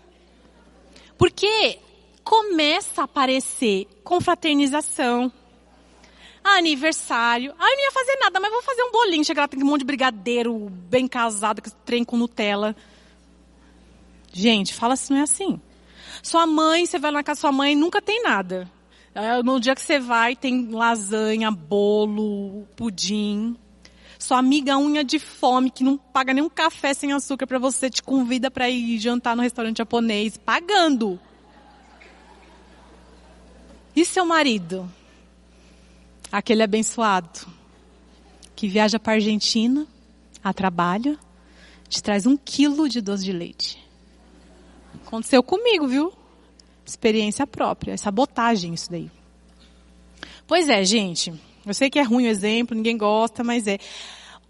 Porque 1.17 1.79
começa 2.25 3.03
a 3.03 3.05
aparecer 3.05 3.87
confraternização, 4.03 5.31
aniversário. 6.45 7.55
Ai, 7.59 7.75
não 7.75 7.85
ia 7.85 7.91
fazer 7.91 8.17
nada, 8.21 8.39
mas 8.39 8.53
vou 8.53 8.63
fazer 8.63 8.83
um 8.83 8.93
bolinho. 8.93 9.25
Chega 9.25 9.41
lá, 9.41 9.49
tem 9.49 9.63
um 9.63 9.67
monte 9.67 9.81
de 9.81 9.87
brigadeiro 9.87 10.69
bem 10.89 11.09
casado, 11.09 11.63
que 11.63 11.71
trem 11.85 12.05
com 12.05 12.17
Nutella. 12.17 12.77
Gente, 14.33 14.75
fala 14.75 14.95
se 14.97 15.11
não 15.11 15.19
é 15.19 15.23
assim. 15.23 15.61
Sua 16.23 16.47
mãe, 16.47 16.87
você 16.87 16.99
vai 16.99 17.11
na 17.11 17.23
casa 17.23 17.39
da 17.39 17.41
sua 17.41 17.53
mãe, 17.53 17.75
nunca 17.75 18.03
tem 18.03 18.23
nada. 18.23 18.71
No 19.45 19.61
dia 19.61 19.75
que 19.75 19.81
você 19.81 19.99
vai, 19.99 20.35
tem 20.35 20.71
lasanha, 20.71 21.51
bolo, 21.51 22.67
pudim. 22.75 23.57
Sua 24.19 24.39
amiga 24.39 24.79
unha 24.79 25.05
de 25.05 25.19
fome, 25.19 25.71
que 25.71 25.85
não 25.85 25.97
paga 25.97 26.33
nem 26.33 26.43
um 26.43 26.49
café 26.49 26.95
sem 26.95 27.13
açúcar 27.13 27.47
para 27.47 27.59
você, 27.59 27.91
te 27.91 28.03
convida 28.03 28.51
para 28.51 28.69
ir 28.69 28.99
jantar 28.99 29.37
no 29.37 29.43
restaurante 29.43 29.79
japonês, 29.79 30.37
pagando. 30.37 31.21
E 33.95 34.05
seu 34.05 34.25
marido? 34.25 34.91
Aquele 36.35 36.65
abençoado, 36.65 37.47
que 38.57 38.67
viaja 38.67 38.99
para 38.99 39.13
Argentina, 39.13 39.87
a 40.43 40.53
trabalho, 40.53 41.17
te 41.89 42.03
traz 42.03 42.27
um 42.27 42.37
quilo 42.37 42.89
de 42.89 43.01
doce 43.01 43.23
de 43.23 43.33
leite. 43.33 43.79
Aconteceu 45.07 45.45
comigo, 45.45 45.87
viu? 45.87 46.13
Experiência 46.85 47.47
própria, 47.47 47.93
é 47.93 47.97
sabotagem 47.97 48.75
isso 48.75 48.91
daí. 48.91 49.09
Pois 50.45 50.69
é, 50.69 50.85
gente. 50.85 51.33
Eu 51.65 51.73
sei 51.73 51.89
que 51.89 52.01
é 52.01 52.03
ruim 52.03 52.25
o 52.25 52.31
exemplo, 52.31 52.75
ninguém 52.75 52.99
gosta, 52.99 53.45
mas 53.45 53.69
é. 53.69 53.79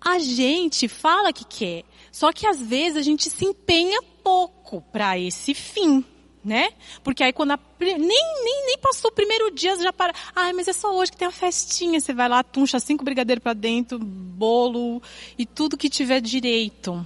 A 0.01 0.19
gente 0.19 0.89
fala 0.89 1.35
que 1.35 1.45
quer, 1.45 1.85
só 2.11 2.33
que 2.33 2.47
às 2.47 2.63
vezes 2.63 2.97
a 2.97 3.03
gente 3.03 3.29
se 3.29 3.45
empenha 3.45 4.01
pouco 4.23 4.81
para 4.91 5.19
esse 5.19 5.53
fim, 5.53 6.03
né? 6.45 6.71
Porque 7.03 7.23
aí 7.23 7.33
quando 7.33 7.53
a, 7.53 7.59
nem, 7.81 7.99
nem, 7.99 8.67
nem 8.67 8.79
passou 8.79 9.11
o 9.11 9.15
primeiro 9.15 9.51
dia, 9.51 9.77
já 9.77 9.93
para. 9.93 10.13
Ai, 10.35 10.53
mas 10.53 10.69
é 10.69 10.73
só 10.73 10.95
hoje 10.95 11.13
que 11.13 11.17
tem 11.17 11.29
a 11.29 11.33
festinha. 11.33 11.99
Você 11.99 12.13
vai 12.13 12.29
lá, 12.29 12.43
tuncha 12.43 12.79
cinco 12.79 13.05
brigadeiros 13.05 13.43
para 13.43 13.55
dentro, 13.55 13.99
bolo 13.99 15.03
e 15.39 15.47
tudo 15.47 15.77
que 15.77 15.89
tiver 15.89 16.21
direito. 16.21 17.05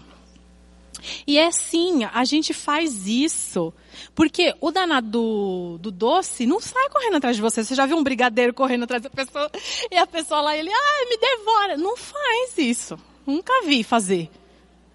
E 1.27 1.39
é 1.39 1.47
assim, 1.47 2.05
a 2.05 2.25
gente 2.25 2.53
faz 2.53 3.07
isso. 3.07 3.73
Porque 4.15 4.55
o 4.61 4.71
danado 4.71 5.09
do, 5.09 5.79
do, 5.79 5.91
doce 5.91 6.47
não 6.47 6.61
sai 6.61 6.89
correndo 6.89 7.17
atrás 7.17 7.37
de 7.37 7.43
você. 7.43 7.63
Você 7.65 7.75
já 7.75 7.87
viu 7.87 7.97
um 7.97 8.03
brigadeiro 8.03 8.53
correndo 8.53 8.85
atrás 8.85 9.03
da 9.03 9.11
pessoa 9.11 9.51
e 9.91 9.97
a 9.97 10.07
pessoa 10.07 10.41
lá, 10.41 10.57
ele, 10.57 10.71
ah, 10.73 11.07
me 11.09 11.17
devora. 11.17 11.77
Não 11.77 11.97
faz 11.97 12.59
isso. 12.59 12.99
Nunca 13.27 13.53
vi 13.65 13.83
fazer. 13.83 14.31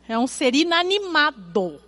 É 0.07 0.17
um 0.17 0.27
ser 0.27 0.55
inanimado. 0.55 1.79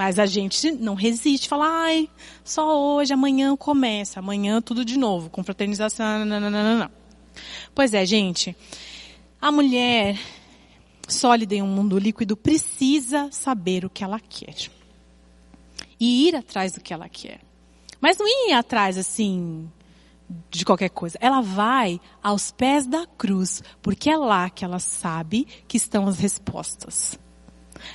Mas 0.00 0.18
a 0.18 0.24
gente 0.24 0.70
não 0.70 0.94
resiste, 0.94 1.46
fala, 1.46 1.66
ai, 1.68 2.08
só 2.42 2.96
hoje, 2.96 3.12
amanhã 3.12 3.54
começa, 3.54 4.18
amanhã 4.18 4.62
tudo 4.62 4.82
de 4.82 4.98
novo, 4.98 5.28
com 5.28 5.44
fraternização, 5.44 6.24
não. 6.24 6.90
Pois 7.74 7.92
é, 7.92 8.06
gente, 8.06 8.56
a 9.38 9.52
mulher 9.52 10.18
sólida 11.06 11.54
em 11.54 11.60
um 11.60 11.66
mundo 11.66 11.98
líquido 11.98 12.34
precisa 12.34 13.28
saber 13.30 13.84
o 13.84 13.90
que 13.90 14.02
ela 14.02 14.18
quer. 14.18 14.70
E 16.00 16.28
ir 16.28 16.34
atrás 16.34 16.72
do 16.72 16.80
que 16.80 16.94
ela 16.94 17.06
quer. 17.06 17.38
Mas 18.00 18.16
não 18.16 18.26
ir 18.26 18.54
atrás 18.54 18.96
assim 18.96 19.70
de 20.48 20.64
qualquer 20.64 20.88
coisa. 20.88 21.18
Ela 21.20 21.42
vai 21.42 22.00
aos 22.22 22.50
pés 22.50 22.86
da 22.86 23.06
cruz, 23.18 23.62
porque 23.82 24.08
é 24.08 24.16
lá 24.16 24.48
que 24.48 24.64
ela 24.64 24.78
sabe 24.78 25.46
que 25.68 25.76
estão 25.76 26.08
as 26.08 26.18
respostas. 26.18 27.18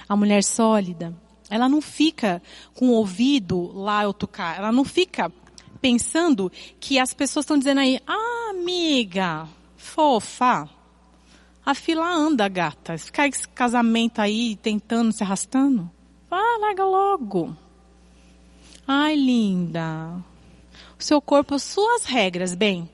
A 0.08 0.16
mulher 0.16 0.44
sólida, 0.44 1.12
ela 1.50 1.70
não 1.70 1.82
fica 1.82 2.42
com 2.74 2.90
o 2.90 2.94
ouvido 2.94 3.72
lá 3.74 4.04
eu 4.04 4.14
tocar, 4.14 4.58
ela 4.58 4.72
não 4.72 4.84
fica 4.84 5.32
pensando 5.82 6.52
que 6.80 6.98
as 6.98 7.14
pessoas 7.14 7.44
estão 7.44 7.58
dizendo 7.58 7.80
aí, 7.80 8.00
ah, 8.08 8.50
amiga, 8.52 9.48
fofa, 9.78 10.70
a 11.66 11.74
fila 11.74 12.08
anda, 12.08 12.48
gata. 12.48 12.96
Ficar 12.96 13.28
esse 13.28 13.48
casamento 13.48 14.20
aí 14.20 14.56
tentando, 14.56 15.12
se 15.12 15.24
arrastando. 15.24 15.90
Vá, 16.30 16.42
larga 16.60 16.86
logo. 16.86 17.58
Ai, 18.88 19.16
linda. 19.16 20.24
O 21.00 21.04
seu 21.04 21.20
corpo, 21.20 21.58
suas 21.58 22.06
regras, 22.06 22.54
bem. 22.54 22.88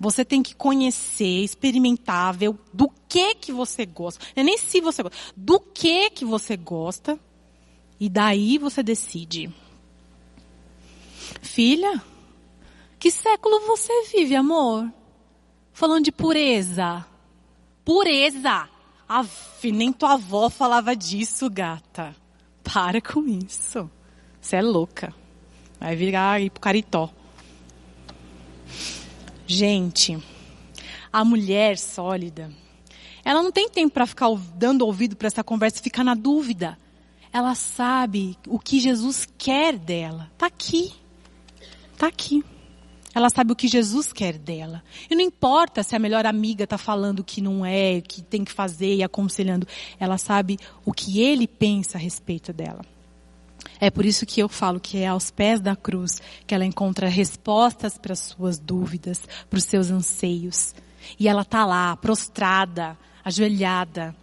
Você 0.00 0.24
tem 0.24 0.42
que 0.42 0.54
conhecer, 0.54 1.42
experimentar, 1.42 2.34
ver 2.34 2.54
do 2.72 2.90
que 3.06 3.34
que 3.34 3.52
você 3.52 3.84
gosta. 3.84 4.24
Não 4.34 4.42
é 4.42 4.44
nem 4.44 4.56
se 4.56 4.80
você 4.80 5.02
gosta. 5.02 5.18
Do 5.36 5.60
que 5.60 6.08
que 6.10 6.24
você 6.24 6.56
gosta. 6.56 7.20
E 7.98 8.08
daí 8.08 8.58
você 8.58 8.82
decide. 8.82 9.52
Filha, 11.40 12.02
que 12.98 13.10
século 13.10 13.66
você 13.66 13.92
vive, 14.12 14.34
amor? 14.34 14.90
Falando 15.72 16.04
de 16.04 16.12
pureza 16.12 17.06
pureza. 17.86 18.68
Aff, 19.08 19.70
nem 19.70 19.92
tua 19.92 20.14
avó 20.14 20.50
falava 20.50 20.96
disso, 20.96 21.48
gata. 21.48 22.14
Para 22.64 23.00
com 23.00 23.24
isso. 23.28 23.88
Você 24.40 24.56
é 24.56 24.62
louca. 24.62 25.14
Vai 25.78 25.94
virar 25.94 26.42
ir 26.42 26.50
pro 26.50 26.60
caritó. 26.60 27.08
Gente, 29.46 30.18
a 31.12 31.24
mulher 31.24 31.78
sólida, 31.78 32.50
ela 33.24 33.40
não 33.40 33.52
tem 33.52 33.68
tempo 33.68 33.94
para 33.94 34.06
ficar 34.08 34.26
dando 34.56 34.84
ouvido 34.84 35.14
para 35.14 35.28
essa 35.28 35.44
conversa 35.44 35.78
e 35.78 35.84
ficar 35.84 36.02
na 36.02 36.16
dúvida. 36.16 36.76
Ela 37.36 37.54
sabe 37.54 38.34
o 38.48 38.58
que 38.58 38.80
Jesus 38.80 39.28
quer 39.36 39.76
dela. 39.76 40.32
Tá 40.38 40.46
aqui. 40.46 40.90
Tá 41.98 42.06
aqui. 42.06 42.42
Ela 43.14 43.28
sabe 43.28 43.52
o 43.52 43.54
que 43.54 43.68
Jesus 43.68 44.10
quer 44.10 44.38
dela. 44.38 44.82
E 45.10 45.14
não 45.14 45.20
importa 45.20 45.82
se 45.82 45.94
a 45.94 45.98
melhor 45.98 46.24
amiga 46.24 46.64
está 46.64 46.78
falando 46.78 47.22
que 47.22 47.42
não 47.42 47.66
é, 47.66 48.00
que 48.00 48.22
tem 48.22 48.42
que 48.42 48.50
fazer 48.50 48.94
e 48.94 49.02
aconselhando. 49.02 49.68
Ela 50.00 50.16
sabe 50.16 50.58
o 50.82 50.94
que 50.94 51.20
ele 51.20 51.46
pensa 51.46 51.98
a 51.98 52.00
respeito 52.00 52.54
dela. 52.54 52.80
É 53.78 53.90
por 53.90 54.06
isso 54.06 54.24
que 54.24 54.40
eu 54.40 54.48
falo 54.48 54.80
que 54.80 54.96
é 54.96 55.08
aos 55.08 55.30
pés 55.30 55.60
da 55.60 55.76
cruz 55.76 56.22
que 56.46 56.54
ela 56.54 56.64
encontra 56.64 57.06
respostas 57.06 57.98
para 57.98 58.14
as 58.14 58.20
suas 58.20 58.58
dúvidas, 58.58 59.20
para 59.50 59.58
os 59.58 59.64
seus 59.64 59.90
anseios. 59.90 60.74
E 61.20 61.28
ela 61.28 61.42
está 61.42 61.66
lá, 61.66 61.94
prostrada, 61.98 62.96
ajoelhada, 63.22 64.16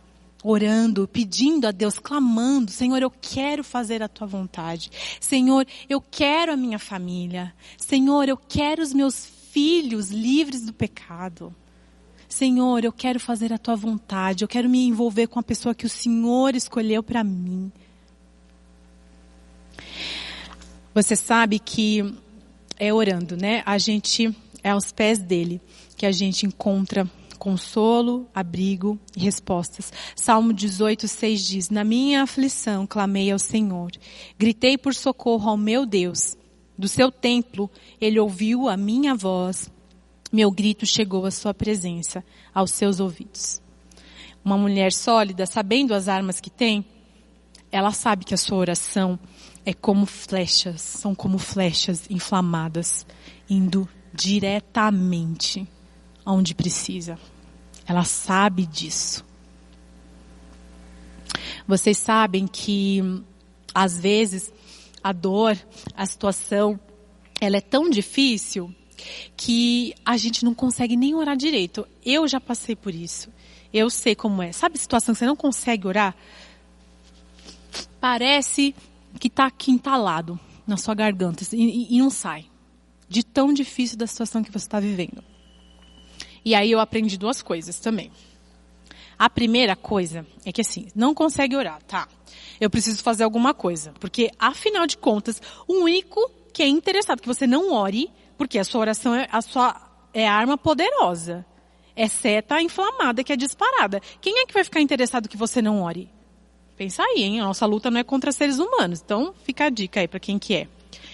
orando, 0.44 1.08
pedindo 1.08 1.68
a 1.68 1.72
Deus, 1.72 1.98
clamando, 1.98 2.70
Senhor, 2.70 3.02
eu 3.02 3.10
quero 3.10 3.64
fazer 3.64 4.04
a 4.04 4.08
tua 4.08 4.28
vontade. 4.28 4.92
Senhor, 5.20 5.66
eu 5.90 6.02
quero 6.02 6.52
a 6.52 6.58
minha 6.58 6.78
família. 6.78 7.54
Senhor, 7.78 8.28
eu 8.28 8.38
quero 8.38 8.82
os 8.82 8.94
meus 8.94 9.26
filhos 9.52 10.10
livres 10.10 10.66
do 10.66 10.74
pecado. 10.74 11.56
Senhor, 12.28 12.84
eu 12.84 12.92
quero 12.92 13.20
fazer 13.20 13.54
a 13.54 13.58
tua 13.58 13.76
vontade. 13.76 14.44
Eu 14.44 14.48
quero 14.48 14.68
me 14.68 14.86
envolver 14.86 15.28
com 15.28 15.40
a 15.40 15.44
pessoa 15.44 15.76
que 15.76 15.86
o 15.86 15.90
Senhor 15.90 16.56
escolheu 16.56 17.04
para 17.04 17.24
mim. 17.24 17.72
Você 20.94 21.16
sabe 21.16 21.60
que 21.60 22.14
é 22.78 22.94
orando, 22.94 23.38
né? 23.38 23.64
A 23.66 23.78
gente 23.78 24.36
é 24.64 24.72
aos 24.72 24.92
pés 24.92 25.20
dele 25.20 25.62
que 25.96 26.06
a 26.06 26.12
gente 26.12 26.46
encontra 26.46 27.10
consolo, 27.44 28.26
abrigo 28.34 28.98
e 29.14 29.20
respostas. 29.20 29.92
Salmo 30.16 30.54
18, 30.54 31.10
6 31.10 31.46
diz, 31.46 31.70
Na 31.70 31.84
minha 31.84 32.24
aflição 32.24 32.88
clamei 32.88 33.30
ao 33.30 33.38
Senhor, 33.38 33.92
gritei 34.40 34.78
por 34.78 34.96
socorro 34.96 35.50
ao 35.50 35.58
meu 35.58 35.86
Deus. 35.86 36.38
Do 36.78 36.88
seu 36.88 37.12
templo 37.12 37.70
ele 38.00 38.18
ouviu 38.18 38.70
a 38.70 38.78
minha 38.78 39.14
voz, 39.14 39.70
meu 40.32 40.50
grito 40.50 40.86
chegou 40.86 41.26
à 41.26 41.32
sua 41.32 41.54
presença, 41.54 42.24
aos 42.56 42.72
seus 42.72 43.02
ouvidos. 43.02 43.62
Uma 44.44 44.58
mulher 44.58 44.94
sólida, 44.94 45.46
sabendo 45.46 45.94
as 45.94 46.08
armas 46.08 46.40
que 46.40 46.50
tem, 46.50 46.86
ela 47.70 47.92
sabe 47.92 48.24
que 48.24 48.34
a 48.34 48.38
sua 48.38 48.58
oração 48.58 49.20
é 49.66 49.74
como 49.74 50.06
flechas, 50.06 50.80
são 50.80 51.14
como 51.14 51.38
flechas 51.38 52.10
inflamadas, 52.10 53.06
indo 53.50 53.86
diretamente 54.14 55.68
aonde 56.26 56.56
precisa. 56.56 57.20
Ela 57.86 58.04
sabe 58.04 58.66
disso. 58.66 59.26
Vocês 61.68 61.98
sabem 61.98 62.48
que 62.48 63.02
às 63.74 64.00
vezes 64.00 64.52
a 65.04 65.12
dor, 65.12 65.58
a 65.96 66.06
situação, 66.06 66.80
ela 67.40 67.58
é 67.58 67.62
tão 67.62 67.90
difícil 67.90 68.74
que 69.36 69.94
a 70.06 70.16
gente 70.16 70.46
não 70.46 70.54
consegue 70.54 70.96
nem 70.96 71.14
orar 71.16 71.36
direito. 71.36 71.86
Eu 72.06 72.28
já 72.28 72.40
passei 72.40 72.76
por 72.76 72.94
isso. 72.94 73.30
Eu 73.74 73.90
sei 73.90 74.16
como 74.16 74.42
é. 74.42 74.52
Sabe 74.52 74.76
a 74.76 74.80
situação 74.80 75.14
que 75.14 75.20
você 75.20 75.26
não 75.26 75.36
consegue 75.36 75.88
orar? 75.88 76.16
Parece 78.00 78.76
que 79.20 79.28
está 79.28 79.46
aqui 79.46 79.72
entalado 79.72 80.40
na 80.66 80.78
sua 80.78 80.94
garganta 80.94 81.44
e, 81.54 81.96
e 81.96 82.00
não 82.00 82.10
sai. 82.10 82.46
De 83.10 83.24
tão 83.24 83.54
difícil 83.54 83.98
da 83.98 84.08
situação 84.08 84.44
que 84.44 84.52
você 84.52 84.66
está 84.66 84.80
vivendo. 84.80 85.24
E 86.46 86.54
aí 86.56 86.72
eu 86.72 86.80
aprendi 86.80 87.18
duas 87.18 87.42
coisas 87.42 87.80
também. 87.80 88.12
A 89.18 89.30
primeira 89.30 89.76
coisa 89.76 90.26
é 90.46 90.52
que 90.52 90.62
assim, 90.62 90.88
não 90.96 91.14
consegue 91.14 91.56
orar, 91.56 91.82
tá? 91.84 92.08
Eu 92.60 92.70
preciso 92.70 93.02
fazer 93.02 93.24
alguma 93.24 93.54
coisa. 93.54 93.94
Porque, 94.00 94.32
afinal 94.38 94.86
de 94.86 94.98
contas, 94.98 95.42
o 95.68 95.74
único 95.84 96.30
que 96.52 96.64
é 96.64 96.68
interessado 96.68 97.22
que 97.22 97.28
você 97.28 97.48
não 97.48 97.72
ore, 97.72 98.10
porque 98.38 98.60
a 98.60 98.64
sua 98.64 98.82
oração 98.82 99.16
é 99.16 99.28
a 99.32 99.42
sua 99.42 99.94
é 100.14 100.28
arma 100.28 100.58
poderosa. 100.58 101.46
É 101.96 102.08
seta 102.08 102.62
inflamada 102.62 103.24
que 103.24 103.32
é 103.32 103.36
disparada. 103.36 104.02
Quem 104.20 104.40
é 104.40 104.46
que 104.46 104.54
vai 104.54 104.64
ficar 104.64 104.82
interessado 104.82 105.30
que 105.30 105.38
você 105.38 105.62
não 105.62 105.82
ore? 105.82 106.10
Pensa 106.76 107.04
aí, 107.04 107.24
hein? 107.24 107.40
A 107.40 107.46
nossa 107.46 107.66
luta 107.66 107.92
não 107.92 108.00
é 108.00 108.04
contra 108.04 108.32
seres 108.32 108.58
humanos. 108.58 109.02
Então, 109.04 109.34
fica 109.44 109.66
a 109.66 109.70
dica 109.70 110.00
aí 110.00 110.08
para 110.08 110.20
quem 110.20 110.40
que 110.40 110.56
é. 110.56 110.68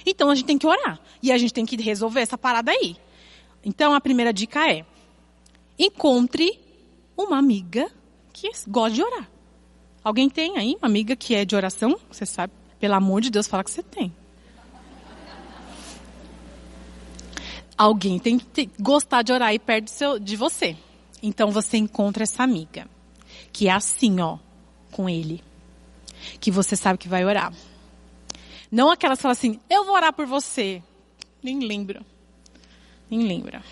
Então, 0.06 0.30
a 0.30 0.36
gente 0.36 0.46
tem 0.46 0.58
que 0.58 0.66
orar. 0.66 1.00
E 1.22 1.32
a 1.32 1.38
gente 1.38 1.54
tem 1.54 1.66
que 1.66 1.76
resolver 1.82 2.22
essa 2.22 2.38
parada 2.38 2.72
aí. 2.72 2.96
Então, 3.64 3.94
a 3.94 4.00
primeira 4.00 4.32
dica 4.32 4.72
é: 4.72 4.86
encontre 5.80 6.60
uma 7.18 7.38
amiga 7.38 7.90
que 8.34 8.52
gosta 8.68 8.96
de 8.96 9.02
orar. 9.02 9.30
Alguém 10.04 10.30
tem 10.30 10.58
aí 10.58 10.76
uma 10.80 10.88
amiga 10.88 11.16
que 11.16 11.34
é 11.34 11.46
de 11.46 11.56
oração? 11.56 11.98
Você 12.12 12.26
sabe? 12.26 12.54
Pelo 12.80 12.96
amor 12.96 13.22
de 13.22 13.30
Deus, 13.30 13.48
fala 13.48 13.64
que 13.64 13.72
você 13.72 13.82
tem. 13.82 14.14
Alguém 17.78 18.20
tem 18.20 18.38
que 18.38 18.70
gostar 18.80 19.22
de 19.22 19.32
orar 19.32 19.50
aí 19.50 19.60
perto 19.60 19.88
seu, 19.88 20.20
de 20.20 20.36
você. 20.36 20.76
Então 21.24 21.50
você 21.50 21.78
encontra 21.78 22.24
essa 22.24 22.44
amiga. 22.44 22.88
Que 23.54 23.68
é 23.68 23.72
assim, 23.72 24.20
ó, 24.20 24.38
com 24.92 25.10
ele 25.10 25.42
que 26.40 26.52
você 26.52 26.76
sabe 26.76 26.98
que 26.98 27.08
vai 27.08 27.26
orar. 27.26 27.54
Não 28.72 28.92
aquelas 28.92 29.18
que 29.18 29.24
falam 29.24 29.34
assim, 29.34 29.60
eu 29.70 29.86
vou 29.86 29.96
orar 29.96 30.14
por 30.14 30.26
você. 30.26 30.84
Nem 31.42 31.60
lembra. 31.60 32.02
Nem 33.10 33.28
lembra. 33.28 33.64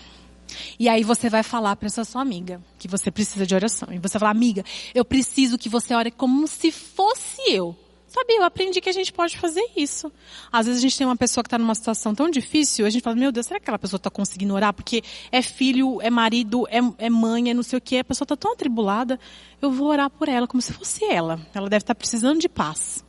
E 0.78 0.88
aí 0.88 1.02
você 1.02 1.28
vai 1.28 1.42
falar 1.42 1.76
para 1.76 1.86
essa 1.86 2.04
sua 2.04 2.22
amiga 2.22 2.60
que 2.78 2.88
você 2.88 3.10
precisa 3.10 3.46
de 3.46 3.54
oração. 3.54 3.88
E 3.92 3.98
você 3.98 4.18
vai 4.18 4.20
falar, 4.20 4.30
amiga, 4.30 4.64
eu 4.94 5.04
preciso 5.04 5.58
que 5.58 5.68
você 5.68 5.94
ore 5.94 6.10
como 6.10 6.46
se 6.46 6.70
fosse 6.70 7.42
eu. 7.48 7.76
Sabe, 8.08 8.32
eu 8.32 8.42
aprendi 8.42 8.80
que 8.80 8.88
a 8.88 8.92
gente 8.92 9.12
pode 9.12 9.36
fazer 9.36 9.64
isso. 9.76 10.10
Às 10.50 10.64
vezes 10.64 10.80
a 10.80 10.82
gente 10.82 10.96
tem 10.96 11.06
uma 11.06 11.16
pessoa 11.16 11.44
que 11.44 11.46
está 11.48 11.58
numa 11.58 11.74
situação 11.74 12.14
tão 12.14 12.30
difícil, 12.30 12.86
a 12.86 12.90
gente 12.90 13.02
fala, 13.02 13.14
meu 13.14 13.30
Deus, 13.30 13.46
será 13.46 13.60
que 13.60 13.64
aquela 13.64 13.78
pessoa 13.78 13.98
está 13.98 14.08
conseguindo 14.08 14.54
orar? 14.54 14.72
Porque 14.72 15.02
é 15.30 15.42
filho, 15.42 16.00
é 16.00 16.08
marido, 16.08 16.66
é, 16.70 16.78
é 16.96 17.10
mãe, 17.10 17.50
é 17.50 17.54
não 17.54 17.62
sei 17.62 17.76
o 17.76 17.82
que, 17.82 17.98
a 17.98 18.04
pessoa 18.04 18.24
está 18.24 18.34
tão 18.34 18.54
atribulada, 18.54 19.20
eu 19.60 19.70
vou 19.70 19.88
orar 19.88 20.08
por 20.08 20.26
ela 20.26 20.46
como 20.46 20.62
se 20.62 20.72
fosse 20.72 21.04
ela. 21.04 21.38
Ela 21.52 21.68
deve 21.68 21.82
estar 21.82 21.94
tá 21.94 21.98
precisando 21.98 22.40
de 22.40 22.48
paz. 22.48 23.04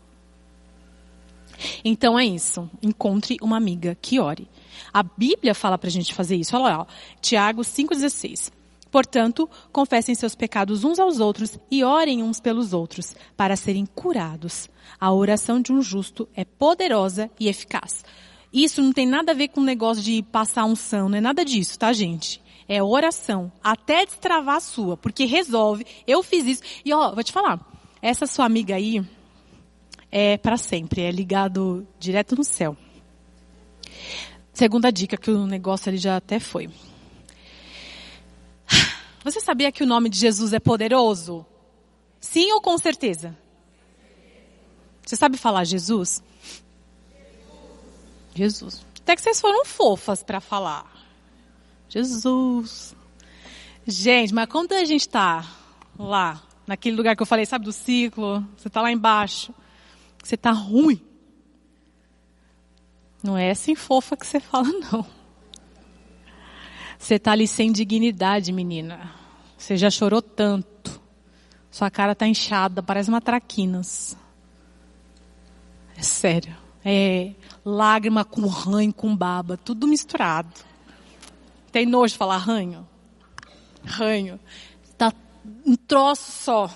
Então 1.83 2.19
é 2.19 2.25
isso. 2.25 2.69
Encontre 2.81 3.37
uma 3.41 3.55
amiga 3.55 3.97
que 4.01 4.19
ore. 4.19 4.47
A 4.93 5.03
Bíblia 5.03 5.53
fala 5.53 5.77
para 5.77 5.88
a 5.88 5.91
gente 5.91 6.13
fazer 6.13 6.36
isso. 6.36 6.55
Olha 6.55 6.77
lá. 6.77 6.88
Tiago 7.21 7.61
5,16. 7.61 8.51
Portanto, 8.91 9.47
confessem 9.71 10.15
seus 10.15 10.36
pecados 10.36 10.84
uns 10.84 10.99
aos 10.99 11.19
outros 11.19 11.59
e 11.69 11.84
orem 11.84 12.23
uns 12.23 12.39
pelos 12.39 12.73
outros, 12.73 13.15
para 13.38 13.55
serem 13.55 13.86
curados. 13.86 14.69
A 14.99 15.13
oração 15.13 15.61
de 15.61 15.71
um 15.71 15.82
justo 15.82 16.27
é 16.36 16.43
poderosa 16.43 17.30
e 17.39 17.47
eficaz. 17.47 18.03
Isso 18.51 18.82
não 18.82 18.91
tem 18.91 19.05
nada 19.05 19.32
a 19.32 19.36
ver 19.36 19.49
com 19.49 19.61
o 19.61 19.63
negócio 19.63 20.03
de 20.03 20.23
passar 20.23 20.65
unção, 20.65 21.07
não 21.07 21.17
é 21.17 21.21
nada 21.21 21.45
disso, 21.45 21.77
tá, 21.77 21.93
gente? 21.93 22.41
É 22.67 22.82
oração, 22.82 23.51
até 23.63 24.05
destravar 24.05 24.55
a 24.55 24.59
sua, 24.59 24.97
porque 24.97 25.25
resolve. 25.25 25.86
Eu 26.07 26.23
fiz 26.23 26.45
isso. 26.45 26.63
E 26.84 26.91
ó, 26.91 27.13
vou 27.13 27.23
te 27.23 27.32
falar, 27.32 27.59
essa 28.01 28.25
sua 28.25 28.45
amiga 28.45 28.75
aí 28.75 29.03
é 30.11 30.38
para 30.38 30.57
sempre, 30.57 31.01
é 31.01 31.11
ligado 31.11 31.88
direto 31.99 32.36
no 32.36 32.43
céu. 32.43 32.75
Segunda 34.60 34.91
dica, 34.91 35.16
que 35.16 35.32
o 35.32 35.47
negócio 35.47 35.88
ali 35.88 35.97
já 35.97 36.18
até 36.18 36.38
foi. 36.38 36.70
Você 39.24 39.39
sabia 39.39 39.72
que 39.72 39.82
o 39.82 39.88
nome 39.88 40.10
de 40.10 40.20
Jesus 40.20 40.51
é 40.51 40.60
poderoso? 40.60 41.45
Sim 42.20 42.51
ou 42.51 42.60
com 42.60 42.78
certeza? 42.78 43.38
Você 45.05 45.16
sabe 45.16 45.38
falar 45.38 45.64
Jesus? 45.64 46.22
Jesus. 48.36 48.86
Até 48.97 49.16
que 49.16 49.22
vocês 49.22 49.39
foram 49.39 49.64
fofas 49.64 50.24
para 50.24 50.41
falar. 50.41 50.91
Jesus. 51.88 52.93
Gente, 53.88 54.34
mas 54.34 54.49
quando 54.49 54.74
a 54.74 54.84
gente 54.84 55.07
está 55.07 55.49
lá, 55.97 56.43
naquele 56.68 56.97
lugar 56.97 57.16
que 57.16 57.22
eu 57.22 57.26
falei, 57.26 57.45
sabe, 57.45 57.64
do 57.64 57.72
ciclo, 57.72 58.45
você 58.57 58.68
está 58.68 58.82
lá 58.82 58.91
embaixo, 58.91 59.53
você 60.22 60.36
está 60.36 60.51
ruim. 60.51 61.09
Não 63.22 63.38
é 63.38 63.51
assim 63.51 63.76
fofa 63.76 64.15
que 64.15 64.26
você 64.26 64.39
fala, 64.39 64.67
não. 64.91 65.05
Você 66.97 67.15
está 67.15 67.32
ali 67.32 67.47
sem 67.47 67.72
dignidade, 67.72 68.51
menina. 68.51 69.13
Você 69.57 69.78
já 69.78 69.89
chorou 69.89 70.22
tanto. 70.22 71.01
Sua 71.72 71.89
cara 71.89 72.13
está 72.13 72.28
inchada, 72.28 72.82
parece 72.82 73.09
uma 73.09 73.22
traquinas. 73.22 74.17
É 75.97 76.01
sério. 76.01 76.55
É 76.84 77.34
lágrima 77.63 78.24
com 78.24 78.47
ranho, 78.47 78.93
com 78.93 79.15
baba, 79.15 79.57
tudo 79.57 79.88
misturado. 79.88 80.53
Tem 81.72 81.86
nojo 81.86 82.13
de 82.13 82.17
falar 82.17 82.38
ranho? 82.38 82.88
Ranho. 83.84 84.39
Tá 84.97 85.13
um 85.65 85.76
troço 85.76 86.32
só. 86.32 86.70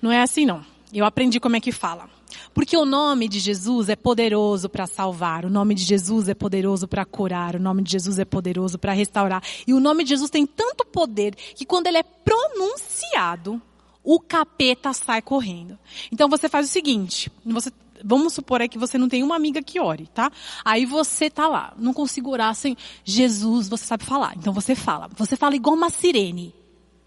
Não 0.00 0.10
é 0.10 0.20
assim 0.20 0.44
não. 0.44 0.64
Eu 0.92 1.04
aprendi 1.04 1.40
como 1.40 1.56
é 1.56 1.60
que 1.60 1.72
fala. 1.72 2.10
Porque 2.54 2.76
o 2.76 2.84
nome 2.84 3.28
de 3.28 3.38
Jesus 3.38 3.88
é 3.88 3.96
poderoso 3.96 4.68
para 4.68 4.86
salvar, 4.86 5.44
o 5.44 5.50
nome 5.50 5.74
de 5.74 5.84
Jesus 5.84 6.28
é 6.28 6.34
poderoso 6.34 6.86
para 6.86 7.04
curar, 7.04 7.56
o 7.56 7.60
nome 7.60 7.82
de 7.82 7.92
Jesus 7.92 8.18
é 8.18 8.24
poderoso 8.24 8.78
para 8.78 8.92
restaurar. 8.92 9.42
E 9.66 9.72
o 9.72 9.80
nome 9.80 10.04
de 10.04 10.10
Jesus 10.10 10.30
tem 10.30 10.46
tanto 10.46 10.84
poder 10.84 11.34
que 11.34 11.64
quando 11.64 11.86
ele 11.86 11.98
é 11.98 12.02
pronunciado, 12.02 13.60
o 14.04 14.18
capeta 14.18 14.92
sai 14.92 15.22
correndo. 15.22 15.78
Então 16.10 16.28
você 16.28 16.48
faz 16.48 16.66
o 16.66 16.70
seguinte, 16.70 17.30
você, 17.44 17.70
vamos 18.04 18.32
supor 18.32 18.60
aí 18.60 18.68
que 18.68 18.78
você 18.78 18.98
não 18.98 19.08
tem 19.08 19.22
uma 19.22 19.36
amiga 19.36 19.62
que 19.62 19.80
ore, 19.80 20.08
tá? 20.12 20.30
Aí 20.64 20.84
você 20.84 21.30
tá 21.30 21.46
lá, 21.48 21.72
não 21.78 21.92
consigo 21.92 22.30
orar 22.30 22.54
sem 22.54 22.76
Jesus, 23.04 23.68
você 23.68 23.84
sabe 23.84 24.04
falar. 24.04 24.34
Então 24.36 24.52
você 24.52 24.74
fala. 24.74 25.08
Você 25.16 25.36
fala 25.36 25.56
igual 25.56 25.76
uma 25.76 25.90
sirene. 25.90 26.54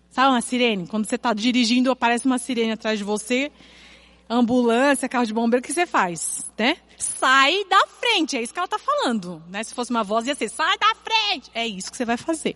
Sabe 0.10 0.30
uma 0.30 0.42
sirene? 0.42 0.88
Quando 0.88 1.06
você 1.06 1.16
está 1.16 1.34
dirigindo, 1.34 1.92
aparece 1.92 2.26
uma 2.26 2.38
sirene 2.38 2.72
atrás 2.72 2.98
de 2.98 3.04
você 3.04 3.52
ambulância, 4.30 5.08
carro 5.08 5.26
de 5.26 5.34
bombeiro, 5.34 5.64
o 5.64 5.66
que 5.66 5.74
você 5.74 5.86
faz? 5.86 6.52
Né? 6.58 6.78
Sai 6.98 7.64
da 7.70 7.88
frente, 7.88 8.38
é 8.38 8.42
isso 8.42 8.54
que 8.54 8.60
ela 8.60 8.66
está 8.66 8.80
falando. 8.80 9.44
Né? 9.50 9.64
Se 9.64 9.74
fosse 9.74 9.92
uma 9.92 10.04
voz, 10.04 10.28
ia 10.28 10.36
ser, 10.36 10.50
sai 10.50 10.78
da 10.78 10.94
frente. 10.96 11.52
É 11.54 11.66
isso 11.66 11.92
que 11.92 11.98
você 11.98 12.06
vai 12.06 12.18
fazer. 12.18 12.56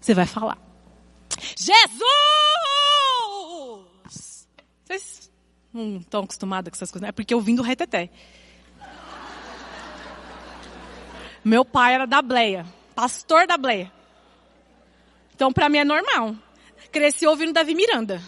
Você 0.00 0.14
vai 0.14 0.26
falar. 0.26 0.58
Jesus! 1.56 1.98
Vocês 4.84 5.30
não 5.72 5.98
estão 5.98 6.22
acostumados 6.24 6.70
com 6.70 6.76
essas 6.76 6.90
coisas? 6.90 7.08
É 7.08 7.12
porque 7.12 7.34
eu 7.34 7.40
vim 7.40 7.54
do 7.54 7.62
reteté. 7.62 8.10
Meu 11.44 11.64
pai 11.64 11.94
era 11.94 12.06
da 12.06 12.20
Bleia, 12.20 12.66
pastor 12.94 13.46
da 13.46 13.56
Bleia. 13.56 13.92
Então, 15.34 15.52
para 15.52 15.68
mim 15.68 15.78
é 15.78 15.84
normal. 15.84 16.34
Cresci 16.90 17.26
ouvindo 17.26 17.52
Davi 17.52 17.74
Miranda. 17.74 18.20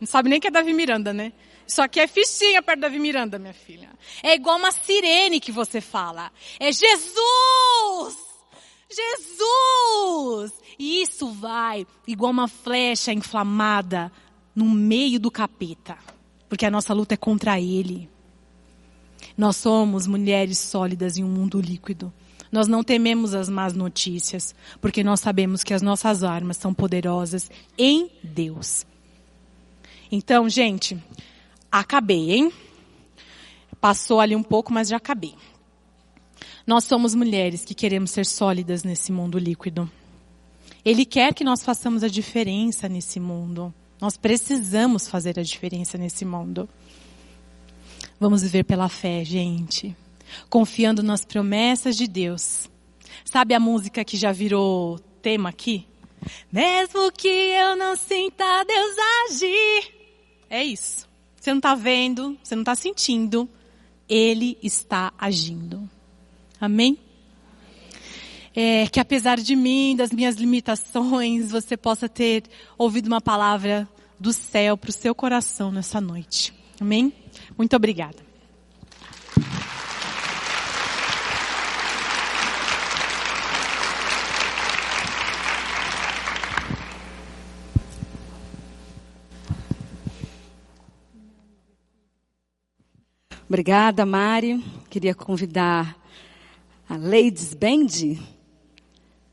Não 0.00 0.06
sabe 0.06 0.30
nem 0.30 0.40
que 0.40 0.48
é 0.48 0.50
Davi 0.50 0.72
Miranda, 0.72 1.12
né? 1.12 1.32
Isso 1.66 1.82
aqui 1.82 2.00
é 2.00 2.06
fichinha 2.08 2.62
perto 2.62 2.80
da 2.80 2.88
Davi 2.88 2.98
Miranda, 2.98 3.38
minha 3.38 3.52
filha. 3.52 3.90
É 4.22 4.34
igual 4.34 4.56
uma 4.58 4.72
sirene 4.72 5.38
que 5.38 5.52
você 5.52 5.80
fala. 5.80 6.32
É 6.58 6.72
Jesus! 6.72 8.16
Jesus! 8.90 10.52
E 10.78 11.02
isso 11.02 11.28
vai 11.28 11.86
igual 12.06 12.32
uma 12.32 12.48
flecha 12.48 13.12
inflamada 13.12 14.10
no 14.54 14.64
meio 14.64 15.20
do 15.20 15.30
capeta. 15.30 15.96
Porque 16.48 16.66
a 16.66 16.70
nossa 16.70 16.92
luta 16.92 17.14
é 17.14 17.16
contra 17.16 17.60
ele. 17.60 18.08
Nós 19.36 19.56
somos 19.56 20.06
mulheres 20.06 20.58
sólidas 20.58 21.18
em 21.18 21.24
um 21.24 21.28
mundo 21.28 21.60
líquido. 21.60 22.12
Nós 22.50 22.66
não 22.66 22.82
tememos 22.82 23.32
as 23.32 23.48
más 23.48 23.74
notícias, 23.74 24.56
porque 24.80 25.04
nós 25.04 25.20
sabemos 25.20 25.62
que 25.62 25.72
as 25.72 25.82
nossas 25.82 26.24
armas 26.24 26.56
são 26.56 26.74
poderosas 26.74 27.48
em 27.78 28.10
Deus. 28.24 28.84
Então, 30.10 30.48
gente, 30.48 30.98
acabei, 31.70 32.32
hein? 32.32 32.52
Passou 33.80 34.20
ali 34.20 34.34
um 34.34 34.42
pouco, 34.42 34.72
mas 34.72 34.88
já 34.88 34.96
acabei. 34.96 35.34
Nós 36.66 36.84
somos 36.84 37.14
mulheres 37.14 37.64
que 37.64 37.74
queremos 37.74 38.10
ser 38.10 38.26
sólidas 38.26 38.84
nesse 38.84 39.10
mundo 39.12 39.38
líquido. 39.38 39.90
Ele 40.84 41.04
quer 41.04 41.34
que 41.34 41.44
nós 41.44 41.64
façamos 41.64 42.02
a 42.02 42.08
diferença 42.08 42.88
nesse 42.88 43.20
mundo. 43.20 43.72
Nós 44.00 44.16
precisamos 44.16 45.08
fazer 45.08 45.38
a 45.38 45.42
diferença 45.42 45.98
nesse 45.98 46.24
mundo. 46.24 46.68
Vamos 48.18 48.42
viver 48.42 48.64
pela 48.64 48.88
fé, 48.88 49.24
gente. 49.24 49.96
Confiando 50.48 51.02
nas 51.02 51.24
promessas 51.24 51.96
de 51.96 52.06
Deus. 52.06 52.68
Sabe 53.24 53.54
a 53.54 53.60
música 53.60 54.04
que 54.04 54.16
já 54.16 54.32
virou 54.32 54.98
tema 55.22 55.50
aqui? 55.50 55.86
Mesmo 56.52 57.10
que 57.12 57.28
eu 57.28 57.76
não 57.76 57.96
sinta 57.96 58.64
Deus 58.64 58.96
agir. 59.30 59.99
É 60.50 60.64
isso. 60.64 61.08
Você 61.40 61.50
não 61.50 61.58
está 61.58 61.76
vendo, 61.76 62.36
você 62.42 62.56
não 62.56 62.62
está 62.62 62.74
sentindo. 62.74 63.48
Ele 64.08 64.58
está 64.60 65.12
agindo. 65.16 65.88
Amém? 66.60 66.98
É, 68.54 68.88
que 68.88 68.98
apesar 68.98 69.38
de 69.38 69.54
mim, 69.54 69.94
das 69.96 70.10
minhas 70.10 70.34
limitações, 70.34 71.52
você 71.52 71.76
possa 71.76 72.08
ter 72.08 72.42
ouvido 72.76 73.06
uma 73.06 73.20
palavra 73.20 73.88
do 74.18 74.32
céu 74.32 74.76
para 74.76 74.90
o 74.90 74.92
seu 74.92 75.14
coração 75.14 75.70
nessa 75.70 76.00
noite. 76.00 76.52
Amém? 76.80 77.12
Muito 77.56 77.76
obrigada. 77.76 78.29
Obrigada, 93.50 94.06
Mari. 94.06 94.64
Queria 94.88 95.12
convidar 95.12 95.98
a 96.88 96.96
Ladies 96.96 97.52
Band, 97.52 98.16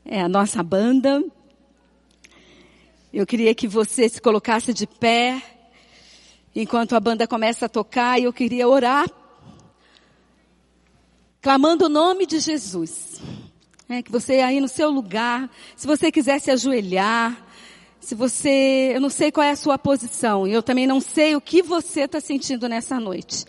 é 0.04 0.20
a 0.20 0.28
nossa 0.28 0.60
banda. 0.60 1.22
Eu 3.12 3.24
queria 3.24 3.54
que 3.54 3.68
você 3.68 4.08
se 4.08 4.20
colocasse 4.20 4.74
de 4.74 4.88
pé 4.88 5.40
enquanto 6.52 6.96
a 6.96 7.00
banda 7.00 7.28
começa 7.28 7.66
a 7.66 7.68
tocar 7.68 8.18
e 8.18 8.24
eu 8.24 8.32
queria 8.32 8.66
orar, 8.66 9.08
clamando 11.40 11.84
o 11.86 11.88
nome 11.88 12.26
de 12.26 12.40
Jesus. 12.40 13.22
É, 13.88 14.02
que 14.02 14.10
você 14.10 14.40
aí 14.40 14.58
no 14.58 14.66
seu 14.66 14.90
lugar, 14.90 15.48
se 15.76 15.86
você 15.86 16.10
quiser 16.10 16.40
se 16.40 16.50
ajoelhar, 16.50 17.40
se 18.00 18.16
você, 18.16 18.90
eu 18.96 19.00
não 19.00 19.10
sei 19.10 19.30
qual 19.30 19.46
é 19.46 19.52
a 19.52 19.56
sua 19.56 19.78
posição, 19.78 20.44
e 20.44 20.52
eu 20.52 20.62
também 20.62 20.88
não 20.88 21.00
sei 21.00 21.36
o 21.36 21.40
que 21.40 21.62
você 21.62 22.00
está 22.00 22.20
sentindo 22.20 22.68
nessa 22.68 22.98
noite. 22.98 23.44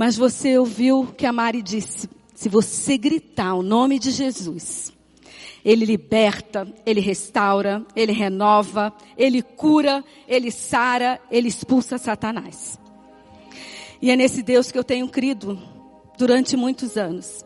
Mas 0.00 0.16
você 0.16 0.56
ouviu 0.56 1.08
que 1.14 1.26
a 1.26 1.32
Mari 1.32 1.60
disse, 1.60 2.08
se 2.34 2.48
você 2.48 2.96
gritar 2.96 3.52
o 3.52 3.62
nome 3.62 3.98
de 3.98 4.10
Jesus, 4.10 4.90
ele 5.62 5.84
liberta, 5.84 6.66
Ele 6.86 7.00
restaura, 7.02 7.84
Ele 7.94 8.10
renova, 8.10 8.94
Ele 9.14 9.42
cura, 9.42 10.02
Ele 10.26 10.50
sara, 10.50 11.20
Ele 11.30 11.48
expulsa 11.48 11.98
Satanás. 11.98 12.80
E 14.00 14.10
é 14.10 14.16
nesse 14.16 14.42
Deus 14.42 14.72
que 14.72 14.78
eu 14.78 14.84
tenho 14.84 15.06
crido 15.06 15.60
durante 16.16 16.56
muitos 16.56 16.96
anos. 16.96 17.44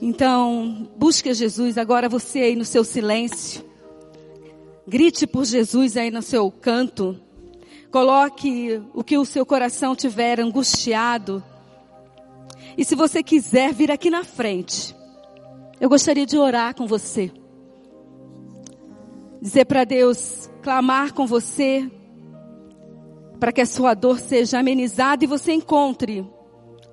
Então, 0.00 0.88
busque 0.96 1.34
Jesus 1.34 1.76
agora 1.76 2.08
você 2.08 2.42
aí 2.42 2.54
no 2.54 2.64
seu 2.64 2.84
silêncio. 2.84 3.64
Grite 4.86 5.26
por 5.26 5.44
Jesus 5.44 5.96
aí 5.96 6.12
no 6.12 6.22
seu 6.22 6.48
canto. 6.48 7.23
Coloque 7.94 8.82
o 8.92 9.04
que 9.04 9.16
o 9.16 9.24
seu 9.24 9.46
coração 9.46 9.94
tiver 9.94 10.40
angustiado. 10.40 11.40
E 12.76 12.84
se 12.84 12.96
você 12.96 13.22
quiser 13.22 13.72
vir 13.72 13.88
aqui 13.88 14.10
na 14.10 14.24
frente, 14.24 14.92
eu 15.80 15.88
gostaria 15.88 16.26
de 16.26 16.36
orar 16.36 16.74
com 16.74 16.88
você. 16.88 17.30
Dizer 19.40 19.66
para 19.66 19.84
Deus, 19.84 20.50
clamar 20.60 21.14
com 21.14 21.24
você, 21.24 21.88
para 23.38 23.52
que 23.52 23.60
a 23.60 23.66
sua 23.66 23.94
dor 23.94 24.18
seja 24.18 24.58
amenizada 24.58 25.22
e 25.22 25.28
você 25.28 25.52
encontre 25.52 26.28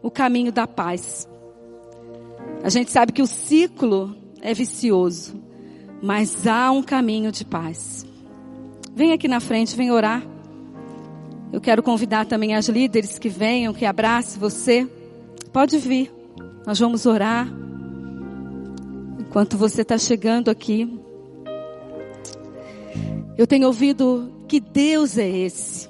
o 0.04 0.12
caminho 0.12 0.52
da 0.52 0.68
paz. 0.68 1.28
A 2.64 2.70
gente 2.70 2.92
sabe 2.92 3.12
que 3.12 3.24
o 3.24 3.28
ciclo 3.28 4.16
é 4.40 4.54
vicioso, 4.54 5.42
mas 6.00 6.46
há 6.46 6.70
um 6.70 6.84
caminho 6.84 7.32
de 7.32 7.44
paz. 7.44 8.06
Vem 8.94 9.14
aqui 9.14 9.28
na 9.28 9.40
frente, 9.40 9.76
vem 9.76 9.90
orar. 9.90 10.30
Eu 11.52 11.60
quero 11.60 11.84
convidar 11.84 12.26
também 12.26 12.56
as 12.56 12.70
líderes 12.70 13.20
que 13.20 13.28
venham, 13.28 13.74
que 13.74 13.86
abrace 13.86 14.40
você. 14.40 14.88
Pode 15.52 15.78
vir. 15.78 16.10
Nós 16.66 16.80
vamos 16.80 17.06
orar. 17.06 17.48
Enquanto 19.20 19.58
você 19.58 19.82
está 19.82 19.98
chegando 19.98 20.50
aqui, 20.50 21.00
eu 23.38 23.46
tenho 23.46 23.68
ouvido 23.68 24.32
que 24.48 24.60
Deus 24.60 25.18
é 25.18 25.28
esse, 25.28 25.90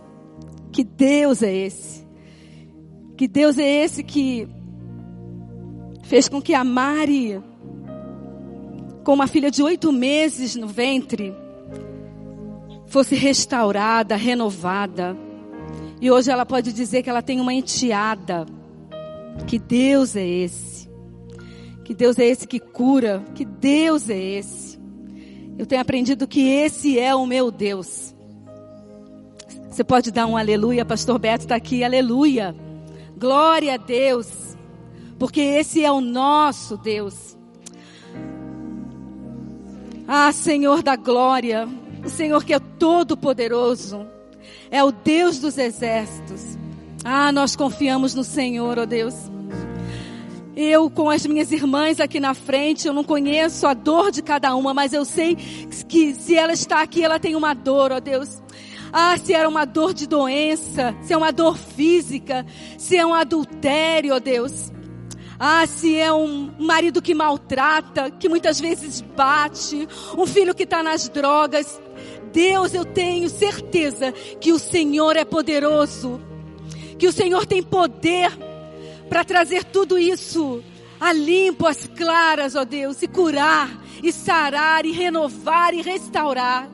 que 0.72 0.84
Deus 0.84 1.44
é 1.44 1.54
esse, 1.54 2.06
que 3.18 3.28
Deus 3.28 3.58
é 3.58 3.84
esse 3.84 4.04
que 4.04 4.48
fez 6.04 6.28
com 6.30 6.42
que 6.42 6.54
a 6.54 6.64
Mari, 6.64 7.42
com 9.04 9.14
uma 9.14 9.28
filha 9.28 9.52
de 9.52 9.64
oito 9.64 9.92
meses 9.92 10.56
no 10.56 10.68
ventre, 10.68 11.34
fosse 12.88 13.16
restaurada, 13.16 14.16
renovada. 14.16 15.18
E 16.02 16.10
hoje 16.10 16.32
ela 16.32 16.48
pode 16.48 16.74
dizer 16.74 17.04
que 17.04 17.10
ela 17.12 17.22
tem 17.22 17.40
uma 17.40 17.54
enteada. 17.54 18.48
Que 19.46 19.60
Deus 19.60 20.16
é 20.16 20.28
esse. 20.28 20.90
Que 21.86 21.94
Deus 21.94 22.18
é 22.18 22.26
esse 22.26 22.48
que 22.48 22.60
cura, 22.60 23.24
que 23.36 23.46
Deus 23.46 24.10
é 24.10 24.18
esse. 24.18 24.80
Eu 25.60 25.66
tenho 25.68 25.80
aprendido 25.80 26.28
que 26.28 26.42
esse 26.42 26.98
é 26.98 27.14
o 27.14 27.28
meu 27.28 27.52
Deus. 27.52 28.16
Você 29.70 29.84
pode 29.84 30.12
dar 30.12 30.26
um 30.26 30.36
aleluia, 30.36 30.84
pastor 30.84 31.20
Beto 31.20 31.46
está 31.46 31.56
aqui, 31.56 31.84
aleluia. 31.84 32.56
Glória 33.16 33.76
a 33.76 33.78
Deus. 33.78 34.58
Porque 35.20 35.40
esse 35.40 35.86
é 35.86 35.92
o 35.92 36.02
nosso 36.02 36.78
Deus. 36.78 37.38
Ah, 40.08 40.32
Senhor 40.32 40.82
da 40.82 40.96
glória, 40.96 41.70
o 42.04 42.10
Senhor 42.10 42.44
que 42.44 42.54
é 42.56 42.60
todo 42.60 43.16
poderoso, 43.16 44.06
é 44.72 44.82
o 44.84 44.92
Deus 44.92 45.38
dos 45.38 45.58
exércitos. 45.58 46.58
Ah, 47.04 47.32
nós 47.32 47.56
confiamos 47.56 48.16
no 48.16 48.24
Senhor, 48.24 48.80
ó 48.80 48.84
oh 48.84 48.86
Deus. 48.86 49.14
Eu, 50.56 50.90
com 50.90 51.10
as 51.10 51.26
minhas 51.26 51.52
irmãs 51.52 52.00
aqui 52.00 52.20
na 52.20 52.34
frente, 52.34 52.88
eu 52.88 52.94
não 52.94 53.04
conheço 53.04 53.68
a 53.68 53.74
dor 53.74 54.12
de 54.12 54.22
cada 54.22 54.56
uma, 54.56 54.74
mas 54.74 54.94
eu 54.94 55.04
sei 55.04 55.36
que 55.88 56.14
se 56.14 56.36
ela 56.36 56.54
está 56.54 56.82
aqui, 56.82 57.04
ela 57.04 57.20
tem 57.20 57.36
uma 57.36 57.54
dor, 57.54 57.92
ó 57.92 58.00
Deus. 58.00 58.42
Ah, 58.94 59.18
se 59.18 59.34
era 59.34 59.48
uma 59.48 59.66
dor 59.66 59.94
de 59.94 60.08
doença, 60.08 60.96
se 61.02 61.14
é 61.14 61.18
uma 61.18 61.32
dor 61.32 61.58
física, 61.58 62.46
se 62.78 62.98
é 62.98 63.06
um 63.06 63.14
adultério, 63.14 64.14
ó 64.14 64.20
Deus. 64.20 64.72
Ah, 65.40 65.66
se 65.66 65.98
é 65.98 66.14
um 66.14 66.52
marido 66.60 67.02
que 67.02 67.16
maltrata, 67.16 68.12
que 68.12 68.30
muitas 68.30 68.60
vezes 68.60 69.02
bate, 69.02 69.88
um 70.16 70.28
filho 70.28 70.54
que 70.54 70.64
está 70.64 70.84
nas 70.84 71.10
drogas. 71.10 71.82
Deus, 72.32 72.74
eu 72.74 72.86
tenho 72.86 73.30
certeza 73.30 74.12
que 74.40 74.52
o 74.52 74.60
Senhor 74.60 75.16
é 75.16 75.26
poderoso, 75.26 76.22
que 76.98 77.08
o 77.08 77.12
Senhor 77.12 77.46
tem 77.46 77.62
poder 77.62 78.32
para 79.10 79.24
trazer 79.24 79.64
tudo 79.66 79.98
isso 79.98 80.64
a 81.00 81.12
limpo, 81.12 81.68
as 81.68 81.88
claras, 81.88 82.56
ó 82.56 82.64
Deus, 82.64 83.02
e 83.02 83.08
curar, 83.08 83.70
e 84.04 84.12
sarar, 84.12 84.86
e 84.86 84.92
renovar, 84.92 85.74
e 85.74 85.82
restaurar. 85.82 86.70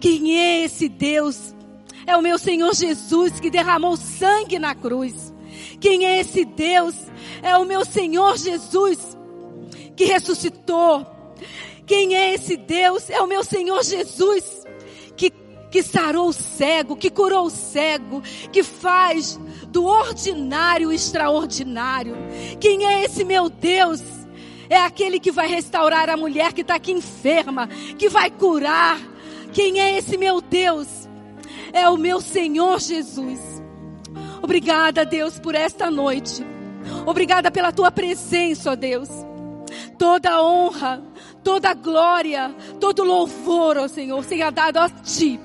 Quem 0.00 0.38
é 0.38 0.64
esse 0.64 0.88
Deus? 0.88 1.54
É 2.06 2.16
o 2.16 2.22
meu 2.22 2.38
Senhor 2.38 2.74
Jesus 2.74 3.38
que 3.38 3.50
derramou 3.50 3.96
sangue 3.96 4.58
na 4.58 4.74
cruz. 4.74 5.32
Quem 5.80 6.06
é 6.06 6.20
esse 6.20 6.44
Deus? 6.44 6.94
É 7.42 7.56
o 7.56 7.64
meu 7.64 7.84
Senhor 7.84 8.36
Jesus 8.36 9.16
que 9.94 10.06
ressuscitou. 10.06 11.06
Quem 11.86 12.14
é 12.16 12.34
esse 12.34 12.56
Deus? 12.56 13.08
É 13.10 13.20
o 13.20 13.26
meu 13.26 13.44
Senhor 13.44 13.82
Jesus 13.84 14.63
que, 15.74 15.82
sarou 15.82 16.28
o 16.28 16.32
cego, 16.32 16.94
que 16.94 17.10
curou 17.10 17.46
o 17.46 17.50
cego, 17.50 18.22
que 18.52 18.62
faz 18.62 19.40
do 19.66 19.84
ordinário 19.84 20.92
extraordinário. 20.92 22.16
Quem 22.60 22.86
é 22.86 23.02
esse 23.02 23.24
meu 23.24 23.48
Deus? 23.48 24.00
É 24.70 24.76
aquele 24.76 25.18
que 25.18 25.32
vai 25.32 25.48
restaurar 25.48 26.08
a 26.08 26.16
mulher 26.16 26.52
que 26.52 26.60
está 26.60 26.76
aqui 26.76 26.92
enferma, 26.92 27.66
que 27.98 28.08
vai 28.08 28.30
curar. 28.30 29.00
Quem 29.52 29.80
é 29.80 29.98
esse 29.98 30.16
meu 30.16 30.40
Deus? 30.40 31.08
É 31.72 31.90
o 31.90 31.96
meu 31.96 32.20
Senhor 32.20 32.78
Jesus. 32.78 33.40
Obrigada, 34.40 35.04
Deus, 35.04 35.40
por 35.40 35.56
esta 35.56 35.90
noite. 35.90 36.46
Obrigada 37.04 37.50
pela 37.50 37.72
tua 37.72 37.90
presença, 37.90 38.70
ó 38.70 38.76
Deus. 38.76 39.08
Toda 39.98 40.40
honra, 40.40 41.02
toda 41.42 41.74
glória, 41.74 42.54
todo 42.78 43.02
louvor, 43.02 43.76
ó 43.76 43.88
Senhor, 43.88 44.22
seja 44.22 44.50
dado 44.50 44.76
a 44.76 44.88
ti. 44.88 45.40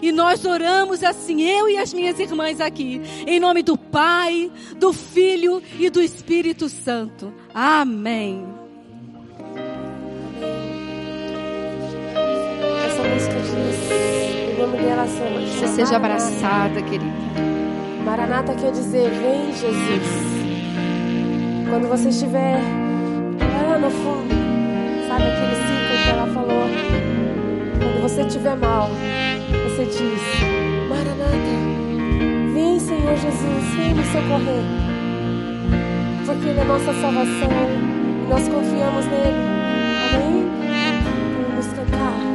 E 0.00 0.12
nós 0.12 0.44
oramos 0.44 1.02
assim, 1.02 1.42
eu 1.42 1.68
e 1.68 1.76
as 1.76 1.92
minhas 1.92 2.18
irmãs 2.18 2.60
aqui, 2.60 3.00
em 3.26 3.38
nome 3.40 3.62
do 3.62 3.76
Pai, 3.76 4.50
do 4.76 4.92
Filho 4.92 5.62
e 5.78 5.90
do 5.90 6.00
Espírito 6.00 6.68
Santo. 6.68 7.32
Amém. 7.54 8.44
Essa 12.86 13.02
música 13.02 13.34
diz, 13.34 14.56
o 14.56 14.60
nome 14.60 14.78
dela 14.78 15.06
chama. 15.06 15.40
Você 15.46 15.68
seja 15.68 15.96
abraçada, 15.96 16.80
querida. 16.82 17.12
Maranata 18.04 18.54
quer 18.54 18.72
dizer, 18.72 19.10
vem 19.10 19.52
Jesus. 19.52 20.32
Quando 21.70 21.88
você 21.88 22.08
estiver 22.08 22.60
lá 23.68 23.78
no 23.78 23.90
fundo, 23.90 24.34
sabe 25.08 25.22
aquele 25.22 25.54
ciclo 25.56 26.02
que 26.02 26.10
ela 26.10 26.26
falou? 26.34 26.66
Quando 27.78 28.02
você 28.02 28.22
estiver 28.22 28.56
mal, 28.56 28.90
você 29.82 29.86
diz, 29.86 30.22
Maranata, 30.88 31.34
vem 32.54 32.78
Senhor 32.78 33.16
Jesus, 33.16 33.74
vem 33.74 33.94
me 33.94 34.04
socorrer. 34.04 34.64
Porque 36.24 36.48
Ele 36.48 36.60
é 36.60 36.64
nossa 36.64 36.92
salvação 36.94 37.50
e 37.50 38.28
nós 38.28 38.48
confiamos 38.48 39.06
nele. 39.06 39.42
Amém? 40.14 40.50
Vamos 41.48 41.66
cantar. 41.72 42.32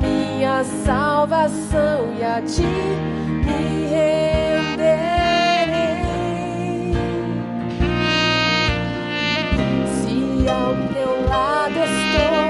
Minha 0.00 0.64
salvação 0.64 2.14
e 2.18 2.24
a 2.24 2.42
ti 2.42 3.21
renderei. 3.46 4.92
Se 9.86 10.48
ao 10.48 10.74
teu 10.92 11.12
lado 11.28 11.78
estou, 11.78 12.41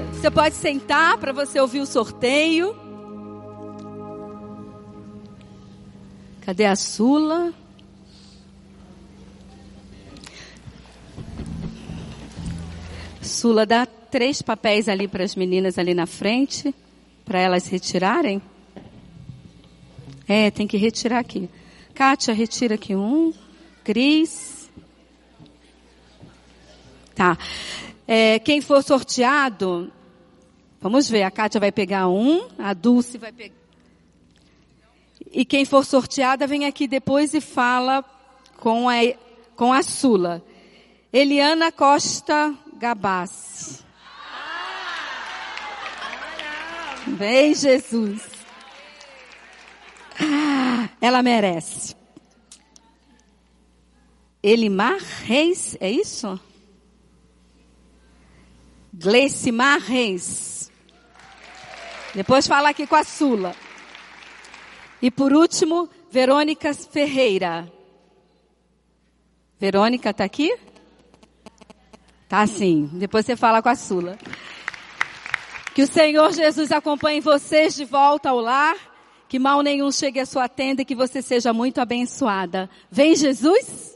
Você 0.00 0.30
pode 0.30 0.54
sentar 0.54 1.18
para 1.18 1.32
você 1.32 1.60
ouvir 1.60 1.80
o 1.80 1.86
sorteio. 1.86 2.74
Cadê 6.40 6.64
a 6.64 6.74
Sula? 6.74 7.52
Sula, 13.20 13.64
dá 13.64 13.86
três 13.86 14.42
papéis 14.42 14.88
ali 14.88 15.06
para 15.06 15.24
as 15.24 15.34
meninas 15.34 15.78
ali 15.78 15.94
na 15.94 16.06
frente, 16.06 16.74
para 17.24 17.38
elas 17.38 17.66
retirarem. 17.66 18.42
É, 20.28 20.50
tem 20.50 20.66
que 20.66 20.76
retirar 20.76 21.18
aqui. 21.18 21.48
Kátia, 21.94 22.34
retira 22.34 22.74
aqui 22.74 22.94
um. 22.96 23.32
Cris. 23.84 24.70
Tá. 27.14 27.36
É, 28.14 28.38
quem 28.38 28.60
for 28.60 28.82
sorteado, 28.82 29.90
vamos 30.82 31.08
ver, 31.08 31.22
a 31.22 31.30
Kátia 31.30 31.58
vai 31.58 31.72
pegar 31.72 32.08
um, 32.08 32.46
a 32.58 32.74
Dulce 32.74 33.16
vai 33.16 33.32
pegar. 33.32 33.54
E 35.30 35.46
quem 35.46 35.64
for 35.64 35.82
sorteada 35.82 36.46
vem 36.46 36.66
aqui 36.66 36.86
depois 36.86 37.32
e 37.32 37.40
fala 37.40 38.04
com 38.58 38.86
a, 38.86 38.96
com 39.56 39.72
a 39.72 39.82
Sula. 39.82 40.44
Eliana 41.10 41.72
Costa 41.72 42.54
Gabassi. 42.74 43.82
Vem, 47.06 47.54
Jesus. 47.54 48.28
Ela 51.00 51.22
merece. 51.22 51.96
Elimar 54.42 54.98
Reis, 55.24 55.78
é 55.80 55.90
isso? 55.90 56.38
Gleicimar 58.92 59.80
Reis. 59.80 60.70
Depois 62.14 62.46
fala 62.46 62.68
aqui 62.68 62.86
com 62.86 62.96
a 62.96 63.04
Sula. 63.04 63.54
E 65.00 65.10
por 65.10 65.32
último, 65.32 65.88
Verônica 66.10 66.74
Ferreira. 66.74 67.72
Verônica 69.58 70.10
está 70.10 70.24
aqui? 70.24 70.54
Tá 72.28 72.46
sim. 72.46 72.90
Depois 72.92 73.24
você 73.24 73.34
fala 73.34 73.62
com 73.62 73.68
a 73.68 73.74
Sula. 73.74 74.18
Que 75.74 75.82
o 75.82 75.86
Senhor 75.86 76.32
Jesus 76.32 76.70
acompanhe 76.70 77.20
vocês 77.20 77.74
de 77.74 77.84
volta 77.84 78.28
ao 78.28 78.40
lar. 78.40 78.76
Que 79.26 79.38
mal 79.38 79.62
nenhum 79.62 79.90
chegue 79.90 80.20
à 80.20 80.26
sua 80.26 80.48
tenda 80.48 80.82
e 80.82 80.84
que 80.84 80.94
você 80.94 81.22
seja 81.22 81.54
muito 81.54 81.80
abençoada. 81.80 82.68
Vem 82.90 83.16
Jesus? 83.16 83.91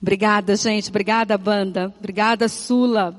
Obrigada, 0.00 0.56
gente. 0.56 0.88
Obrigada, 0.88 1.36
banda. 1.36 1.92
Obrigada, 1.98 2.48
Sula. 2.48 3.14